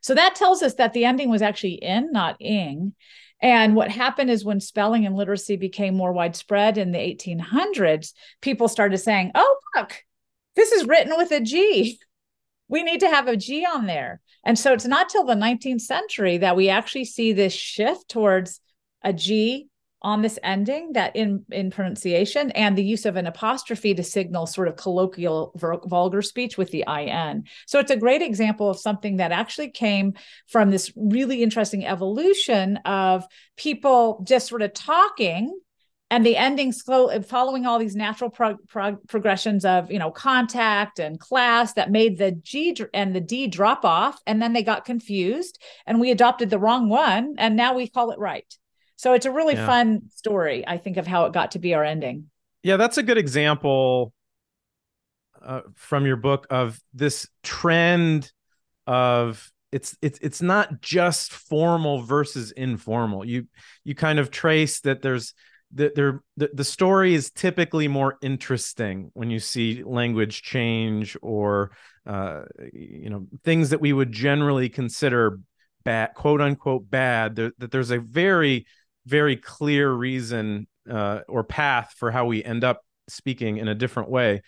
So 0.00 0.14
that 0.14 0.36
tells 0.36 0.62
us 0.62 0.74
that 0.74 0.92
the 0.92 1.04
ending 1.04 1.30
was 1.30 1.42
actually 1.42 1.74
in, 1.74 2.12
not 2.12 2.40
ing. 2.40 2.94
And 3.42 3.74
what 3.74 3.90
happened 3.90 4.30
is 4.30 4.44
when 4.44 4.60
spelling 4.60 5.04
and 5.04 5.16
literacy 5.16 5.56
became 5.56 5.96
more 5.96 6.12
widespread 6.12 6.78
in 6.78 6.92
the 6.92 6.98
1800s, 6.98 8.12
people 8.40 8.68
started 8.68 8.98
saying, 8.98 9.32
oh, 9.34 9.56
look, 9.74 10.04
this 10.54 10.70
is 10.70 10.86
written 10.86 11.16
with 11.16 11.32
a 11.32 11.40
G. 11.40 11.98
We 12.68 12.84
need 12.84 13.00
to 13.00 13.08
have 13.08 13.26
a 13.26 13.36
G 13.36 13.66
on 13.66 13.86
there. 13.86 14.20
And 14.44 14.56
so 14.56 14.72
it's 14.72 14.86
not 14.86 15.08
till 15.08 15.24
the 15.24 15.34
19th 15.34 15.80
century 15.80 16.38
that 16.38 16.54
we 16.54 16.68
actually 16.68 17.04
see 17.04 17.32
this 17.32 17.52
shift 17.52 18.08
towards 18.08 18.60
a 19.02 19.12
G 19.12 19.69
on 20.02 20.22
this 20.22 20.38
ending 20.42 20.92
that 20.94 21.14
in 21.14 21.44
in 21.50 21.70
pronunciation 21.70 22.50
and 22.52 22.76
the 22.76 22.84
use 22.84 23.04
of 23.04 23.16
an 23.16 23.26
apostrophe 23.26 23.94
to 23.94 24.02
signal 24.02 24.46
sort 24.46 24.68
of 24.68 24.76
colloquial 24.76 25.52
vulgar 25.56 26.22
speech 26.22 26.56
with 26.56 26.70
the 26.70 26.84
in 26.88 27.44
so 27.66 27.78
it's 27.78 27.90
a 27.90 27.96
great 27.96 28.22
example 28.22 28.70
of 28.70 28.78
something 28.78 29.18
that 29.18 29.32
actually 29.32 29.70
came 29.70 30.14
from 30.48 30.70
this 30.70 30.92
really 30.96 31.42
interesting 31.42 31.84
evolution 31.84 32.78
of 32.78 33.24
people 33.56 34.24
just 34.26 34.48
sort 34.48 34.62
of 34.62 34.72
talking 34.72 35.52
and 36.10 36.26
the 36.26 36.36
ending 36.36 36.72
slow 36.72 37.20
following 37.22 37.66
all 37.66 37.78
these 37.78 37.94
natural 37.94 38.30
progressions 38.30 39.64
of 39.64 39.90
you 39.90 39.98
know 39.98 40.10
contact 40.10 40.98
and 40.98 41.20
class 41.20 41.74
that 41.74 41.90
made 41.90 42.18
the 42.18 42.32
g 42.32 42.74
and 42.92 43.14
the 43.14 43.20
d 43.20 43.46
drop 43.46 43.84
off 43.84 44.20
and 44.26 44.40
then 44.42 44.52
they 44.52 44.62
got 44.62 44.84
confused 44.84 45.60
and 45.86 46.00
we 46.00 46.10
adopted 46.10 46.50
the 46.50 46.58
wrong 46.58 46.88
one 46.88 47.34
and 47.38 47.56
now 47.56 47.74
we 47.74 47.88
call 47.88 48.10
it 48.10 48.18
right 48.18 48.56
so 49.00 49.14
it's 49.14 49.24
a 49.24 49.32
really 49.32 49.54
yeah. 49.54 49.64
fun 49.64 50.02
story, 50.10 50.62
I 50.68 50.76
think, 50.76 50.98
of 50.98 51.06
how 51.06 51.24
it 51.24 51.32
got 51.32 51.52
to 51.52 51.58
be 51.58 51.72
our 51.72 51.82
ending. 51.82 52.26
Yeah, 52.62 52.76
that's 52.76 52.98
a 52.98 53.02
good 53.02 53.16
example 53.16 54.12
uh, 55.42 55.62
from 55.74 56.04
your 56.04 56.16
book 56.16 56.46
of 56.50 56.78
this 56.92 57.26
trend 57.42 58.30
of 58.86 59.50
it's 59.72 59.96
it's 60.02 60.18
it's 60.20 60.42
not 60.42 60.82
just 60.82 61.32
formal 61.32 62.02
versus 62.02 62.52
informal. 62.52 63.24
You 63.24 63.46
you 63.84 63.94
kind 63.94 64.18
of 64.18 64.30
trace 64.30 64.80
that 64.80 65.00
there's 65.00 65.32
the, 65.72 65.92
there 65.94 66.20
the, 66.36 66.50
the 66.52 66.64
story 66.64 67.14
is 67.14 67.30
typically 67.30 67.88
more 67.88 68.18
interesting 68.20 69.10
when 69.14 69.30
you 69.30 69.38
see 69.40 69.82
language 69.82 70.42
change 70.42 71.16
or 71.22 71.70
uh, 72.04 72.42
you 72.74 73.08
know 73.08 73.28
things 73.44 73.70
that 73.70 73.80
we 73.80 73.94
would 73.94 74.12
generally 74.12 74.68
consider 74.68 75.38
bad 75.84 76.12
quote 76.14 76.42
unquote 76.42 76.90
bad 76.90 77.36
there, 77.36 77.52
that 77.56 77.70
there's 77.70 77.90
a 77.90 77.98
very 77.98 78.66
very 79.06 79.36
clear 79.36 79.90
reason 79.90 80.66
uh, 80.90 81.20
or 81.28 81.44
path 81.44 81.94
for 81.96 82.10
how 82.10 82.26
we 82.26 82.42
end 82.42 82.64
up 82.64 82.82
speaking 83.08 83.56
in 83.56 83.68
a 83.68 83.74
different 83.74 84.10
way. 84.10 84.42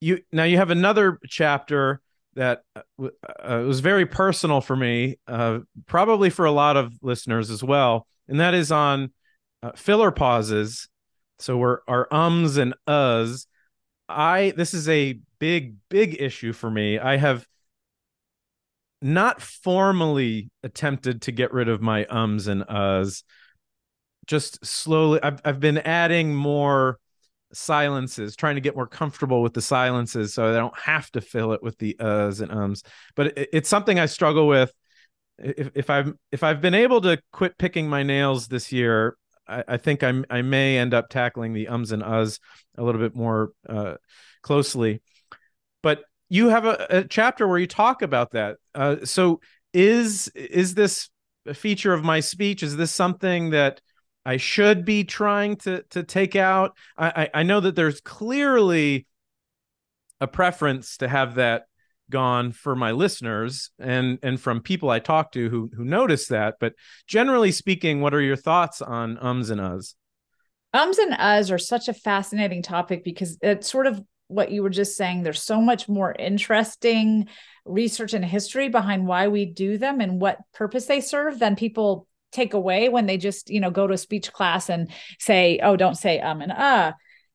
You 0.00 0.20
now 0.32 0.44
you 0.44 0.58
have 0.58 0.70
another 0.70 1.18
chapter 1.26 2.00
that 2.34 2.62
uh, 2.76 3.08
uh, 3.42 3.64
was 3.66 3.80
very 3.80 4.06
personal 4.06 4.60
for 4.60 4.76
me, 4.76 5.16
uh, 5.26 5.60
probably 5.86 6.30
for 6.30 6.44
a 6.44 6.52
lot 6.52 6.76
of 6.76 6.92
listeners 7.02 7.50
as 7.50 7.64
well, 7.64 8.06
and 8.28 8.40
that 8.40 8.54
is 8.54 8.70
on 8.70 9.12
uh, 9.62 9.72
filler 9.74 10.10
pauses. 10.10 10.88
So 11.38 11.56
we're 11.56 11.78
our 11.88 12.08
ums 12.10 12.56
and 12.56 12.74
uhs. 12.86 13.46
I 14.08 14.52
this 14.56 14.74
is 14.74 14.88
a 14.88 15.18
big 15.38 15.76
big 15.88 16.20
issue 16.20 16.52
for 16.52 16.70
me. 16.70 16.98
I 16.98 17.16
have 17.16 17.46
not 19.06 19.40
formally 19.40 20.50
attempted 20.62 21.22
to 21.22 21.32
get 21.32 21.52
rid 21.52 21.68
of 21.68 21.80
my 21.80 22.04
ums 22.06 22.48
and 22.48 22.62
uhs 22.62 23.22
just 24.26 24.64
slowly 24.64 25.20
I've 25.22 25.40
I've 25.44 25.60
been 25.60 25.78
adding 25.78 26.34
more 26.34 26.98
silences, 27.52 28.36
trying 28.36 28.56
to 28.56 28.60
get 28.60 28.74
more 28.74 28.86
comfortable 28.86 29.42
with 29.42 29.54
the 29.54 29.62
silences 29.62 30.34
so 30.34 30.50
I 30.50 30.56
don't 30.56 30.76
have 30.78 31.10
to 31.12 31.20
fill 31.20 31.52
it 31.52 31.62
with 31.62 31.78
the 31.78 31.96
uhs 32.00 32.40
and 32.40 32.50
ums. 32.52 32.82
But 33.14 33.38
it, 33.38 33.48
it's 33.52 33.68
something 33.68 33.98
I 33.98 34.06
struggle 34.06 34.46
with. 34.48 34.72
If, 35.38 35.70
if 35.74 35.90
I've 35.90 36.12
if 36.32 36.42
I've 36.42 36.60
been 36.60 36.74
able 36.74 37.00
to 37.02 37.18
quit 37.32 37.58
picking 37.58 37.88
my 37.88 38.02
nails 38.02 38.48
this 38.48 38.72
year, 38.72 39.16
I, 39.46 39.64
I 39.68 39.76
think 39.76 40.02
I'm 40.02 40.24
I 40.30 40.42
may 40.42 40.78
end 40.78 40.94
up 40.94 41.08
tackling 41.08 41.52
the 41.52 41.68
ums 41.68 41.92
and 41.92 42.02
uhs 42.02 42.40
a 42.76 42.82
little 42.82 43.00
bit 43.00 43.14
more 43.14 43.50
uh, 43.68 43.94
closely. 44.42 45.02
But 45.82 46.02
you 46.28 46.48
have 46.48 46.64
a, 46.64 46.86
a, 46.90 47.04
chapter 47.04 47.46
where 47.46 47.58
you 47.58 47.66
talk 47.66 48.02
about 48.02 48.32
that. 48.32 48.56
Uh, 48.74 48.96
so 49.04 49.40
is 49.72 50.28
is 50.28 50.74
this 50.74 51.10
a 51.46 51.54
feature 51.54 51.92
of 51.92 52.04
my 52.04 52.20
speech? 52.20 52.62
Is 52.62 52.76
this 52.76 52.92
something 52.92 53.50
that 53.50 53.80
I 54.26 54.38
should 54.38 54.84
be 54.84 55.04
trying 55.04 55.56
to 55.58 55.84
to 55.90 56.02
take 56.02 56.34
out. 56.34 56.76
I, 56.98 57.30
I 57.32 57.42
know 57.44 57.60
that 57.60 57.76
there's 57.76 58.00
clearly 58.00 59.06
a 60.20 60.26
preference 60.26 60.96
to 60.96 61.06
have 61.06 61.36
that 61.36 61.66
gone 62.10 62.50
for 62.50 62.74
my 62.74 62.90
listeners 62.90 63.70
and 63.78 64.18
and 64.24 64.40
from 64.40 64.62
people 64.62 64.90
I 64.90 64.98
talk 64.98 65.30
to 65.32 65.48
who 65.48 65.70
who 65.76 65.84
notice 65.84 66.26
that. 66.26 66.56
But 66.58 66.72
generally 67.06 67.52
speaking, 67.52 68.00
what 68.00 68.14
are 68.14 68.20
your 68.20 68.36
thoughts 68.36 68.82
on 68.82 69.16
ums 69.18 69.48
and 69.48 69.60
uhs? 69.60 69.94
Ums 70.74 70.98
and 70.98 71.12
uhs 71.12 71.52
are 71.52 71.58
such 71.58 71.86
a 71.86 71.94
fascinating 71.94 72.62
topic 72.62 73.04
because 73.04 73.38
it's 73.42 73.70
sort 73.70 73.86
of 73.86 74.02
what 74.28 74.50
you 74.50 74.62
were 74.62 74.70
just 74.70 74.96
saying. 74.96 75.22
There's 75.22 75.42
so 75.42 75.60
much 75.60 75.88
more 75.88 76.14
interesting 76.18 77.28
research 77.64 78.14
and 78.14 78.24
history 78.24 78.68
behind 78.68 79.06
why 79.06 79.28
we 79.28 79.44
do 79.44 79.78
them 79.78 80.00
and 80.00 80.20
what 80.20 80.38
purpose 80.52 80.86
they 80.86 81.00
serve 81.00 81.38
than 81.38 81.56
people 81.56 82.06
take 82.32 82.54
away 82.54 82.88
when 82.88 83.06
they 83.06 83.16
just 83.16 83.50
you 83.50 83.60
know 83.60 83.70
go 83.70 83.86
to 83.86 83.94
a 83.94 83.98
speech 83.98 84.32
class 84.32 84.68
and 84.68 84.90
say 85.18 85.58
oh 85.62 85.76
don't 85.76 85.96
say 85.96 86.20
um 86.20 86.42
and 86.42 86.52
uh 86.52 86.92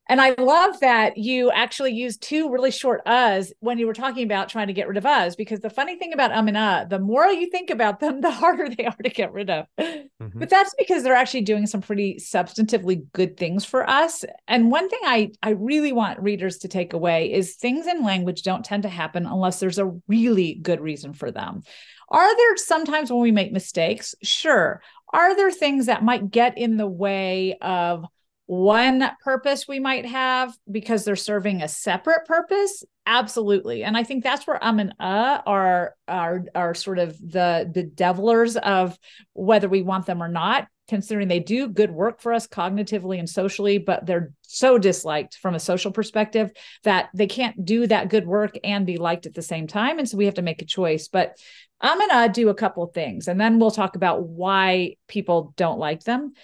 and 0.08 0.20
I 0.20 0.34
love 0.36 0.80
that 0.80 1.16
you 1.16 1.50
actually 1.52 1.92
used 1.92 2.22
two 2.22 2.50
really 2.50 2.70
short 2.70 3.04
uhs 3.06 3.52
when 3.60 3.78
you 3.78 3.86
were 3.86 3.94
talking 3.94 4.24
about 4.24 4.48
trying 4.48 4.66
to 4.66 4.72
get 4.72 4.88
rid 4.88 4.96
of 4.96 5.06
us, 5.06 5.36
because 5.36 5.60
the 5.60 5.70
funny 5.70 5.96
thing 5.96 6.12
about 6.12 6.32
um 6.32 6.48
and 6.48 6.56
uh, 6.56 6.84
the 6.88 6.98
more 6.98 7.26
you 7.26 7.48
think 7.50 7.70
about 7.70 8.00
them, 8.00 8.20
the 8.20 8.30
harder 8.30 8.68
they 8.68 8.84
are 8.84 8.96
to 9.02 9.10
get 9.10 9.32
rid 9.32 9.48
of. 9.48 9.66
Mm-hmm. 9.78 10.38
But 10.38 10.50
that's 10.50 10.74
because 10.76 11.02
they're 11.02 11.14
actually 11.14 11.42
doing 11.42 11.66
some 11.66 11.80
pretty 11.80 12.16
substantively 12.16 13.04
good 13.12 13.36
things 13.36 13.64
for 13.64 13.88
us. 13.88 14.24
And 14.48 14.70
one 14.70 14.88
thing 14.88 15.00
I, 15.04 15.30
I 15.42 15.50
really 15.50 15.92
want 15.92 16.20
readers 16.20 16.58
to 16.58 16.68
take 16.68 16.92
away 16.92 17.32
is 17.32 17.54
things 17.54 17.86
in 17.86 18.04
language 18.04 18.42
don't 18.42 18.64
tend 18.64 18.82
to 18.82 18.88
happen 18.88 19.26
unless 19.26 19.60
there's 19.60 19.78
a 19.78 19.92
really 20.08 20.54
good 20.54 20.80
reason 20.80 21.12
for 21.12 21.30
them. 21.30 21.62
Are 22.08 22.36
there 22.36 22.56
sometimes 22.56 23.10
when 23.10 23.22
we 23.22 23.32
make 23.32 23.52
mistakes? 23.52 24.14
Sure. 24.22 24.82
Are 25.12 25.36
there 25.36 25.50
things 25.50 25.86
that 25.86 26.04
might 26.04 26.30
get 26.30 26.58
in 26.58 26.76
the 26.76 26.86
way 26.86 27.56
of 27.60 28.04
one 28.52 29.10
purpose 29.24 29.66
we 29.66 29.80
might 29.80 30.04
have 30.04 30.54
because 30.70 31.06
they're 31.06 31.16
serving 31.16 31.62
a 31.62 31.68
separate 31.68 32.26
purpose? 32.26 32.84
Absolutely. 33.06 33.82
And 33.82 33.96
I 33.96 34.04
think 34.04 34.22
that's 34.22 34.46
where 34.46 34.62
um 34.62 34.78
and 34.78 34.94
uh 35.00 35.40
are 35.46 35.94
are 36.06 36.44
are 36.54 36.74
sort 36.74 36.98
of 36.98 37.18
the 37.18 37.70
the 37.72 37.82
devilers 37.82 38.58
of 38.58 38.98
whether 39.32 39.70
we 39.70 39.80
want 39.80 40.04
them 40.04 40.22
or 40.22 40.28
not 40.28 40.68
considering 40.86 41.28
they 41.28 41.40
do 41.40 41.66
good 41.68 41.90
work 41.90 42.20
for 42.20 42.34
us 42.34 42.46
cognitively 42.46 43.18
and 43.18 43.28
socially, 43.28 43.78
but 43.78 44.04
they're 44.04 44.34
so 44.42 44.76
disliked 44.76 45.36
from 45.36 45.54
a 45.54 45.60
social 45.60 45.90
perspective 45.90 46.50
that 46.84 47.08
they 47.14 47.26
can't 47.26 47.64
do 47.64 47.86
that 47.86 48.10
good 48.10 48.26
work 48.26 48.58
and 48.62 48.84
be 48.84 48.98
liked 48.98 49.24
at 49.24 49.32
the 49.32 49.40
same 49.40 49.66
time. 49.66 49.98
And 49.98 50.06
so 50.06 50.18
we 50.18 50.26
have 50.26 50.34
to 50.34 50.42
make 50.42 50.60
a 50.60 50.66
choice. 50.66 51.08
But 51.08 51.38
I'm 51.80 51.98
going 51.98 52.10
to 52.10 52.40
do 52.40 52.50
a 52.50 52.54
couple 52.54 52.82
of 52.82 52.92
things 52.92 53.28
and 53.28 53.40
then 53.40 53.58
we'll 53.58 53.70
talk 53.70 53.96
about 53.96 54.24
why 54.24 54.96
people 55.08 55.54
don't 55.56 55.78
like 55.78 56.04
them. 56.04 56.34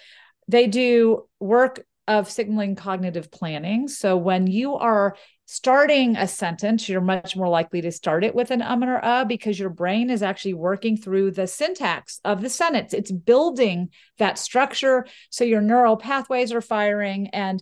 They 0.47 0.65
do 0.65 1.27
work 1.39 1.85
of 2.09 2.29
signaling 2.29 2.75
cognitive 2.75 3.31
planning. 3.31 3.87
So 3.87 4.17
when 4.17 4.47
you 4.47 4.73
are 4.73 5.15
starting 5.45 6.17
a 6.17 6.27
sentence, 6.27 6.89
you're 6.89 7.01
much 7.01 7.35
more 7.35 7.47
likely 7.47 7.81
to 7.81 7.91
start 7.91 8.23
it 8.23 8.33
with 8.33 8.49
an 8.49 8.63
um 8.63 8.83
or 8.83 9.03
uh 9.05 9.25
because 9.25 9.59
your 9.59 9.69
brain 9.69 10.09
is 10.09 10.23
actually 10.23 10.55
working 10.55 10.97
through 10.97 11.31
the 11.31 11.45
syntax 11.45 12.19
of 12.25 12.41
the 12.41 12.49
sentence. 12.49 12.93
It's 12.95 13.11
building 13.11 13.89
that 14.17 14.39
structure. 14.39 15.05
So 15.29 15.43
your 15.43 15.61
neural 15.61 15.97
pathways 15.97 16.51
are 16.51 16.61
firing 16.61 17.27
and 17.27 17.61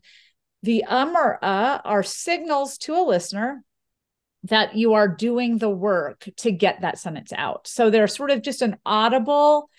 the 0.63 0.85
um 0.85 1.15
or 1.15 1.43
uh 1.43 1.81
are 1.83 2.03
signals 2.03 2.77
to 2.79 2.93
a 2.93 3.03
listener 3.03 3.63
that 4.43 4.77
you 4.77 4.93
are 4.93 5.09
doing 5.09 5.57
the 5.57 5.69
work 5.69 6.29
to 6.37 6.51
get 6.51 6.81
that 6.81 6.99
sentence 6.99 7.33
out. 7.35 7.67
So 7.67 7.89
they're 7.89 8.07
sort 8.07 8.31
of 8.31 8.41
just 8.41 8.61
an 8.61 8.77
audible 8.85 9.69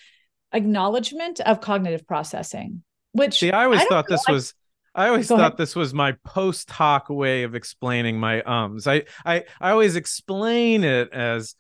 acknowledgement 0.53 1.41
of 1.41 1.63
cognitive 1.63 2.07
processing. 2.07 2.83
Which 3.19 3.41
see, 3.41 3.53
I 3.53 3.65
always 3.65 3.81
I 3.81 3.85
thought 3.87 4.07
this 4.09 4.27
like... 4.27 4.35
was. 4.35 4.55
I 4.95 5.09
always 5.09 5.29
Go 5.29 5.37
thought 5.37 5.53
ahead. 5.53 5.59
this 5.59 5.77
was 5.77 5.95
my 5.95 6.13
post 6.25 6.71
hoc 6.71 7.09
way 7.09 7.45
of 7.45 7.55
explaining 7.55 8.19
my 8.19 8.43
ums. 8.43 8.87
I 8.87 9.05
I 9.25 9.45
I 9.61 9.71
always 9.71 9.95
explain 9.95 10.83
it 10.83 11.13
as 11.13 11.55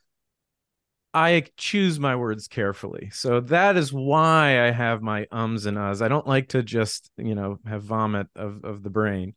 I 1.14 1.44
choose 1.56 1.98
my 1.98 2.16
words 2.16 2.48
carefully. 2.48 3.10
So 3.12 3.40
that 3.40 3.76
is 3.76 3.92
why 3.92 4.66
I 4.66 4.70
have 4.70 5.02
my 5.02 5.26
ums 5.30 5.66
and 5.66 5.76
uhs. 5.76 6.02
I 6.02 6.08
don't 6.08 6.26
like 6.26 6.48
to 6.48 6.62
just, 6.62 7.10
you 7.16 7.34
know, 7.34 7.58
have 7.66 7.82
vomit 7.82 8.28
of, 8.36 8.64
of 8.64 8.82
the 8.82 8.90
brain. 8.90 9.34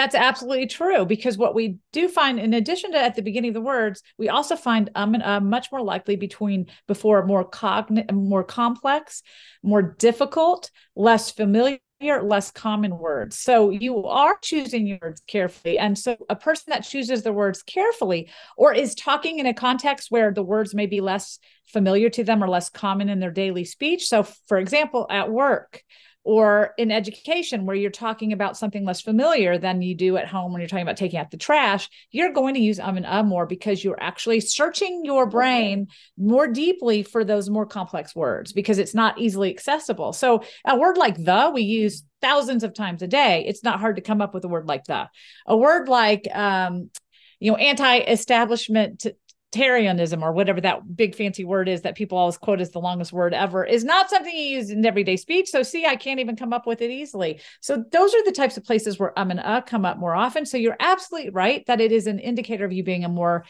That's 0.00 0.14
absolutely 0.14 0.66
true 0.66 1.04
because 1.04 1.36
what 1.36 1.54
we 1.54 1.76
do 1.92 2.08
find, 2.08 2.40
in 2.40 2.54
addition 2.54 2.92
to 2.92 2.98
at 2.98 3.16
the 3.16 3.20
beginning 3.20 3.50
of 3.50 3.54
the 3.54 3.60
words, 3.60 4.02
we 4.16 4.30
also 4.30 4.56
find 4.56 4.88
um 4.94 5.12
and 5.12 5.22
uh 5.22 5.40
much 5.40 5.70
more 5.70 5.82
likely 5.82 6.16
between 6.16 6.68
before 6.88 7.26
more 7.26 7.44
cognitive, 7.44 8.16
more 8.16 8.42
complex, 8.42 9.22
more 9.62 9.82
difficult, 9.82 10.70
less 10.96 11.30
familiar 11.30 11.80
less 12.22 12.50
common 12.50 12.96
words. 12.96 13.36
So 13.36 13.68
you 13.68 14.06
are 14.06 14.38
choosing 14.40 14.86
your 14.86 14.98
words 15.02 15.20
carefully. 15.26 15.78
And 15.78 15.98
so 15.98 16.16
a 16.30 16.34
person 16.34 16.70
that 16.70 16.80
chooses 16.80 17.22
the 17.22 17.32
words 17.34 17.62
carefully 17.62 18.30
or 18.56 18.72
is 18.72 18.94
talking 18.94 19.38
in 19.38 19.44
a 19.44 19.52
context 19.52 20.10
where 20.10 20.32
the 20.32 20.42
words 20.42 20.74
may 20.74 20.86
be 20.86 21.02
less 21.02 21.38
familiar 21.66 22.08
to 22.08 22.24
them 22.24 22.42
or 22.42 22.48
less 22.48 22.70
common 22.70 23.10
in 23.10 23.20
their 23.20 23.30
daily 23.30 23.66
speech. 23.66 24.08
So, 24.08 24.22
for 24.22 24.56
example, 24.56 25.06
at 25.10 25.30
work, 25.30 25.82
or 26.22 26.74
in 26.76 26.90
education 26.90 27.66
where 27.66 27.76
you're 27.76 27.90
talking 27.90 28.32
about 28.32 28.56
something 28.56 28.84
less 28.84 29.00
familiar 29.00 29.58
than 29.58 29.82
you 29.82 29.94
do 29.94 30.16
at 30.16 30.28
home 30.28 30.52
when 30.52 30.60
you're 30.60 30.68
talking 30.68 30.82
about 30.82 30.96
taking 30.96 31.18
out 31.18 31.30
the 31.30 31.36
trash 31.36 31.88
you're 32.10 32.32
going 32.32 32.54
to 32.54 32.60
use 32.60 32.78
um 32.78 32.96
and 32.96 33.06
uh 33.06 33.22
more 33.22 33.46
because 33.46 33.82
you're 33.82 34.00
actually 34.00 34.40
searching 34.40 35.02
your 35.04 35.26
brain 35.26 35.88
more 36.18 36.46
deeply 36.46 37.02
for 37.02 37.24
those 37.24 37.48
more 37.48 37.66
complex 37.66 38.14
words 38.14 38.52
because 38.52 38.78
it's 38.78 38.94
not 38.94 39.18
easily 39.18 39.50
accessible. 39.50 40.12
So 40.12 40.42
a 40.66 40.76
word 40.76 40.96
like 40.96 41.16
the 41.16 41.50
we 41.52 41.62
use 41.62 42.04
thousands 42.20 42.62
of 42.64 42.74
times 42.74 43.02
a 43.02 43.06
day. 43.06 43.44
It's 43.46 43.64
not 43.64 43.80
hard 43.80 43.96
to 43.96 44.02
come 44.02 44.20
up 44.20 44.34
with 44.34 44.44
a 44.44 44.48
word 44.48 44.66
like 44.66 44.84
the. 44.84 45.08
A 45.46 45.56
word 45.56 45.88
like 45.88 46.28
um 46.34 46.90
you 47.38 47.50
know 47.50 47.56
anti-establishment 47.56 49.06
Tarianism 49.52 50.22
or 50.22 50.32
whatever 50.32 50.60
that 50.60 50.96
big 50.96 51.14
fancy 51.14 51.44
word 51.44 51.68
is 51.68 51.82
that 51.82 51.96
people 51.96 52.16
always 52.16 52.36
quote 52.36 52.60
as 52.60 52.70
the 52.70 52.78
longest 52.78 53.12
word 53.12 53.34
ever 53.34 53.64
is 53.64 53.82
not 53.82 54.08
something 54.08 54.32
you 54.32 54.56
use 54.58 54.70
in 54.70 54.86
everyday 54.86 55.16
speech. 55.16 55.48
So 55.48 55.64
see, 55.64 55.84
I 55.86 55.96
can't 55.96 56.20
even 56.20 56.36
come 56.36 56.52
up 56.52 56.66
with 56.66 56.80
it 56.80 56.90
easily. 56.90 57.40
So 57.60 57.84
those 57.90 58.14
are 58.14 58.24
the 58.24 58.32
types 58.32 58.56
of 58.56 58.64
places 58.64 58.98
where 58.98 59.18
um 59.18 59.32
and 59.32 59.40
uh 59.40 59.60
come 59.62 59.84
up 59.84 59.98
more 59.98 60.14
often. 60.14 60.46
So 60.46 60.56
you're 60.56 60.76
absolutely 60.78 61.30
right 61.30 61.66
that 61.66 61.80
it 61.80 61.90
is 61.90 62.06
an 62.06 62.20
indicator 62.20 62.64
of 62.64 62.72
you 62.72 62.84
being 62.84 63.04
a 63.04 63.08
more 63.08 63.44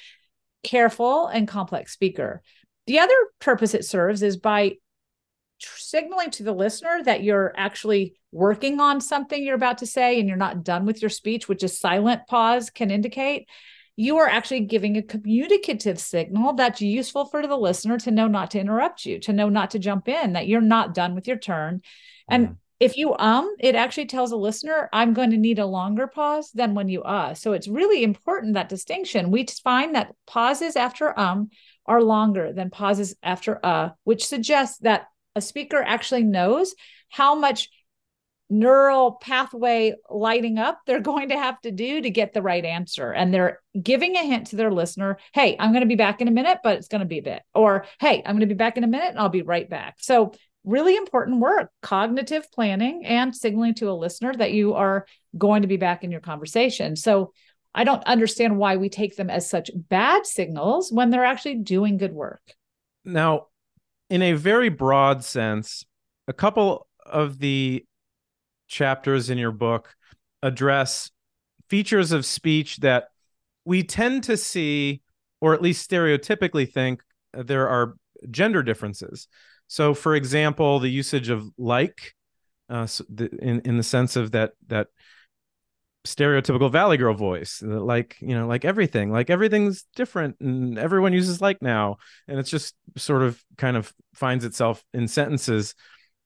careful 0.63 1.27
and 1.27 1.47
complex 1.47 1.93
speaker. 1.93 2.43
The 2.87 3.01
other 3.01 3.15
purpose 3.39 3.75
it 3.75 3.85
serves 3.85 4.23
is 4.23 4.39
by 4.39 4.77
signaling 5.59 6.31
to 6.31 6.43
the 6.43 6.53
listener 6.53 7.03
that 7.05 7.23
you're 7.23 7.53
actually 7.57 8.15
working 8.33 8.81
on 8.81 9.01
something 9.01 9.43
you're 9.43 9.55
about 9.55 9.79
to 9.79 9.87
say 9.87 10.19
and 10.19 10.29
you're 10.29 10.39
not 10.39 10.65
done 10.65 10.87
with 10.87 11.03
your 11.03 11.11
speech, 11.11 11.49
which 11.49 11.63
a 11.63 11.69
silent 11.69 12.23
pause 12.27 12.71
can 12.71 12.91
indicate 12.91 13.47
you 14.01 14.17
are 14.17 14.29
actually 14.29 14.61
giving 14.61 14.97
a 14.97 15.03
communicative 15.03 16.01
signal 16.01 16.55
that's 16.55 16.81
useful 16.81 17.27
for 17.27 17.47
the 17.47 17.55
listener 17.57 17.99
to 17.99 18.11
know 18.11 18.27
not 18.27 18.51
to 18.51 18.59
interrupt 18.59 19.05
you, 19.05 19.19
to 19.19 19.31
know 19.31 19.51
not 19.51 19.73
to 19.73 19.79
jump 19.79 20.09
in, 20.09 20.33
that 20.33 20.49
you're 20.49 20.63
not 20.63 20.95
done 20.95 21.15
with 21.15 21.29
your 21.29 21.37
turn. 21.37 21.83
And 22.27 22.49
mm. 22.49 22.57
if 22.81 22.97
you 22.97 23.15
um, 23.19 23.55
it 23.61 23.75
actually 23.75 24.07
tells 24.07 24.33
a 24.33 24.37
listener, 24.37 24.89
I'm 24.91 25.13
going 25.13 25.33
to 25.33 25.37
need 25.37 25.59
a 25.59 25.67
longer 25.67 26.07
pause 26.07 26.51
than 26.53 26.75
when 26.75 26.89
you 26.89 27.03
uh. 27.03 27.35
So 27.35 27.53
it's 27.53 27.69
really 27.69 28.03
important 28.03 28.55
that 28.55 28.71
distinction. 28.71 29.31
We 29.31 29.47
find 29.63 29.95
that 29.95 30.15
pauses 30.27 30.77
after 30.77 31.19
um 31.21 31.51
are 31.85 32.03
longer 32.03 32.55
than 32.55 32.71
pauses 32.71 33.15
after 33.23 33.61
uh, 33.63 33.91
which 34.05 34.27
suggests 34.27 34.79
that 34.79 35.09
a 35.37 35.43
speaker 35.43 35.83
actually 35.83 36.23
knows 36.23 36.75
how 37.11 37.35
much 37.35 37.69
neural 38.51 39.13
pathway 39.13 39.95
lighting 40.11 40.59
up 40.59 40.81
they're 40.85 41.01
going 41.01 41.29
to 41.29 41.39
have 41.39 41.61
to 41.61 41.71
do 41.71 42.03
to 42.03 42.11
get 42.11 42.35
the 42.35 42.43
right 42.43 42.65
answer. 42.65 43.13
And 43.13 43.33
they're 43.33 43.61
giving 43.81 44.17
a 44.17 44.27
hint 44.27 44.49
to 44.49 44.57
their 44.57 44.73
listener 44.73 45.19
hey, 45.33 45.57
I'm 45.59 45.71
going 45.71 45.83
to 45.83 45.87
be 45.87 45.95
back 45.95 46.21
in 46.21 46.29
a 46.29 46.33
minute, 46.33 46.59
but 46.63 46.77
it's 46.77 46.89
going 46.89 47.01
to 47.01 47.07
be 47.07 47.19
a 47.19 47.23
bit. 47.23 47.43
Or 47.55 47.87
hey, 48.01 48.23
I'm 48.27 48.35
going 48.35 48.41
to 48.41 48.47
be 48.47 48.55
back 48.55 48.77
in 48.77 48.85
a 48.85 48.89
minute 48.89 49.11
and 49.11 49.19
I'll 49.19 49.29
be 49.29 49.43
right 49.43 49.69
back. 49.69 49.97
So, 49.99 50.33
really 50.63 50.95
important 50.95 51.41
work 51.41 51.71
cognitive 51.81 52.51
planning 52.53 53.07
and 53.07 53.35
signaling 53.35 53.75
to 53.75 53.91
a 53.91 53.93
listener 53.93 54.35
that 54.35 54.53
you 54.53 54.75
are 54.75 55.07
going 55.39 55.63
to 55.63 55.69
be 55.69 55.79
back 55.79 56.05
in 56.05 56.11
your 56.11 56.21
conversation. 56.21 56.97
So, 56.97 57.33
I 57.73 57.85
don't 57.85 58.03
understand 58.05 58.59
why 58.59 58.77
we 58.77 58.89
take 58.89 59.17
them 59.17 59.31
as 59.31 59.49
such 59.49 59.71
bad 59.75 60.27
signals 60.27 60.91
when 60.91 61.11
they're 61.11 61.25
actually 61.25 61.57
doing 61.57 61.99
good 61.99 62.13
work. 62.13 62.43
Now, 63.05 63.47
in 64.09 64.23
a 64.23 64.33
very 64.33 64.71
broad 64.71 65.23
sense, 65.23 65.85
a 66.27 66.33
couple 66.33 66.89
of 67.07 67.39
the 67.39 67.85
chapters 68.71 69.29
in 69.29 69.37
your 69.37 69.53
book 69.53 69.95
address 70.43 71.11
features 71.69 72.13
of 72.13 72.25
speech 72.25 72.79
that 72.79 73.09
we 73.65 73.83
tend 73.83 74.25
to 74.25 74.37
see, 74.37 75.03
or 75.41 75.53
at 75.53 75.61
least 75.61 75.89
stereotypically 75.89 76.71
think, 76.71 77.03
there 77.33 77.69
are 77.69 77.95
gender 78.31 78.63
differences. 78.63 79.29
So, 79.69 79.93
for 79.93 80.17
example, 80.17 80.79
the 80.79 80.89
usage 80.89 81.29
of 81.29 81.49
like, 81.59 82.15
uh, 82.69 82.87
in 83.41 83.61
in 83.65 83.77
the 83.77 83.83
sense 83.83 84.17
of 84.17 84.31
that 84.33 84.53
that 84.69 84.89
stereotypical 86.07 86.73
valley 86.73 86.97
girl 86.97 87.13
voice 87.13 87.61
like 87.63 88.17
you 88.21 88.35
know 88.35 88.47
like 88.47 88.65
everything 88.65 89.13
like 89.13 89.29
everything's 89.29 89.85
different 89.95 90.35
and 90.41 90.79
everyone 90.79 91.13
uses 91.13 91.43
like 91.43 91.61
now 91.61 91.99
and 92.27 92.39
it's 92.39 92.49
just 92.49 92.75
sort 92.97 93.21
of 93.21 93.43
kind 93.59 93.77
of 93.77 93.93
finds 94.15 94.47
itself 94.47 94.83
in 94.95 95.07
sentences 95.07 95.75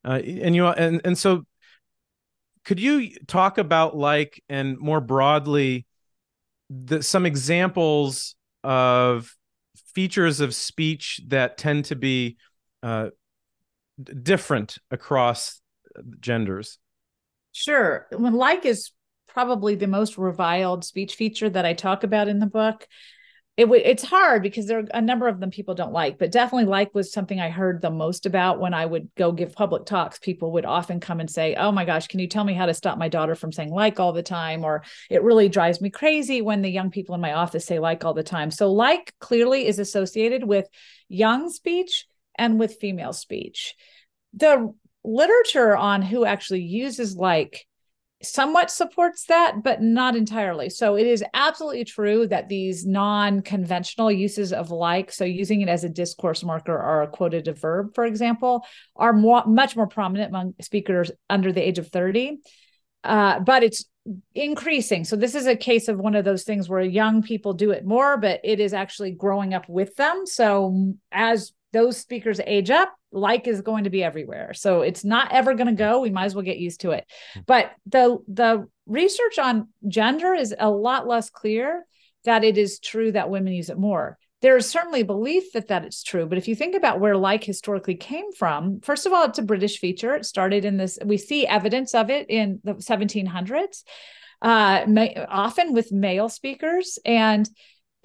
uh, 0.05 0.21
and 0.25 0.55
you 0.55 0.65
and 0.67 1.01
and 1.05 1.19
so 1.19 1.45
could 2.65 2.81
you 2.81 3.11
talk 3.27 3.59
about 3.59 3.97
like 3.97 4.43
and 4.49 4.79
more 4.79 5.01
broadly 5.01 5.87
the, 6.71 7.03
some 7.03 7.27
examples 7.27 8.35
of 8.63 9.35
features 9.95 10.41
of 10.41 10.55
speech 10.55 11.21
that 11.29 11.59
tend 11.59 11.87
to 11.87 11.97
be 11.97 12.37
uh, 12.83 13.11
different 14.23 14.79
across 14.91 15.61
genders? 16.21 16.79
Sure. 17.53 18.07
When 18.11 18.35
like 18.35 18.65
is 18.65 18.91
probably 19.35 19.75
the 19.75 19.87
most 19.87 20.17
reviled 20.17 20.85
speech 20.85 21.17
feature 21.17 21.51
that 21.51 21.67
i 21.67 21.75
talk 21.75 22.05
about 22.05 22.29
in 22.29 22.39
the 22.39 22.47
book 22.47 22.87
it 23.57 23.71
it's 23.71 24.03
hard 24.03 24.43
because 24.43 24.67
there 24.67 24.81
are 24.81 24.87
a 24.93 25.01
number 25.01 25.29
of 25.29 25.39
them 25.39 25.51
people 25.51 25.75
don't 25.75 25.93
like, 25.93 26.19
but 26.19 26.33
definitely 26.33 26.65
like 26.65 26.93
was 26.93 27.13
something 27.13 27.39
I 27.39 27.51
heard 27.51 27.81
the 27.81 27.91
most 27.91 28.27
about 28.27 28.59
when 28.59 28.75
I 28.75 28.85
would 28.85 29.09
go 29.15 29.31
give 29.31 29.55
public 29.55 29.87
talks. 29.87 30.19
People 30.19 30.53
would 30.53 30.65
often 30.65 30.99
come 30.99 31.21
and 31.21 31.31
say, 31.31 31.55
"Oh 31.55 31.71
my 31.71 31.85
gosh, 31.85 32.09
can 32.09 32.19
you 32.19 32.27
tell 32.27 32.43
me 32.43 32.55
how 32.55 32.67
to 32.67 32.75
stop 32.75 32.99
my 32.99 33.09
daughter 33.09 33.37
from 33.37 33.53
saying 33.53 33.71
like 33.71 34.01
all 34.01 34.13
the 34.13 34.25
time?" 34.25 34.65
Or 34.65 34.83
it 35.09 35.23
really 35.23 35.49
drives 35.49 35.81
me 35.81 35.91
crazy 35.91 36.43
when 36.43 36.63
the 36.63 36.69
young 36.69 36.91
people 36.91 37.15
in 37.15 37.21
my 37.21 37.35
office 37.35 37.65
say 37.65 37.79
like 37.79 38.05
all 38.05 38.15
the 38.15 38.25
time. 38.25 38.51
So 38.51 38.73
like 38.73 39.15
clearly 39.21 39.67
is 39.69 39.79
associated 39.79 40.43
with 40.43 40.67
young 41.09 41.49
speech 41.51 42.07
and 42.37 42.59
with 42.59 42.81
female 42.81 43.13
speech. 43.13 43.77
The 44.33 44.75
literature 45.05 45.77
on 45.77 46.03
who 46.03 46.25
actually 46.25 46.63
uses 46.63 47.15
like 47.15 47.67
somewhat 48.25 48.71
supports 48.71 49.27
that, 49.27 49.63
but 49.63 49.83
not 49.83 50.17
entirely. 50.17 50.71
So 50.71 50.97
it 50.97 51.07
is 51.07 51.25
absolutely 51.35 51.85
true 51.85 52.27
that 52.29 52.49
these 52.49 52.85
non 52.85 53.43
conventional 53.43 54.11
uses 54.11 54.53
of 54.53 54.71
like, 54.71 55.13
so 55.13 55.25
using 55.25 55.61
it 55.61 55.69
as 55.69 55.85
a 55.85 55.89
discourse 55.89 56.43
marker 56.43 56.75
or 56.75 57.03
a 57.03 57.11
quotative 57.11 57.61
verb, 57.61 57.95
for 57.95 58.05
example, 58.05 58.65
are 58.97 59.13
more, 59.13 59.45
much 59.47 59.77
more 59.77 59.87
prominent 59.87 60.31
among 60.31 60.55
speakers 60.61 61.11
under 61.31 61.53
the 61.53 61.67
age 61.67 61.79
of 61.79 61.89
30. 61.89 62.39
Uh, 63.03 63.41
but 63.41 63.63
it's 63.63 63.85
increasing. 64.35 65.05
So 65.05 65.17
this 65.17 65.35
is 65.35 65.47
a 65.47 65.57
case 65.57 65.89
of 65.89 65.99
one 65.99 66.15
of 66.15 66.25
those 66.25 66.45
things 66.45 66.69
where 66.69 66.83
young 66.83 67.23
people 67.23 67.53
do 67.53 67.71
it 67.71 67.85
more, 67.85 68.17
but 68.17 68.41
it 68.45 68.61
is 68.61 68.75
actually 68.75 69.13
growing 69.13 69.55
up 69.55 69.69
with 69.69 69.95
them. 69.97 70.27
So 70.27 70.95
as 71.13 71.53
those 71.73 71.99
speakers 71.99 72.41
age 72.47 72.71
up, 72.71 72.95
like 73.15 73.47
is 73.47 73.61
going 73.61 73.85
to 73.85 73.91
be 73.91 74.03
everywhere. 74.03 74.53
So 74.55 74.83
it's 74.83 75.05
not 75.05 75.33
ever 75.33 75.55
going 75.55 75.69
to 75.69 75.73
go. 75.73 76.01
We 76.01 76.11
might 76.11 76.27
as 76.27 76.35
well 76.35 76.45
get 76.45 76.59
used 76.59 76.81
to 76.81 76.91
it. 76.91 77.07
Hmm. 77.35 77.41
But 77.47 77.73
the 77.87 78.19
the 78.29 78.69
research 78.87 79.39
on 79.39 79.69
gender 79.89 80.35
is 80.35 80.55
a 80.59 80.71
lot 80.71 81.07
less 81.07 81.31
clear 81.31 81.85
that 82.25 82.45
it 82.45 82.59
is 82.59 82.81
true 82.81 83.13
that 83.13 83.31
women 83.31 83.53
use 83.53 83.71
it 83.71 83.79
more. 83.79 84.19
There 84.43 84.57
is 84.57 84.69
certainly 84.69 85.05
belief 85.05 85.53
that 85.53 85.69
that 85.69 85.85
it's 85.85 86.03
true, 86.03 86.27
but 86.27 86.37
if 86.37 86.49
you 86.49 86.55
think 86.55 86.75
about 86.75 87.01
where 87.01 87.17
like 87.17 87.45
historically 87.45 87.95
came 87.95 88.31
from, 88.33 88.81
first 88.81 89.07
of 89.07 89.13
all, 89.13 89.25
it's 89.25 89.39
a 89.39 89.43
British 89.43 89.79
feature. 89.79 90.15
It 90.15 90.27
started 90.27 90.67
in 90.67 90.77
this. 90.77 90.99
We 91.03 91.17
see 91.17 91.47
evidence 91.47 91.95
of 91.95 92.11
it 92.11 92.27
in 92.29 92.61
the 92.63 92.75
1700s, 92.75 93.85
uh, 94.43 94.85
often 95.31 95.73
with 95.73 95.93
male 95.93 96.29
speakers, 96.29 96.99
and 97.07 97.49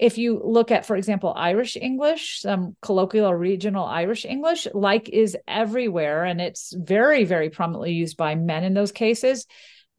if 0.00 0.16
you 0.16 0.40
look 0.42 0.70
at, 0.70 0.86
for 0.86 0.96
example, 0.96 1.34
Irish 1.36 1.76
English, 1.76 2.40
some 2.40 2.74
colloquial 2.80 3.34
regional 3.34 3.84
Irish 3.84 4.24
English, 4.24 4.66
like 4.72 5.10
is 5.10 5.36
everywhere. 5.46 6.24
And 6.24 6.40
it's 6.40 6.72
very, 6.74 7.24
very 7.24 7.50
prominently 7.50 7.92
used 7.92 8.16
by 8.16 8.34
men 8.34 8.64
in 8.64 8.72
those 8.72 8.92
cases. 8.92 9.46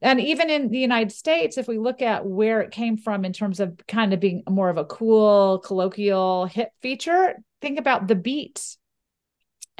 And 0.00 0.20
even 0.20 0.50
in 0.50 0.70
the 0.70 0.80
United 0.80 1.12
States, 1.12 1.56
if 1.56 1.68
we 1.68 1.78
look 1.78 2.02
at 2.02 2.26
where 2.26 2.60
it 2.62 2.72
came 2.72 2.96
from 2.96 3.24
in 3.24 3.32
terms 3.32 3.60
of 3.60 3.78
kind 3.86 4.12
of 4.12 4.18
being 4.18 4.42
more 4.50 4.68
of 4.68 4.76
a 4.76 4.84
cool, 4.84 5.60
colloquial, 5.60 6.46
hip 6.46 6.70
feature, 6.82 7.36
think 7.60 7.78
about 7.78 8.08
the 8.08 8.16
beats 8.16 8.78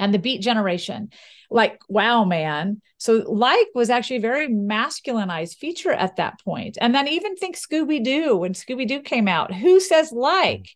and 0.03 0.13
the 0.13 0.19
beat 0.19 0.41
generation. 0.41 1.09
Like 1.49 1.79
wow 1.87 2.25
man. 2.25 2.81
So 2.97 3.23
like 3.27 3.67
was 3.73 3.89
actually 3.89 4.17
a 4.17 4.21
very 4.21 4.47
masculinized 4.47 5.55
feature 5.55 5.91
at 5.91 6.17
that 6.17 6.39
point. 6.43 6.77
And 6.81 6.93
then 6.93 7.07
even 7.07 7.35
think 7.35 7.57
scooby-doo 7.57 8.37
when 8.37 8.53
scooby-doo 8.53 9.01
came 9.01 9.27
out. 9.27 9.53
Who 9.53 9.79
says 9.79 10.11
like? 10.11 10.69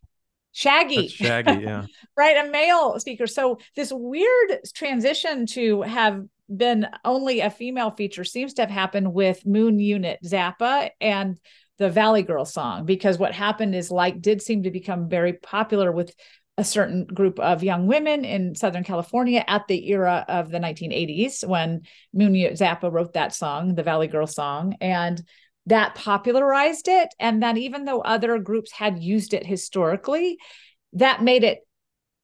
Shaggy. 0.52 1.02
That's 1.02 1.12
shaggy 1.12 1.62
yeah. 1.62 1.84
Right 2.16 2.46
a 2.46 2.50
male 2.50 2.98
speaker. 3.00 3.26
So 3.26 3.58
this 3.76 3.92
weird 3.92 4.58
transition 4.74 5.46
to 5.46 5.82
have 5.82 6.24
been 6.54 6.86
only 7.04 7.40
a 7.40 7.50
female 7.50 7.90
feature 7.90 8.24
seems 8.24 8.54
to 8.54 8.62
have 8.62 8.70
happened 8.70 9.12
with 9.12 9.44
moon 9.44 9.78
unit 9.78 10.18
zappa 10.24 10.90
and 11.00 11.38
the 11.76 11.90
valley 11.90 12.22
girl 12.22 12.44
song 12.44 12.86
because 12.86 13.18
what 13.18 13.32
happened 13.32 13.74
is 13.74 13.90
like 13.90 14.20
did 14.20 14.42
seem 14.42 14.62
to 14.62 14.70
become 14.70 15.08
very 15.08 15.34
popular 15.34 15.92
with 15.92 16.14
a 16.58 16.64
certain 16.64 17.06
group 17.06 17.38
of 17.38 17.62
young 17.62 17.86
women 17.86 18.24
in 18.24 18.56
Southern 18.56 18.82
California 18.82 19.44
at 19.46 19.68
the 19.68 19.90
era 19.90 20.24
of 20.28 20.50
the 20.50 20.58
1980s 20.58 21.46
when 21.46 21.82
Moon 22.12 22.34
Unit 22.34 22.58
Zappa 22.58 22.92
wrote 22.92 23.12
that 23.12 23.32
song, 23.32 23.76
the 23.76 23.84
Valley 23.84 24.08
Girl 24.08 24.26
song, 24.26 24.74
and 24.80 25.22
that 25.66 25.94
popularized 25.94 26.88
it. 26.88 27.14
And 27.20 27.40
then, 27.40 27.56
even 27.58 27.84
though 27.84 28.00
other 28.00 28.38
groups 28.38 28.72
had 28.72 29.00
used 29.00 29.34
it 29.34 29.46
historically, 29.46 30.38
that 30.94 31.22
made 31.22 31.44
it 31.44 31.60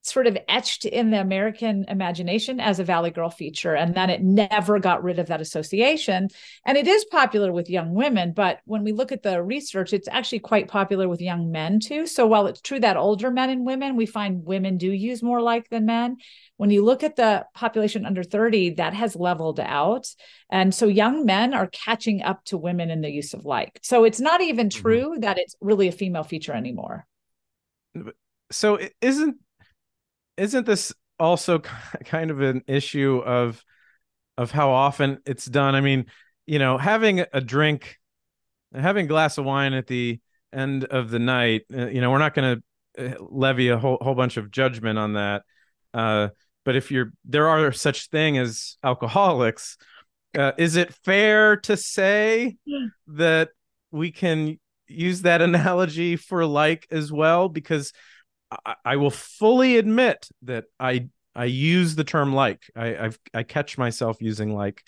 sort 0.05 0.27
of 0.27 0.37
etched 0.47 0.85
in 0.85 1.09
the 1.09 1.19
American 1.19 1.85
imagination 1.87 2.59
as 2.59 2.79
a 2.79 2.83
Valley 2.83 3.09
Girl 3.09 3.29
feature. 3.29 3.75
And 3.75 3.95
then 3.95 4.09
it 4.09 4.21
never 4.21 4.79
got 4.79 5.03
rid 5.03 5.17
of 5.17 5.27
that 5.27 5.41
association. 5.41 6.29
And 6.65 6.77
it 6.77 6.87
is 6.87 7.05
popular 7.05 7.51
with 7.51 7.69
young 7.69 7.93
women, 7.93 8.33
but 8.33 8.59
when 8.65 8.83
we 8.83 8.91
look 8.91 9.11
at 9.11 9.23
the 9.23 9.41
research, 9.41 9.93
it's 9.93 10.07
actually 10.07 10.39
quite 10.39 10.67
popular 10.67 11.09
with 11.09 11.21
young 11.21 11.51
men 11.51 11.79
too. 11.79 12.05
So 12.05 12.27
while 12.27 12.45
it's 12.47 12.61
true 12.61 12.79
that 12.79 12.97
older 12.97 13.31
men 13.31 13.49
and 13.49 13.65
women, 13.65 13.95
we 13.95 14.05
find 14.05 14.45
women 14.45 14.77
do 14.77 14.91
use 14.91 15.23
more 15.23 15.41
like 15.41 15.69
than 15.69 15.85
men. 15.85 16.17
When 16.57 16.69
you 16.69 16.85
look 16.85 17.03
at 17.03 17.15
the 17.15 17.45
population 17.53 18.05
under 18.05 18.23
30, 18.23 18.75
that 18.75 18.93
has 18.93 19.15
leveled 19.15 19.59
out. 19.59 20.07
And 20.49 20.73
so 20.73 20.87
young 20.87 21.25
men 21.25 21.53
are 21.53 21.67
catching 21.67 22.21
up 22.21 22.45
to 22.45 22.57
women 22.57 22.91
in 22.91 23.01
the 23.01 23.09
use 23.09 23.33
of 23.33 23.45
like. 23.45 23.79
So 23.81 24.03
it's 24.03 24.19
not 24.19 24.41
even 24.41 24.69
mm-hmm. 24.69 24.81
true 24.81 25.09
mm-hmm. 25.11 25.21
that 25.21 25.39
it's 25.39 25.55
really 25.61 25.87
a 25.87 25.91
female 25.91 26.23
feature 26.23 26.53
anymore. 26.53 27.07
So 28.51 28.79
isn't 29.01 29.37
isn't 30.37 30.65
this 30.65 30.93
also 31.19 31.59
kind 32.05 32.31
of 32.31 32.41
an 32.41 32.63
issue 32.67 33.21
of 33.25 33.63
of 34.37 34.51
how 34.51 34.71
often 34.71 35.19
it's 35.25 35.45
done? 35.45 35.75
I 35.75 35.81
mean, 35.81 36.05
you 36.45 36.59
know, 36.59 36.77
having 36.77 37.23
a 37.31 37.41
drink, 37.41 37.97
having 38.73 39.05
a 39.05 39.07
glass 39.07 39.37
of 39.37 39.45
wine 39.45 39.73
at 39.73 39.87
the 39.87 40.19
end 40.53 40.83
of 40.85 41.09
the 41.09 41.19
night, 41.19 41.63
uh, 41.73 41.87
you 41.87 42.01
know, 42.01 42.11
we're 42.11 42.17
not 42.17 42.33
going 42.33 42.57
to 42.57 42.63
uh, 42.97 43.15
levy 43.29 43.69
a 43.69 43.77
whole 43.77 43.97
whole 44.01 44.15
bunch 44.15 44.37
of 44.37 44.51
judgment 44.51 44.99
on 44.99 45.13
that. 45.13 45.43
Uh, 45.93 46.29
but 46.63 46.75
if 46.75 46.91
you're 46.91 47.11
there 47.23 47.47
are 47.47 47.71
such 47.71 48.09
thing 48.09 48.37
as 48.37 48.77
alcoholics, 48.83 49.77
uh, 50.37 50.51
is 50.57 50.75
it 50.75 50.93
fair 50.93 51.57
to 51.57 51.77
say 51.77 52.57
yeah. 52.65 52.87
that 53.07 53.49
we 53.91 54.11
can 54.11 54.59
use 54.87 55.21
that 55.21 55.41
analogy 55.41 56.15
for 56.15 56.45
like 56.45 56.87
as 56.91 57.11
well? 57.11 57.47
Because 57.49 57.93
I, 58.65 58.75
I 58.85 58.95
will 58.97 59.11
fully 59.11 59.77
admit 59.77 60.27
that 60.43 60.65
I 60.79 61.09
I 61.35 61.45
use 61.45 61.95
the 61.95 62.03
term 62.03 62.33
like. 62.33 62.63
I 62.75 62.97
I've, 62.97 63.19
I 63.33 63.43
catch 63.43 63.77
myself 63.77 64.17
using 64.21 64.53
like 64.53 64.83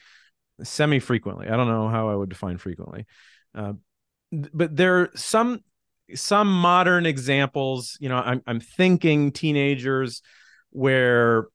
semi 0.63 0.99
frequently. 0.99 1.47
I 1.47 1.57
don't 1.57 1.67
know 1.67 1.89
how 1.89 2.09
I 2.09 2.15
would 2.15 2.29
define 2.29 2.57
frequently, 2.57 3.05
uh, 3.53 3.73
but 4.31 4.75
there 4.75 4.99
are 4.99 5.09
some 5.15 5.61
some 6.15 6.51
modern 6.51 7.05
examples. 7.05 7.97
You 7.99 8.09
know, 8.09 8.17
I'm 8.17 8.41
I'm 8.47 8.59
thinking 8.59 9.31
teenagers 9.31 10.21
where 10.69 11.47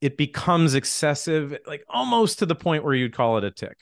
it 0.00 0.16
becomes 0.16 0.74
excessive, 0.74 1.56
like 1.66 1.84
almost 1.88 2.38
to 2.38 2.46
the 2.46 2.54
point 2.54 2.84
where 2.84 2.94
you'd 2.94 3.14
call 3.14 3.38
it 3.38 3.44
a 3.44 3.50
tick. 3.50 3.76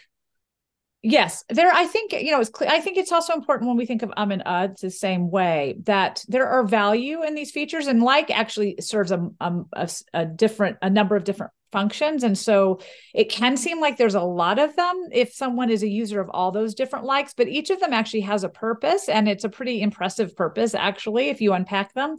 Yes, 1.02 1.44
there. 1.48 1.70
I 1.72 1.86
think 1.86 2.12
you 2.12 2.32
know. 2.32 2.40
It's. 2.40 2.50
Clear 2.50 2.68
I 2.70 2.80
think 2.80 2.96
it's 2.98 3.12
also 3.12 3.32
important 3.32 3.68
when 3.68 3.76
we 3.76 3.86
think 3.86 4.02
of 4.02 4.12
um 4.16 4.32
and 4.32 4.42
uh. 4.44 4.68
The 4.80 4.90
same 4.90 5.30
way 5.30 5.76
that 5.84 6.24
there 6.26 6.48
are 6.48 6.64
value 6.66 7.22
in 7.22 7.34
these 7.34 7.52
features, 7.52 7.86
and 7.86 8.02
like 8.02 8.30
actually 8.30 8.76
serves 8.80 9.12
a 9.12 9.28
um 9.40 9.66
a, 9.72 9.88
a 10.12 10.26
different 10.26 10.78
a 10.82 10.90
number 10.90 11.14
of 11.14 11.22
different 11.22 11.52
functions, 11.70 12.24
and 12.24 12.36
so 12.36 12.80
it 13.14 13.28
can 13.28 13.56
seem 13.56 13.80
like 13.80 13.96
there's 13.96 14.16
a 14.16 14.20
lot 14.22 14.58
of 14.58 14.74
them 14.74 15.08
if 15.12 15.32
someone 15.32 15.70
is 15.70 15.84
a 15.84 15.88
user 15.88 16.20
of 16.20 16.30
all 16.30 16.50
those 16.50 16.74
different 16.74 17.04
likes, 17.04 17.32
but 17.32 17.46
each 17.46 17.70
of 17.70 17.78
them 17.78 17.92
actually 17.92 18.22
has 18.22 18.42
a 18.42 18.48
purpose, 18.48 19.08
and 19.08 19.28
it's 19.28 19.44
a 19.44 19.48
pretty 19.48 19.80
impressive 19.80 20.34
purpose 20.34 20.74
actually 20.74 21.28
if 21.28 21.40
you 21.40 21.52
unpack 21.52 21.94
them 21.94 22.16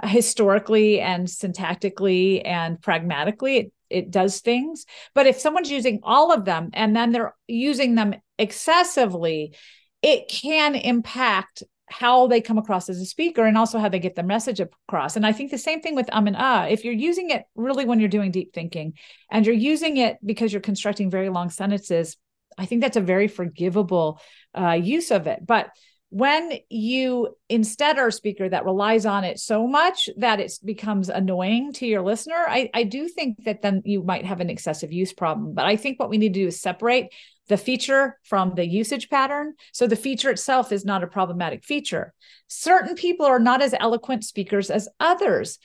uh, 0.00 0.06
historically 0.06 1.00
and 1.00 1.26
syntactically 1.26 2.42
and 2.46 2.80
pragmatically. 2.80 3.72
It 3.90 4.10
does 4.10 4.40
things. 4.40 4.86
But 5.14 5.26
if 5.26 5.38
someone's 5.38 5.70
using 5.70 6.00
all 6.02 6.32
of 6.32 6.44
them 6.44 6.70
and 6.72 6.96
then 6.96 7.12
they're 7.12 7.34
using 7.46 7.94
them 7.94 8.14
excessively, 8.38 9.54
it 10.02 10.28
can 10.28 10.74
impact 10.74 11.62
how 11.90 12.28
they 12.28 12.40
come 12.40 12.56
across 12.56 12.88
as 12.88 13.00
a 13.00 13.04
speaker 13.04 13.44
and 13.44 13.58
also 13.58 13.78
how 13.78 13.88
they 13.88 13.98
get 13.98 14.14
the 14.14 14.22
message 14.22 14.60
across. 14.60 15.16
And 15.16 15.26
I 15.26 15.32
think 15.32 15.50
the 15.50 15.58
same 15.58 15.80
thing 15.80 15.96
with 15.96 16.08
um 16.12 16.28
and 16.28 16.36
ah. 16.38 16.66
If 16.66 16.84
you're 16.84 16.94
using 16.94 17.30
it 17.30 17.44
really 17.56 17.84
when 17.84 17.98
you're 17.98 18.08
doing 18.08 18.30
deep 18.30 18.52
thinking 18.54 18.94
and 19.30 19.44
you're 19.44 19.54
using 19.54 19.96
it 19.96 20.18
because 20.24 20.52
you're 20.52 20.62
constructing 20.62 21.10
very 21.10 21.28
long 21.28 21.50
sentences, 21.50 22.16
I 22.56 22.66
think 22.66 22.80
that's 22.80 22.96
a 22.96 23.00
very 23.00 23.26
forgivable 23.26 24.20
uh, 24.56 24.72
use 24.72 25.10
of 25.10 25.26
it. 25.26 25.44
But 25.44 25.70
when 26.10 26.58
you 26.68 27.36
instead 27.48 27.98
are 27.98 28.08
a 28.08 28.12
speaker 28.12 28.48
that 28.48 28.64
relies 28.64 29.06
on 29.06 29.22
it 29.22 29.38
so 29.38 29.66
much 29.66 30.08
that 30.16 30.40
it 30.40 30.52
becomes 30.64 31.08
annoying 31.08 31.72
to 31.74 31.86
your 31.86 32.02
listener, 32.02 32.44
I, 32.48 32.68
I 32.74 32.82
do 32.82 33.08
think 33.08 33.44
that 33.44 33.62
then 33.62 33.82
you 33.84 34.02
might 34.02 34.26
have 34.26 34.40
an 34.40 34.50
excessive 34.50 34.92
use 34.92 35.12
problem. 35.12 35.54
But 35.54 35.66
I 35.66 35.76
think 35.76 36.00
what 36.00 36.10
we 36.10 36.18
need 36.18 36.34
to 36.34 36.40
do 36.40 36.48
is 36.48 36.60
separate 36.60 37.12
the 37.46 37.56
feature 37.56 38.18
from 38.24 38.54
the 38.54 38.66
usage 38.66 39.08
pattern. 39.08 39.54
So 39.72 39.86
the 39.86 39.96
feature 39.96 40.30
itself 40.30 40.72
is 40.72 40.84
not 40.84 41.04
a 41.04 41.08
problematic 41.08 41.64
feature. 41.64 42.12
Certain 42.48 42.96
people 42.96 43.26
are 43.26 43.40
not 43.40 43.62
as 43.62 43.74
eloquent 43.78 44.24
speakers 44.24 44.70
as 44.70 44.88
others 44.98 45.58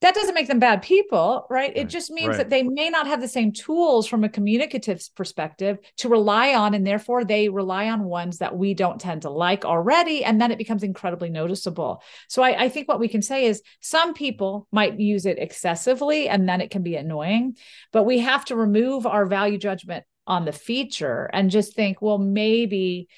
that 0.00 0.14
doesn't 0.14 0.34
make 0.34 0.46
them 0.46 0.60
bad 0.60 0.82
people, 0.82 1.46
right? 1.50 1.68
right. 1.70 1.76
It 1.76 1.88
just 1.88 2.10
means 2.10 2.28
right. 2.28 2.36
that 2.38 2.50
they 2.50 2.62
may 2.62 2.88
not 2.88 3.08
have 3.08 3.20
the 3.20 3.26
same 3.26 3.50
tools 3.50 4.06
from 4.06 4.22
a 4.22 4.28
communicative 4.28 5.02
perspective 5.16 5.78
to 5.96 6.08
rely 6.08 6.54
on, 6.54 6.74
and 6.74 6.86
therefore 6.86 7.24
they 7.24 7.48
rely 7.48 7.88
on 7.88 8.04
ones 8.04 8.38
that 8.38 8.56
we 8.56 8.74
don't 8.74 9.00
tend 9.00 9.22
to 9.22 9.30
like 9.30 9.64
already. 9.64 10.24
And 10.24 10.40
then 10.40 10.52
it 10.52 10.58
becomes 10.58 10.84
incredibly 10.84 11.30
noticeable. 11.30 12.00
So 12.28 12.42
I, 12.42 12.64
I 12.64 12.68
think 12.68 12.86
what 12.86 13.00
we 13.00 13.08
can 13.08 13.22
say 13.22 13.46
is 13.46 13.60
some 13.80 14.14
people 14.14 14.68
might 14.70 15.00
use 15.00 15.26
it 15.26 15.38
excessively, 15.38 16.28
and 16.28 16.48
then 16.48 16.60
it 16.60 16.70
can 16.70 16.84
be 16.84 16.94
annoying. 16.94 17.56
But 17.92 18.04
we 18.04 18.20
have 18.20 18.44
to 18.46 18.56
remove 18.56 19.04
our 19.04 19.26
value 19.26 19.58
judgment 19.58 20.04
on 20.28 20.44
the 20.44 20.52
feature 20.52 21.28
and 21.32 21.50
just 21.50 21.74
think, 21.74 22.00
well, 22.00 22.18
maybe 22.18 23.08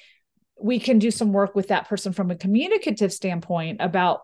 we 0.59 0.79
can 0.79 0.97
do 0.97 1.11
some 1.11 1.33
work 1.33 1.55
with 1.55 1.67
that 1.67 1.87
person 1.87 2.13
from 2.13 2.31
a 2.31 2.35
communicative 2.35 3.13
standpoint 3.13 3.77
about 3.81 4.21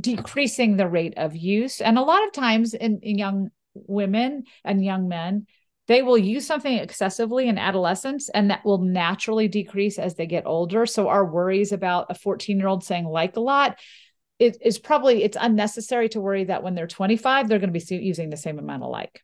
decreasing 0.00 0.76
the 0.76 0.88
rate 0.88 1.14
of 1.16 1.36
use. 1.36 1.80
And 1.80 1.98
a 1.98 2.02
lot 2.02 2.24
of 2.24 2.32
times 2.32 2.74
in, 2.74 3.00
in 3.02 3.18
young 3.18 3.50
women 3.74 4.44
and 4.64 4.84
young 4.84 5.08
men, 5.08 5.46
they 5.88 6.02
will 6.02 6.18
use 6.18 6.46
something 6.46 6.78
excessively 6.78 7.48
in 7.48 7.58
adolescence 7.58 8.28
and 8.28 8.50
that 8.50 8.64
will 8.64 8.78
naturally 8.78 9.46
decrease 9.46 9.98
as 9.98 10.16
they 10.16 10.26
get 10.26 10.46
older. 10.46 10.86
So 10.86 11.08
our 11.08 11.24
worries 11.24 11.72
about 11.72 12.06
a 12.10 12.14
14 12.14 12.58
year 12.58 12.66
old 12.66 12.84
saying 12.84 13.04
like 13.04 13.36
a 13.36 13.40
lot 13.40 13.78
it 14.38 14.58
is 14.60 14.78
probably 14.78 15.22
it's 15.22 15.36
unnecessary 15.40 16.08
to 16.10 16.20
worry 16.20 16.44
that 16.44 16.62
when 16.62 16.74
they're 16.74 16.86
25 16.86 17.48
they're 17.48 17.58
going 17.58 17.72
to 17.72 17.78
be 17.78 17.96
using 17.96 18.30
the 18.30 18.36
same 18.36 18.58
amount 18.58 18.82
of 18.82 18.90
like 18.90 19.22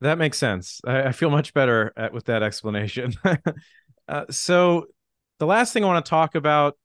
that 0.00 0.18
makes 0.18 0.38
sense 0.38 0.80
i, 0.86 1.04
I 1.04 1.12
feel 1.12 1.30
much 1.30 1.54
better 1.54 1.92
at, 1.96 2.12
with 2.12 2.26
that 2.26 2.42
explanation 2.42 3.14
uh, 4.08 4.24
so 4.30 4.86
the 5.38 5.46
last 5.46 5.72
thing 5.72 5.84
i 5.84 5.86
want 5.86 6.04
to 6.04 6.10
talk 6.10 6.34
about 6.34 6.76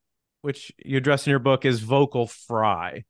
which 0.47 0.71
you 0.77 0.95
address 0.95 1.27
in 1.27 1.31
your 1.31 1.39
book, 1.39 1.65
is 1.65 1.81
vocal 1.81 2.25
fry. 2.25 3.03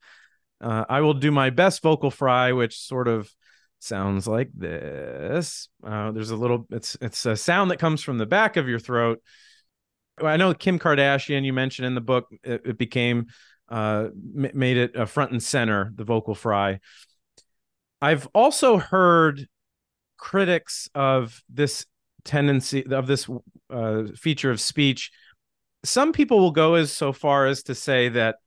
Uh, 0.60 0.86
I 0.90 1.02
will 1.02 1.14
do 1.14 1.30
my 1.30 1.52
best 1.52 1.84
vocal 1.84 2.10
fry, 2.10 2.52
which 2.52 2.76
sort 2.80 3.08
of 3.08 3.30
sounds 3.78 4.28
like 4.28 4.50
this. 4.56 5.70
Uh, 5.86 6.12
there's 6.12 6.32
a 6.32 6.36
little, 6.36 6.66
it's 6.72 6.98
it's 7.00 7.28
a 7.28 7.36
sound 7.36 7.70
that 7.70 7.78
comes 7.78 8.02
from 8.02 8.18
the 8.18 8.26
back 8.26 8.58
of 8.58 8.68
your 8.68 8.80
throat. 8.80 9.22
I 10.20 10.38
know 10.38 10.56
Kim 10.56 10.80
Kardashian, 10.80 11.46
you 11.46 11.54
mentioned 11.54 11.86
in 11.86 11.94
the 11.94 12.02
book, 12.02 12.26
it, 12.44 12.62
it 12.66 12.78
became 12.80 13.28
uh, 13.70 14.08
made 14.34 14.78
it 14.78 14.96
a 14.96 15.06
front 15.06 15.32
and 15.32 15.44
center, 15.44 15.92
the 15.94 16.06
vocal 16.06 16.34
fry. 16.34 16.80
I've 18.02 18.28
also 18.34 18.78
heard 18.78 19.48
critics 20.18 20.90
of 20.96 21.40
this 21.54 21.86
tendency 22.24 22.84
of 22.92 23.06
this 23.06 23.30
uh, 23.70 24.06
feature 24.16 24.50
of 24.50 24.60
speech 24.60 25.12
some 25.84 26.12
people 26.12 26.40
will 26.40 26.52
go 26.52 26.76
as 26.76 26.92
so 26.92 27.14
far 27.14 27.46
as 27.46 27.64
to 27.64 27.76
say 27.76 28.10
that 28.10 28.38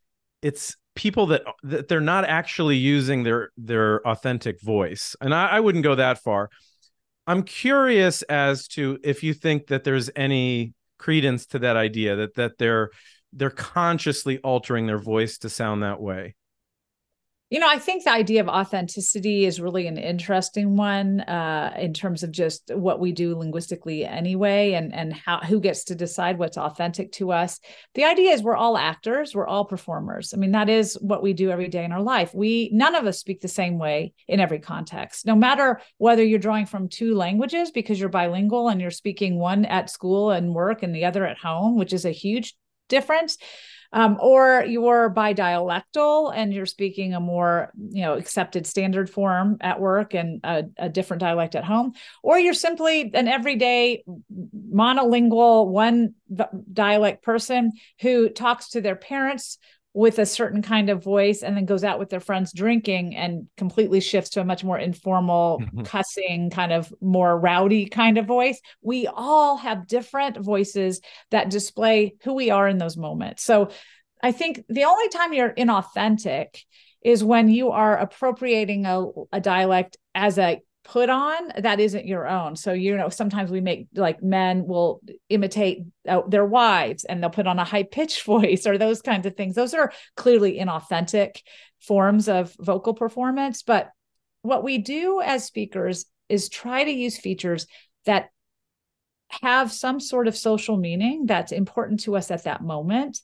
it's 0.42 0.76
people 0.94 1.26
that 1.26 1.42
that 1.62 1.88
they're 1.88 2.00
not 2.00 2.24
actually 2.24 2.76
using 2.76 3.22
their 3.22 3.50
their 3.56 4.06
authentic 4.06 4.60
voice. 4.60 5.16
And 5.20 5.34
I, 5.34 5.46
I, 5.46 5.60
wouldn't 5.60 5.84
go 5.84 5.94
that 5.94 6.18
far. 6.18 6.50
I'm 7.26 7.42
curious 7.42 8.22
as 8.22 8.66
to 8.68 8.98
if 9.04 9.22
you 9.22 9.34
think 9.34 9.68
that 9.68 9.84
there's 9.84 10.10
any 10.16 10.74
credence 10.98 11.46
to 11.46 11.58
that 11.60 11.76
idea 11.76 12.16
that 12.16 12.34
that 12.34 12.58
they're 12.58 12.90
they're 13.32 13.50
consciously 13.50 14.38
altering 14.38 14.86
their 14.86 14.98
voice 14.98 15.38
to 15.38 15.48
sound 15.48 15.82
that 15.82 16.00
way 16.00 16.34
you 17.50 17.58
know, 17.58 17.68
I 17.68 17.80
think 17.80 18.04
the 18.04 18.12
idea 18.12 18.40
of 18.40 18.48
authenticity 18.48 19.44
is 19.44 19.60
really 19.60 19.88
an 19.88 19.98
interesting 19.98 20.76
one 20.76 21.20
uh, 21.22 21.74
in 21.76 21.92
terms 21.92 22.22
of 22.22 22.30
just 22.30 22.70
what 22.72 23.00
we 23.00 23.10
do 23.10 23.36
linguistically 23.36 24.06
anyway, 24.06 24.74
and 24.74 24.94
and 24.94 25.12
how 25.12 25.40
who 25.40 25.58
gets 25.58 25.82
to 25.84 25.96
decide 25.96 26.38
what's 26.38 26.56
authentic 26.56 27.10
to 27.12 27.32
us. 27.32 27.58
The 27.94 28.04
idea 28.04 28.30
is 28.30 28.42
we're 28.42 28.54
all 28.54 28.78
actors, 28.78 29.34
we're 29.34 29.48
all 29.48 29.64
performers. 29.64 30.32
I 30.32 30.36
mean, 30.36 30.52
that 30.52 30.68
is 30.68 30.96
what 31.00 31.24
we 31.24 31.32
do 31.32 31.50
every 31.50 31.66
day 31.66 31.84
in 31.84 31.90
our 31.90 32.02
life. 32.02 32.32
We 32.32 32.70
none 32.72 32.94
of 32.94 33.04
us 33.04 33.18
speak 33.18 33.40
the 33.40 33.48
same 33.48 33.80
way 33.80 34.14
in 34.28 34.38
every 34.38 34.60
context, 34.60 35.26
no 35.26 35.34
matter 35.34 35.80
whether 35.98 36.22
you're 36.22 36.38
drawing 36.38 36.66
from 36.66 36.88
two 36.88 37.16
languages 37.16 37.72
because 37.72 37.98
you're 37.98 38.10
bilingual 38.10 38.68
and 38.68 38.80
you're 38.80 38.92
speaking 38.92 39.40
one 39.40 39.64
at 39.64 39.90
school 39.90 40.30
and 40.30 40.54
work 40.54 40.84
and 40.84 40.94
the 40.94 41.04
other 41.04 41.26
at 41.26 41.38
home, 41.38 41.76
which 41.76 41.92
is 41.92 42.04
a 42.04 42.12
huge 42.12 42.54
difference 42.88 43.38
um, 43.92 44.18
or 44.20 44.64
you're 44.66 45.12
bidialectal 45.12 46.32
and 46.34 46.54
you're 46.54 46.66
speaking 46.66 47.14
a 47.14 47.20
more 47.20 47.72
you 47.90 48.02
know 48.02 48.14
accepted 48.14 48.66
standard 48.66 49.10
form 49.10 49.56
at 49.60 49.80
work 49.80 50.14
and 50.14 50.40
a, 50.44 50.64
a 50.78 50.88
different 50.88 51.20
dialect 51.20 51.54
at 51.54 51.64
home 51.64 51.92
or 52.22 52.38
you're 52.38 52.54
simply 52.54 53.10
an 53.14 53.28
everyday 53.28 54.04
monolingual 54.72 55.68
one 55.68 56.14
dialect 56.72 57.22
person 57.22 57.72
who 58.00 58.28
talks 58.28 58.70
to 58.70 58.80
their 58.80 58.96
parents 58.96 59.58
with 59.92 60.18
a 60.18 60.26
certain 60.26 60.62
kind 60.62 60.88
of 60.88 61.02
voice 61.02 61.42
and 61.42 61.56
then 61.56 61.64
goes 61.64 61.82
out 61.82 61.98
with 61.98 62.10
their 62.10 62.20
friends 62.20 62.52
drinking 62.52 63.16
and 63.16 63.48
completely 63.56 64.00
shifts 64.00 64.30
to 64.30 64.40
a 64.40 64.44
much 64.44 64.62
more 64.62 64.78
informal 64.78 65.58
mm-hmm. 65.60 65.82
cussing 65.82 66.48
kind 66.50 66.72
of 66.72 66.92
more 67.00 67.38
rowdy 67.38 67.86
kind 67.86 68.16
of 68.16 68.26
voice 68.26 68.60
we 68.82 69.08
all 69.08 69.56
have 69.56 69.88
different 69.88 70.38
voices 70.38 71.00
that 71.30 71.50
display 71.50 72.14
who 72.22 72.34
we 72.34 72.50
are 72.50 72.68
in 72.68 72.78
those 72.78 72.96
moments 72.96 73.42
so 73.42 73.70
i 74.22 74.30
think 74.30 74.64
the 74.68 74.84
only 74.84 75.08
time 75.08 75.32
you're 75.32 75.54
inauthentic 75.54 76.62
is 77.02 77.24
when 77.24 77.48
you 77.48 77.70
are 77.70 77.96
appropriating 77.96 78.86
a, 78.86 79.06
a 79.32 79.40
dialect 79.40 79.96
as 80.14 80.38
a 80.38 80.60
put 80.84 81.10
on 81.10 81.52
that 81.58 81.80
isn't 81.80 82.06
your 82.06 82.26
own. 82.26 82.56
So 82.56 82.72
you 82.72 82.96
know 82.96 83.08
sometimes 83.08 83.50
we 83.50 83.60
make 83.60 83.88
like 83.94 84.22
men 84.22 84.66
will 84.66 85.00
imitate 85.28 85.84
uh, 86.08 86.22
their 86.26 86.44
wives 86.44 87.04
and 87.04 87.22
they'll 87.22 87.30
put 87.30 87.46
on 87.46 87.58
a 87.58 87.64
high 87.64 87.82
pitched 87.82 88.24
voice 88.24 88.66
or 88.66 88.78
those 88.78 89.02
kinds 89.02 89.26
of 89.26 89.36
things. 89.36 89.54
Those 89.54 89.74
are 89.74 89.92
clearly 90.16 90.58
inauthentic 90.58 91.42
forms 91.80 92.28
of 92.28 92.54
vocal 92.58 92.94
performance. 92.94 93.62
But 93.62 93.90
what 94.42 94.64
we 94.64 94.78
do 94.78 95.20
as 95.20 95.44
speakers 95.44 96.06
is 96.28 96.48
try 96.48 96.84
to 96.84 96.90
use 96.90 97.18
features 97.18 97.66
that 98.06 98.30
have 99.42 99.70
some 99.70 100.00
sort 100.00 100.28
of 100.28 100.36
social 100.36 100.76
meaning 100.76 101.26
that's 101.26 101.52
important 101.52 102.00
to 102.00 102.16
us 102.16 102.30
at 102.30 102.44
that 102.44 102.62
moment. 102.62 103.20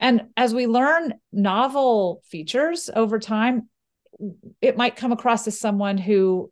And 0.00 0.28
as 0.36 0.54
we 0.54 0.66
learn 0.66 1.14
novel 1.32 2.22
features 2.28 2.88
over 2.94 3.18
time 3.18 3.68
it 4.60 4.76
might 4.76 4.96
come 4.96 5.12
across 5.12 5.46
as 5.46 5.58
someone 5.58 5.98
who 5.98 6.50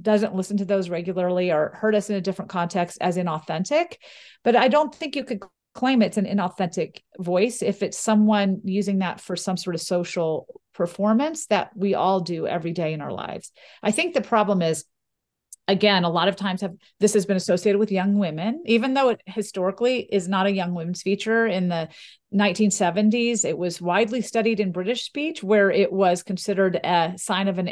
doesn't 0.00 0.34
listen 0.34 0.56
to 0.58 0.64
those 0.64 0.88
regularly 0.88 1.50
or 1.50 1.76
heard 1.80 1.94
us 1.94 2.10
in 2.10 2.16
a 2.16 2.20
different 2.20 2.50
context 2.50 2.98
as 3.00 3.16
inauthentic. 3.16 3.96
But 4.42 4.56
I 4.56 4.68
don't 4.68 4.94
think 4.94 5.16
you 5.16 5.24
could 5.24 5.42
claim 5.74 6.02
it's 6.02 6.16
an 6.16 6.26
inauthentic 6.26 7.00
voice 7.18 7.62
if 7.62 7.82
it's 7.82 7.98
someone 7.98 8.60
using 8.64 8.98
that 8.98 9.20
for 9.20 9.36
some 9.36 9.56
sort 9.56 9.74
of 9.74 9.82
social 9.82 10.46
performance 10.72 11.46
that 11.46 11.70
we 11.76 11.94
all 11.94 12.20
do 12.20 12.46
every 12.46 12.72
day 12.72 12.92
in 12.92 13.00
our 13.00 13.12
lives. 13.12 13.52
I 13.82 13.90
think 13.90 14.14
the 14.14 14.20
problem 14.20 14.62
is 14.62 14.84
again 15.66 16.04
a 16.04 16.10
lot 16.10 16.28
of 16.28 16.36
times 16.36 16.60
have 16.60 16.74
this 17.00 17.14
has 17.14 17.24
been 17.24 17.36
associated 17.36 17.78
with 17.78 17.90
young 17.90 18.18
women 18.18 18.62
even 18.66 18.92
though 18.92 19.08
it 19.08 19.22
historically 19.24 20.00
is 20.00 20.28
not 20.28 20.46
a 20.46 20.52
young 20.52 20.74
women's 20.74 21.00
feature 21.00 21.46
in 21.46 21.68
the 21.68 21.88
1970s 22.34 23.44
it 23.44 23.56
was 23.56 23.80
widely 23.80 24.20
studied 24.20 24.60
in 24.60 24.72
british 24.72 25.04
speech 25.04 25.42
where 25.42 25.70
it 25.70 25.92
was 25.92 26.22
considered 26.22 26.76
a 26.82 27.12
sign 27.16 27.48
of 27.48 27.58
an 27.58 27.68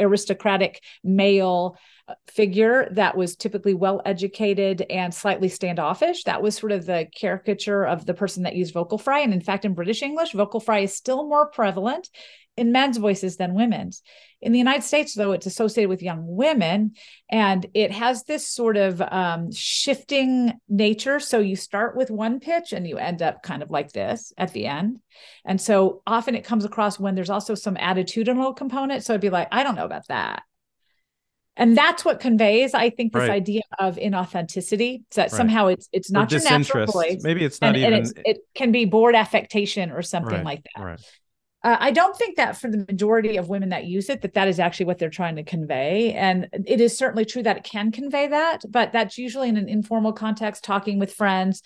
aristocratic 0.00 0.82
male 1.02 1.76
uh, 2.08 2.14
figure 2.28 2.88
that 2.92 3.16
was 3.16 3.34
typically 3.34 3.74
well 3.74 4.02
educated 4.04 4.84
and 4.90 5.14
slightly 5.14 5.48
standoffish 5.48 6.24
that 6.24 6.42
was 6.42 6.54
sort 6.56 6.72
of 6.72 6.84
the 6.86 7.06
caricature 7.16 7.84
of 7.84 8.04
the 8.04 8.14
person 8.14 8.42
that 8.42 8.54
used 8.54 8.74
vocal 8.74 8.98
fry 8.98 9.20
and 9.20 9.32
in 9.32 9.40
fact 9.40 9.64
in 9.64 9.74
british 9.74 10.02
english 10.02 10.32
vocal 10.32 10.60
fry 10.60 10.80
is 10.80 10.94
still 10.94 11.26
more 11.26 11.46
prevalent 11.46 12.10
in 12.56 12.72
men's 12.72 12.96
voices 12.96 13.36
than 13.36 13.54
women's. 13.54 14.02
In 14.40 14.52
the 14.52 14.58
United 14.58 14.82
States, 14.82 15.14
though, 15.14 15.32
it's 15.32 15.46
associated 15.46 15.88
with 15.88 16.02
young 16.02 16.24
women 16.26 16.92
and 17.30 17.66
it 17.74 17.90
has 17.90 18.24
this 18.24 18.46
sort 18.46 18.76
of 18.76 19.00
um, 19.02 19.50
shifting 19.52 20.52
nature. 20.68 21.20
So 21.20 21.38
you 21.38 21.56
start 21.56 21.96
with 21.96 22.10
one 22.10 22.40
pitch 22.40 22.72
and 22.72 22.86
you 22.86 22.98
end 22.98 23.22
up 23.22 23.42
kind 23.46 23.62
of 23.62 23.70
like 23.70 23.92
this 23.92 24.32
at 24.36 24.52
the 24.52 24.66
end. 24.66 24.98
And 25.44 25.60
so 25.60 26.02
often 26.06 26.34
it 26.34 26.44
comes 26.44 26.64
across 26.64 26.98
when 26.98 27.14
there's 27.14 27.30
also 27.30 27.54
some 27.54 27.76
attitudinal 27.76 28.56
component. 28.56 29.04
So 29.04 29.14
I'd 29.14 29.20
be 29.20 29.30
like, 29.30 29.48
I 29.52 29.62
don't 29.62 29.76
know 29.76 29.84
about 29.84 30.08
that. 30.08 30.42
And 31.56 31.78
that's 31.78 32.04
what 32.04 32.20
conveys, 32.20 32.74
I 32.74 32.90
think, 32.90 33.12
this 33.14 33.20
right. 33.20 33.30
idea 33.30 33.62
of 33.78 33.96
inauthenticity. 33.96 35.04
So 35.10 35.22
that 35.22 35.32
right. 35.32 35.36
somehow 35.36 35.68
it's 35.68 35.88
it's 35.90 36.10
not 36.10 36.30
your 36.30 36.42
natural 36.42 36.84
voice. 36.86 37.22
Maybe 37.22 37.44
it's 37.44 37.62
not 37.62 37.68
and, 37.68 37.76
even. 37.78 37.94
And 37.94 38.12
it 38.26 38.38
can 38.54 38.72
be 38.72 38.84
bored 38.84 39.14
affectation 39.14 39.90
or 39.90 40.02
something 40.02 40.34
right. 40.34 40.44
like 40.44 40.66
that. 40.76 41.00
Uh, 41.62 41.76
I 41.80 41.90
don't 41.90 42.16
think 42.16 42.36
that 42.36 42.56
for 42.56 42.70
the 42.70 42.84
majority 42.88 43.38
of 43.38 43.48
women 43.48 43.70
that 43.70 43.86
use 43.86 44.08
it, 44.10 44.20
that 44.22 44.34
that 44.34 44.46
is 44.48 44.60
actually 44.60 44.86
what 44.86 44.98
they're 44.98 45.10
trying 45.10 45.36
to 45.36 45.42
convey. 45.42 46.12
And 46.12 46.46
it 46.52 46.80
is 46.80 46.96
certainly 46.96 47.24
true 47.24 47.42
that 47.42 47.56
it 47.56 47.64
can 47.64 47.90
convey 47.90 48.28
that, 48.28 48.62
but 48.68 48.92
that's 48.92 49.18
usually 49.18 49.48
in 49.48 49.56
an 49.56 49.68
informal 49.68 50.12
context, 50.12 50.62
talking 50.62 50.98
with 51.00 51.14
friends, 51.14 51.62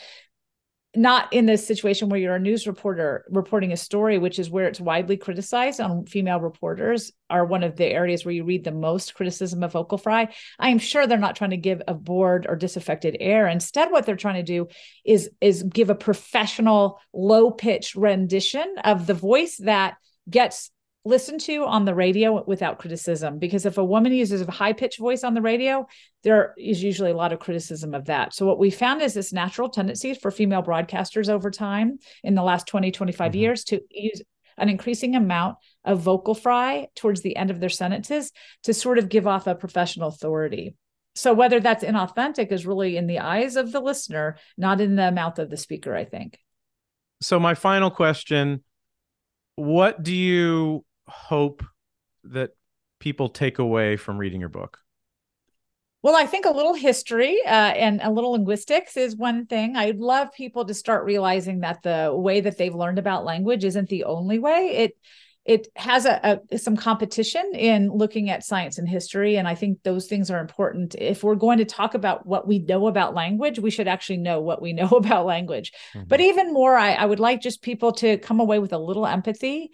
not 0.97 1.33
in 1.33 1.47
this 1.47 1.65
situation 1.65 2.09
where 2.09 2.19
you're 2.19 2.35
a 2.35 2.41
news 2.41 2.67
reporter 2.67 3.25
reporting 3.31 3.73
a 3.73 3.77
story, 3.77 4.19
which 4.19 4.41
is 4.41 4.51
where 4.51 4.67
it's 4.67 4.81
widely 4.81 5.17
criticized 5.17 5.81
on 5.81 6.05
female 6.05 6.41
reporters 6.41 7.13
are 7.29 7.45
one 7.45 7.63
of 7.63 7.77
the 7.77 7.85
areas 7.85 8.25
where 8.25 8.35
you 8.35 8.45
read 8.45 8.65
the 8.65 8.73
most 8.73 9.15
criticism 9.15 9.63
of 9.63 9.73
vocal 9.73 9.99
fry. 9.99 10.29
I 10.59 10.71
am 10.71 10.79
sure 10.79 11.07
they're 11.07 11.17
not 11.17 11.37
trying 11.37 11.51
to 11.51 11.57
give 11.57 11.81
a 11.87 11.95
bored 11.95 12.45
or 12.49 12.57
disaffected 12.57 13.17
air. 13.21 13.47
Instead, 13.47 13.93
what 13.93 14.05
they're 14.05 14.17
trying 14.17 14.37
to 14.37 14.43
do 14.43 14.67
is, 15.05 15.31
is 15.41 15.63
give 15.63 15.91
a 15.91 15.95
professional, 15.95 17.01
low 17.13 17.53
pitched 17.53 17.95
rendition 17.95 18.75
of 18.83 19.07
the 19.07 19.15
voice 19.15 19.59
that 19.59 19.95
gets 20.29 20.71
listen 21.05 21.39
to 21.39 21.65
on 21.65 21.87
the 21.87 21.95
radio 21.95 22.45
without 22.45 22.79
criticism 22.79 23.39
because 23.39 23.65
if 23.65 23.79
a 23.79 23.85
woman 23.85 24.13
uses 24.13 24.43
a 24.43 24.51
high 24.51 24.75
pitched 24.75 24.99
voice 24.99 25.25
on 25.25 25.33
the 25.33 25.41
radio 25.41 25.87
there 26.25 26.55
is 26.59 26.83
usually 26.83 27.11
a 27.11 27.17
lot 27.17 27.33
of 27.33 27.39
criticism 27.39 27.95
of 27.95 28.05
that. 28.07 28.35
So 28.35 28.45
what 28.45 28.59
we 28.59 28.71
found 28.71 29.01
is 29.01 29.15
this 29.15 29.33
natural 29.33 29.71
tendency 29.71 30.13
for 30.13 30.31
female 30.31 30.63
broadcasters 30.63 31.31
over 31.31 31.51
time 31.51 31.99
in 32.23 32.35
the 32.35 32.43
last 32.43 32.67
20 32.67 32.91
25 32.91 33.33
mm-hmm. 33.33 33.39
years 33.39 33.65
to 33.65 33.81
use 33.91 34.21
an 34.59 34.69
increasing 34.69 35.17
amount 35.17 35.57
of 35.85 36.01
vocal 36.01 36.35
fry 36.35 36.89
towards 36.95 37.23
the 37.23 37.35
end 37.35 37.51
of 37.51 37.61
their 37.61 37.71
sentences 37.71 38.31
to 38.65 38.75
sort 38.75 38.99
of 38.99 39.09
give 39.09 39.27
off 39.27 39.47
a 39.47 39.55
professional 39.55 40.09
authority. 40.09 40.75
So 41.15 41.33
whether 41.33 41.61
that's 41.61 41.83
inauthentic 41.83 42.53
is 42.53 42.67
really 42.67 42.99
in 42.99 43.07
the 43.07 43.21
eyes 43.21 43.57
of 43.57 43.73
the 43.73 43.81
listener 43.81 44.37
not 44.59 44.83
in 44.83 44.97
the 44.97 45.11
mouth 45.11 45.39
of 45.39 45.49
the 45.49 45.57
speaker 45.57 45.97
i 45.97 46.05
think. 46.05 46.39
So 47.23 47.41
my 47.41 47.55
final 47.55 47.91
question 47.91 48.65
what 49.57 50.03
do 50.03 50.15
you 50.15 50.85
hope 51.11 51.63
that 52.25 52.51
people 52.99 53.29
take 53.29 53.59
away 53.59 53.97
from 53.97 54.19
reading 54.19 54.41
your 54.41 54.49
book? 54.49 54.79
Well, 56.03 56.17
I 56.17 56.25
think 56.25 56.47
a 56.47 56.51
little 56.51 56.73
history 56.73 57.43
uh, 57.45 57.49
and 57.49 58.01
a 58.03 58.11
little 58.11 58.33
linguistics 58.33 58.97
is 58.97 59.17
one 59.17 59.45
thing. 59.47 59.77
I'd 59.77 59.99
love 59.99 60.33
people 60.33 60.65
to 60.65 60.73
start 60.73 61.05
realizing 61.05 61.61
that 61.61 61.83
the 61.83 62.11
way 62.15 62.41
that 62.41 62.57
they've 62.57 62.75
learned 62.75 62.99
about 62.99 63.27
language 63.27 63.65
isn't 63.65 63.91
the 63.91 64.05
only 64.05 64.39
way. 64.39 64.71
It 64.77 64.97
it 65.47 65.69
has 65.75 66.05
a, 66.05 66.41
a, 66.51 66.59
some 66.59 66.77
competition 66.77 67.53
in 67.55 67.91
looking 67.91 68.29
at 68.29 68.45
science 68.45 68.79
and 68.79 68.89
history 68.89 69.37
and 69.37 69.49
i 69.49 69.55
think 69.55 69.83
those 69.83 70.07
things 70.07 70.31
are 70.31 70.39
important 70.39 70.95
if 70.97 71.25
we're 71.25 71.35
going 71.35 71.59
to 71.59 71.65
talk 71.65 71.95
about 71.95 72.27
what 72.27 72.47
we 72.47 72.59
know 72.59 72.87
about 72.87 73.15
language 73.15 73.59
we 73.59 73.71
should 73.71 73.89
actually 73.89 74.19
know 74.19 74.41
what 74.41 74.61
we 74.61 74.73
know 74.73 74.89
about 74.91 75.25
language 75.27 75.73
mm-hmm. 75.95 76.07
but 76.07 76.21
even 76.21 76.53
more 76.53 76.77
I, 76.77 76.93
I 76.93 77.07
would 77.07 77.21
like 77.21 77.41
just 77.41 77.63
people 77.63 77.93
to 77.95 78.19
come 78.19 78.39
away 78.39 78.59
with 78.59 78.73
a 78.73 78.79
little 78.79 79.07
empathy 79.07 79.71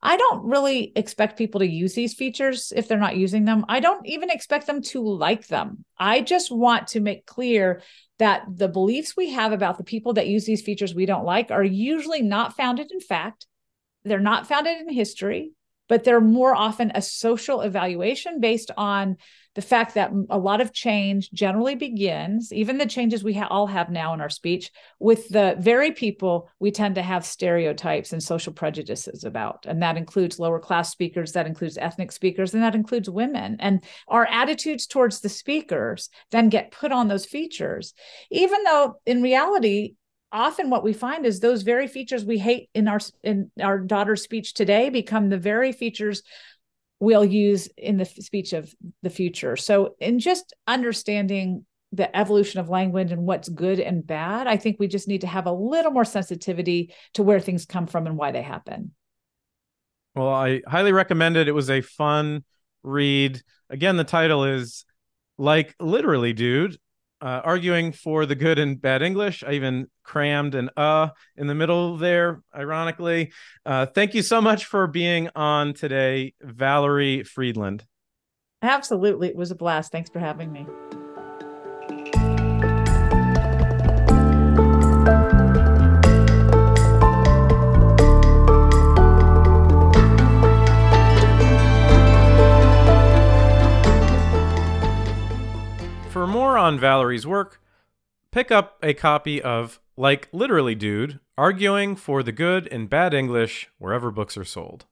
I 0.00 0.16
don't 0.16 0.44
really 0.44 0.92
expect 0.94 1.38
people 1.38 1.58
to 1.60 1.66
use 1.66 1.94
these 1.94 2.14
features 2.14 2.72
if 2.74 2.86
they're 2.86 2.98
not 2.98 3.16
using 3.16 3.44
them. 3.44 3.64
I 3.68 3.80
don't 3.80 4.06
even 4.06 4.30
expect 4.30 4.66
them 4.66 4.80
to 4.82 5.02
like 5.02 5.48
them. 5.48 5.84
I 5.98 6.20
just 6.20 6.52
want 6.52 6.88
to 6.88 7.00
make 7.00 7.26
clear 7.26 7.82
that 8.18 8.44
the 8.48 8.68
beliefs 8.68 9.16
we 9.16 9.30
have 9.30 9.52
about 9.52 9.76
the 9.76 9.84
people 9.84 10.14
that 10.14 10.28
use 10.28 10.44
these 10.44 10.62
features 10.62 10.94
we 10.94 11.06
don't 11.06 11.24
like 11.24 11.50
are 11.50 11.64
usually 11.64 12.22
not 12.22 12.56
founded 12.56 12.90
in 12.92 13.00
fact 13.00 13.46
they're 14.04 14.18
not 14.20 14.46
founded 14.46 14.80
in 14.80 14.92
history, 14.92 15.52
but 15.88 16.04
they're 16.04 16.20
more 16.20 16.54
often 16.54 16.92
a 16.94 17.02
social 17.02 17.60
evaluation 17.60 18.40
based 18.40 18.70
on 18.76 19.16
the 19.58 19.62
fact 19.62 19.94
that 19.94 20.12
a 20.30 20.38
lot 20.38 20.60
of 20.60 20.72
change 20.72 21.32
generally 21.32 21.74
begins, 21.74 22.52
even 22.52 22.78
the 22.78 22.86
changes 22.86 23.24
we 23.24 23.34
ha- 23.34 23.48
all 23.50 23.66
have 23.66 23.90
now 23.90 24.14
in 24.14 24.20
our 24.20 24.28
speech, 24.28 24.70
with 25.00 25.28
the 25.30 25.56
very 25.58 25.90
people 25.90 26.48
we 26.60 26.70
tend 26.70 26.94
to 26.94 27.02
have 27.02 27.26
stereotypes 27.26 28.12
and 28.12 28.22
social 28.22 28.52
prejudices 28.52 29.24
about. 29.24 29.66
And 29.66 29.82
that 29.82 29.96
includes 29.96 30.38
lower 30.38 30.60
class 30.60 30.92
speakers, 30.92 31.32
that 31.32 31.48
includes 31.48 31.76
ethnic 31.76 32.12
speakers, 32.12 32.54
and 32.54 32.62
that 32.62 32.76
includes 32.76 33.10
women. 33.10 33.56
And 33.58 33.82
our 34.06 34.26
attitudes 34.26 34.86
towards 34.86 35.22
the 35.22 35.28
speakers 35.28 36.08
then 36.30 36.50
get 36.50 36.70
put 36.70 36.92
on 36.92 37.08
those 37.08 37.26
features, 37.26 37.94
even 38.30 38.62
though 38.62 39.00
in 39.06 39.22
reality, 39.22 39.94
often 40.30 40.70
what 40.70 40.84
we 40.84 40.92
find 40.92 41.26
is 41.26 41.40
those 41.40 41.62
very 41.62 41.88
features 41.88 42.24
we 42.24 42.38
hate 42.38 42.70
in 42.74 42.86
our 42.86 43.00
in 43.24 43.50
our 43.60 43.80
daughter's 43.80 44.22
speech 44.22 44.54
today 44.54 44.88
become 44.88 45.30
the 45.30 45.38
very 45.38 45.72
features 45.72 46.22
we'll 47.00 47.24
use 47.24 47.68
in 47.76 47.96
the 47.96 48.04
speech 48.04 48.52
of 48.52 48.74
the 49.02 49.10
future. 49.10 49.56
So 49.56 49.94
in 50.00 50.18
just 50.18 50.54
understanding 50.66 51.64
the 51.92 52.14
evolution 52.16 52.60
of 52.60 52.68
language 52.68 53.12
and 53.12 53.22
what's 53.22 53.48
good 53.48 53.80
and 53.80 54.06
bad 54.06 54.46
i 54.46 54.56
think 54.56 54.76
we 54.78 54.86
just 54.86 55.08
need 55.08 55.22
to 55.22 55.26
have 55.26 55.46
a 55.46 55.52
little 55.52 55.90
more 55.90 56.04
sensitivity 56.04 56.92
to 57.14 57.22
where 57.22 57.40
things 57.40 57.64
come 57.64 57.86
from 57.86 58.06
and 58.06 58.16
why 58.16 58.30
they 58.30 58.42
happen. 58.42 58.92
Well 60.14 60.28
i 60.28 60.60
highly 60.66 60.92
recommend 60.92 61.36
it. 61.36 61.48
It 61.48 61.52
was 61.52 61.70
a 61.70 61.80
fun 61.80 62.44
read. 62.82 63.40
Again 63.70 63.96
the 63.96 64.04
title 64.04 64.44
is 64.44 64.84
like 65.38 65.74
literally 65.80 66.32
dude 66.32 66.78
uh, 67.20 67.40
arguing 67.44 67.92
for 67.92 68.26
the 68.26 68.34
good 68.34 68.58
and 68.58 68.80
bad 68.80 69.02
English. 69.02 69.42
I 69.44 69.52
even 69.52 69.88
crammed 70.02 70.54
an 70.54 70.70
uh 70.76 71.08
in 71.36 71.46
the 71.46 71.54
middle 71.54 71.96
there, 71.96 72.42
ironically. 72.54 73.32
Uh, 73.66 73.86
thank 73.86 74.14
you 74.14 74.22
so 74.22 74.40
much 74.40 74.64
for 74.64 74.86
being 74.86 75.28
on 75.34 75.74
today, 75.74 76.34
Valerie 76.40 77.24
Fridland. 77.24 77.82
Absolutely. 78.62 79.28
It 79.28 79.36
was 79.36 79.50
a 79.50 79.54
blast. 79.54 79.92
Thanks 79.92 80.10
for 80.10 80.18
having 80.18 80.52
me. 80.52 80.66
More 96.28 96.58
on 96.58 96.78
Valerie's 96.78 97.26
work, 97.26 97.60
pick 98.30 98.50
up 98.50 98.78
a 98.82 98.94
copy 98.94 99.42
of 99.42 99.80
Like 99.96 100.28
Literally 100.32 100.74
Dude 100.74 101.18
Arguing 101.36 101.96
for 101.96 102.22
the 102.22 102.32
Good 102.32 102.68
and 102.70 102.90
Bad 102.90 103.14
English 103.14 103.70
wherever 103.78 104.10
books 104.10 104.36
are 104.36 104.44
sold. 104.44 104.84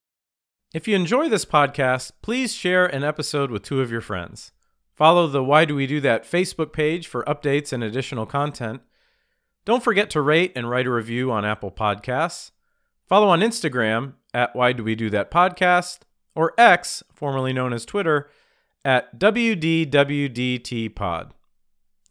If 0.75 0.89
you 0.89 0.97
enjoy 0.97 1.29
this 1.29 1.45
podcast, 1.45 2.13
please 2.23 2.55
share 2.55 2.87
an 2.87 3.05
episode 3.05 3.51
with 3.51 3.63
two 3.63 3.81
of 3.81 3.91
your 3.91 4.01
friends. 4.01 4.53
Follow 4.95 5.27
the 5.27 5.45
Why 5.45 5.65
Do 5.65 5.77
We 5.77 5.87
Do 5.87 6.01
That 6.01 6.25
Facebook 6.25 6.73
page 6.73 7.07
for 7.07 7.23
updates 7.25 7.73
and 7.73 7.85
additional 7.85 8.27
content. 8.27 8.81
Don't 9.65 9.83
forget 9.83 10.09
to 10.11 10.21
rate 10.21 10.53
and 10.57 10.71
write 10.71 10.87
a 10.87 10.91
review 10.91 11.31
on 11.31 11.45
Apple 11.45 11.71
Podcasts. 11.71 12.53
Follow 13.07 13.29
on 13.29 13.41
Instagram 13.41 14.15
at 14.33 14.57
Why 14.57 14.73
Do 14.73 14.85
We 14.85 14.95
Do 14.95 15.11
That 15.11 15.31
Podcast 15.31 16.01
or 16.35 16.55
X, 16.57 17.03
formerly 17.13 17.53
known 17.53 17.73
as 17.73 17.85
Twitter, 17.85 18.31
at 18.87 19.19
WDWDTPod. 19.19 19.91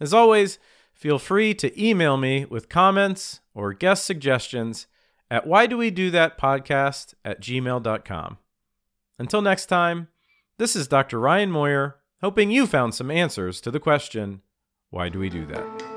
As 0.02 0.14
always, 0.14 0.60
feel 0.94 1.18
free 1.18 1.54
to 1.54 1.82
email 1.82 2.18
me 2.18 2.44
with 2.44 2.68
comments 2.68 3.40
or 3.54 3.72
guest 3.72 4.04
suggestions 4.04 4.88
at 5.32 5.48
why 5.48 5.68
do 5.68 5.78
we 5.78 5.90
do 5.90 6.12
that 6.12 6.38
podcast 6.38 7.14
at 7.24 7.42
gmail.com. 7.42 8.38
Until 9.18 9.42
next 9.42 9.68
time, 9.68 10.10
this 10.58 10.76
is 10.76 10.90
Dr. 10.90 11.18
Ryan 11.18 11.50
Moyer, 11.50 11.96
hoping 12.22 12.52
you 12.52 12.68
found 12.68 12.94
some 12.94 13.10
answers 13.10 13.62
to 13.62 13.72
the 13.72 13.80
question 13.80 14.42
why 14.90 15.08
do 15.08 15.18
we 15.20 15.30
do 15.30 15.46
that? 15.46 15.95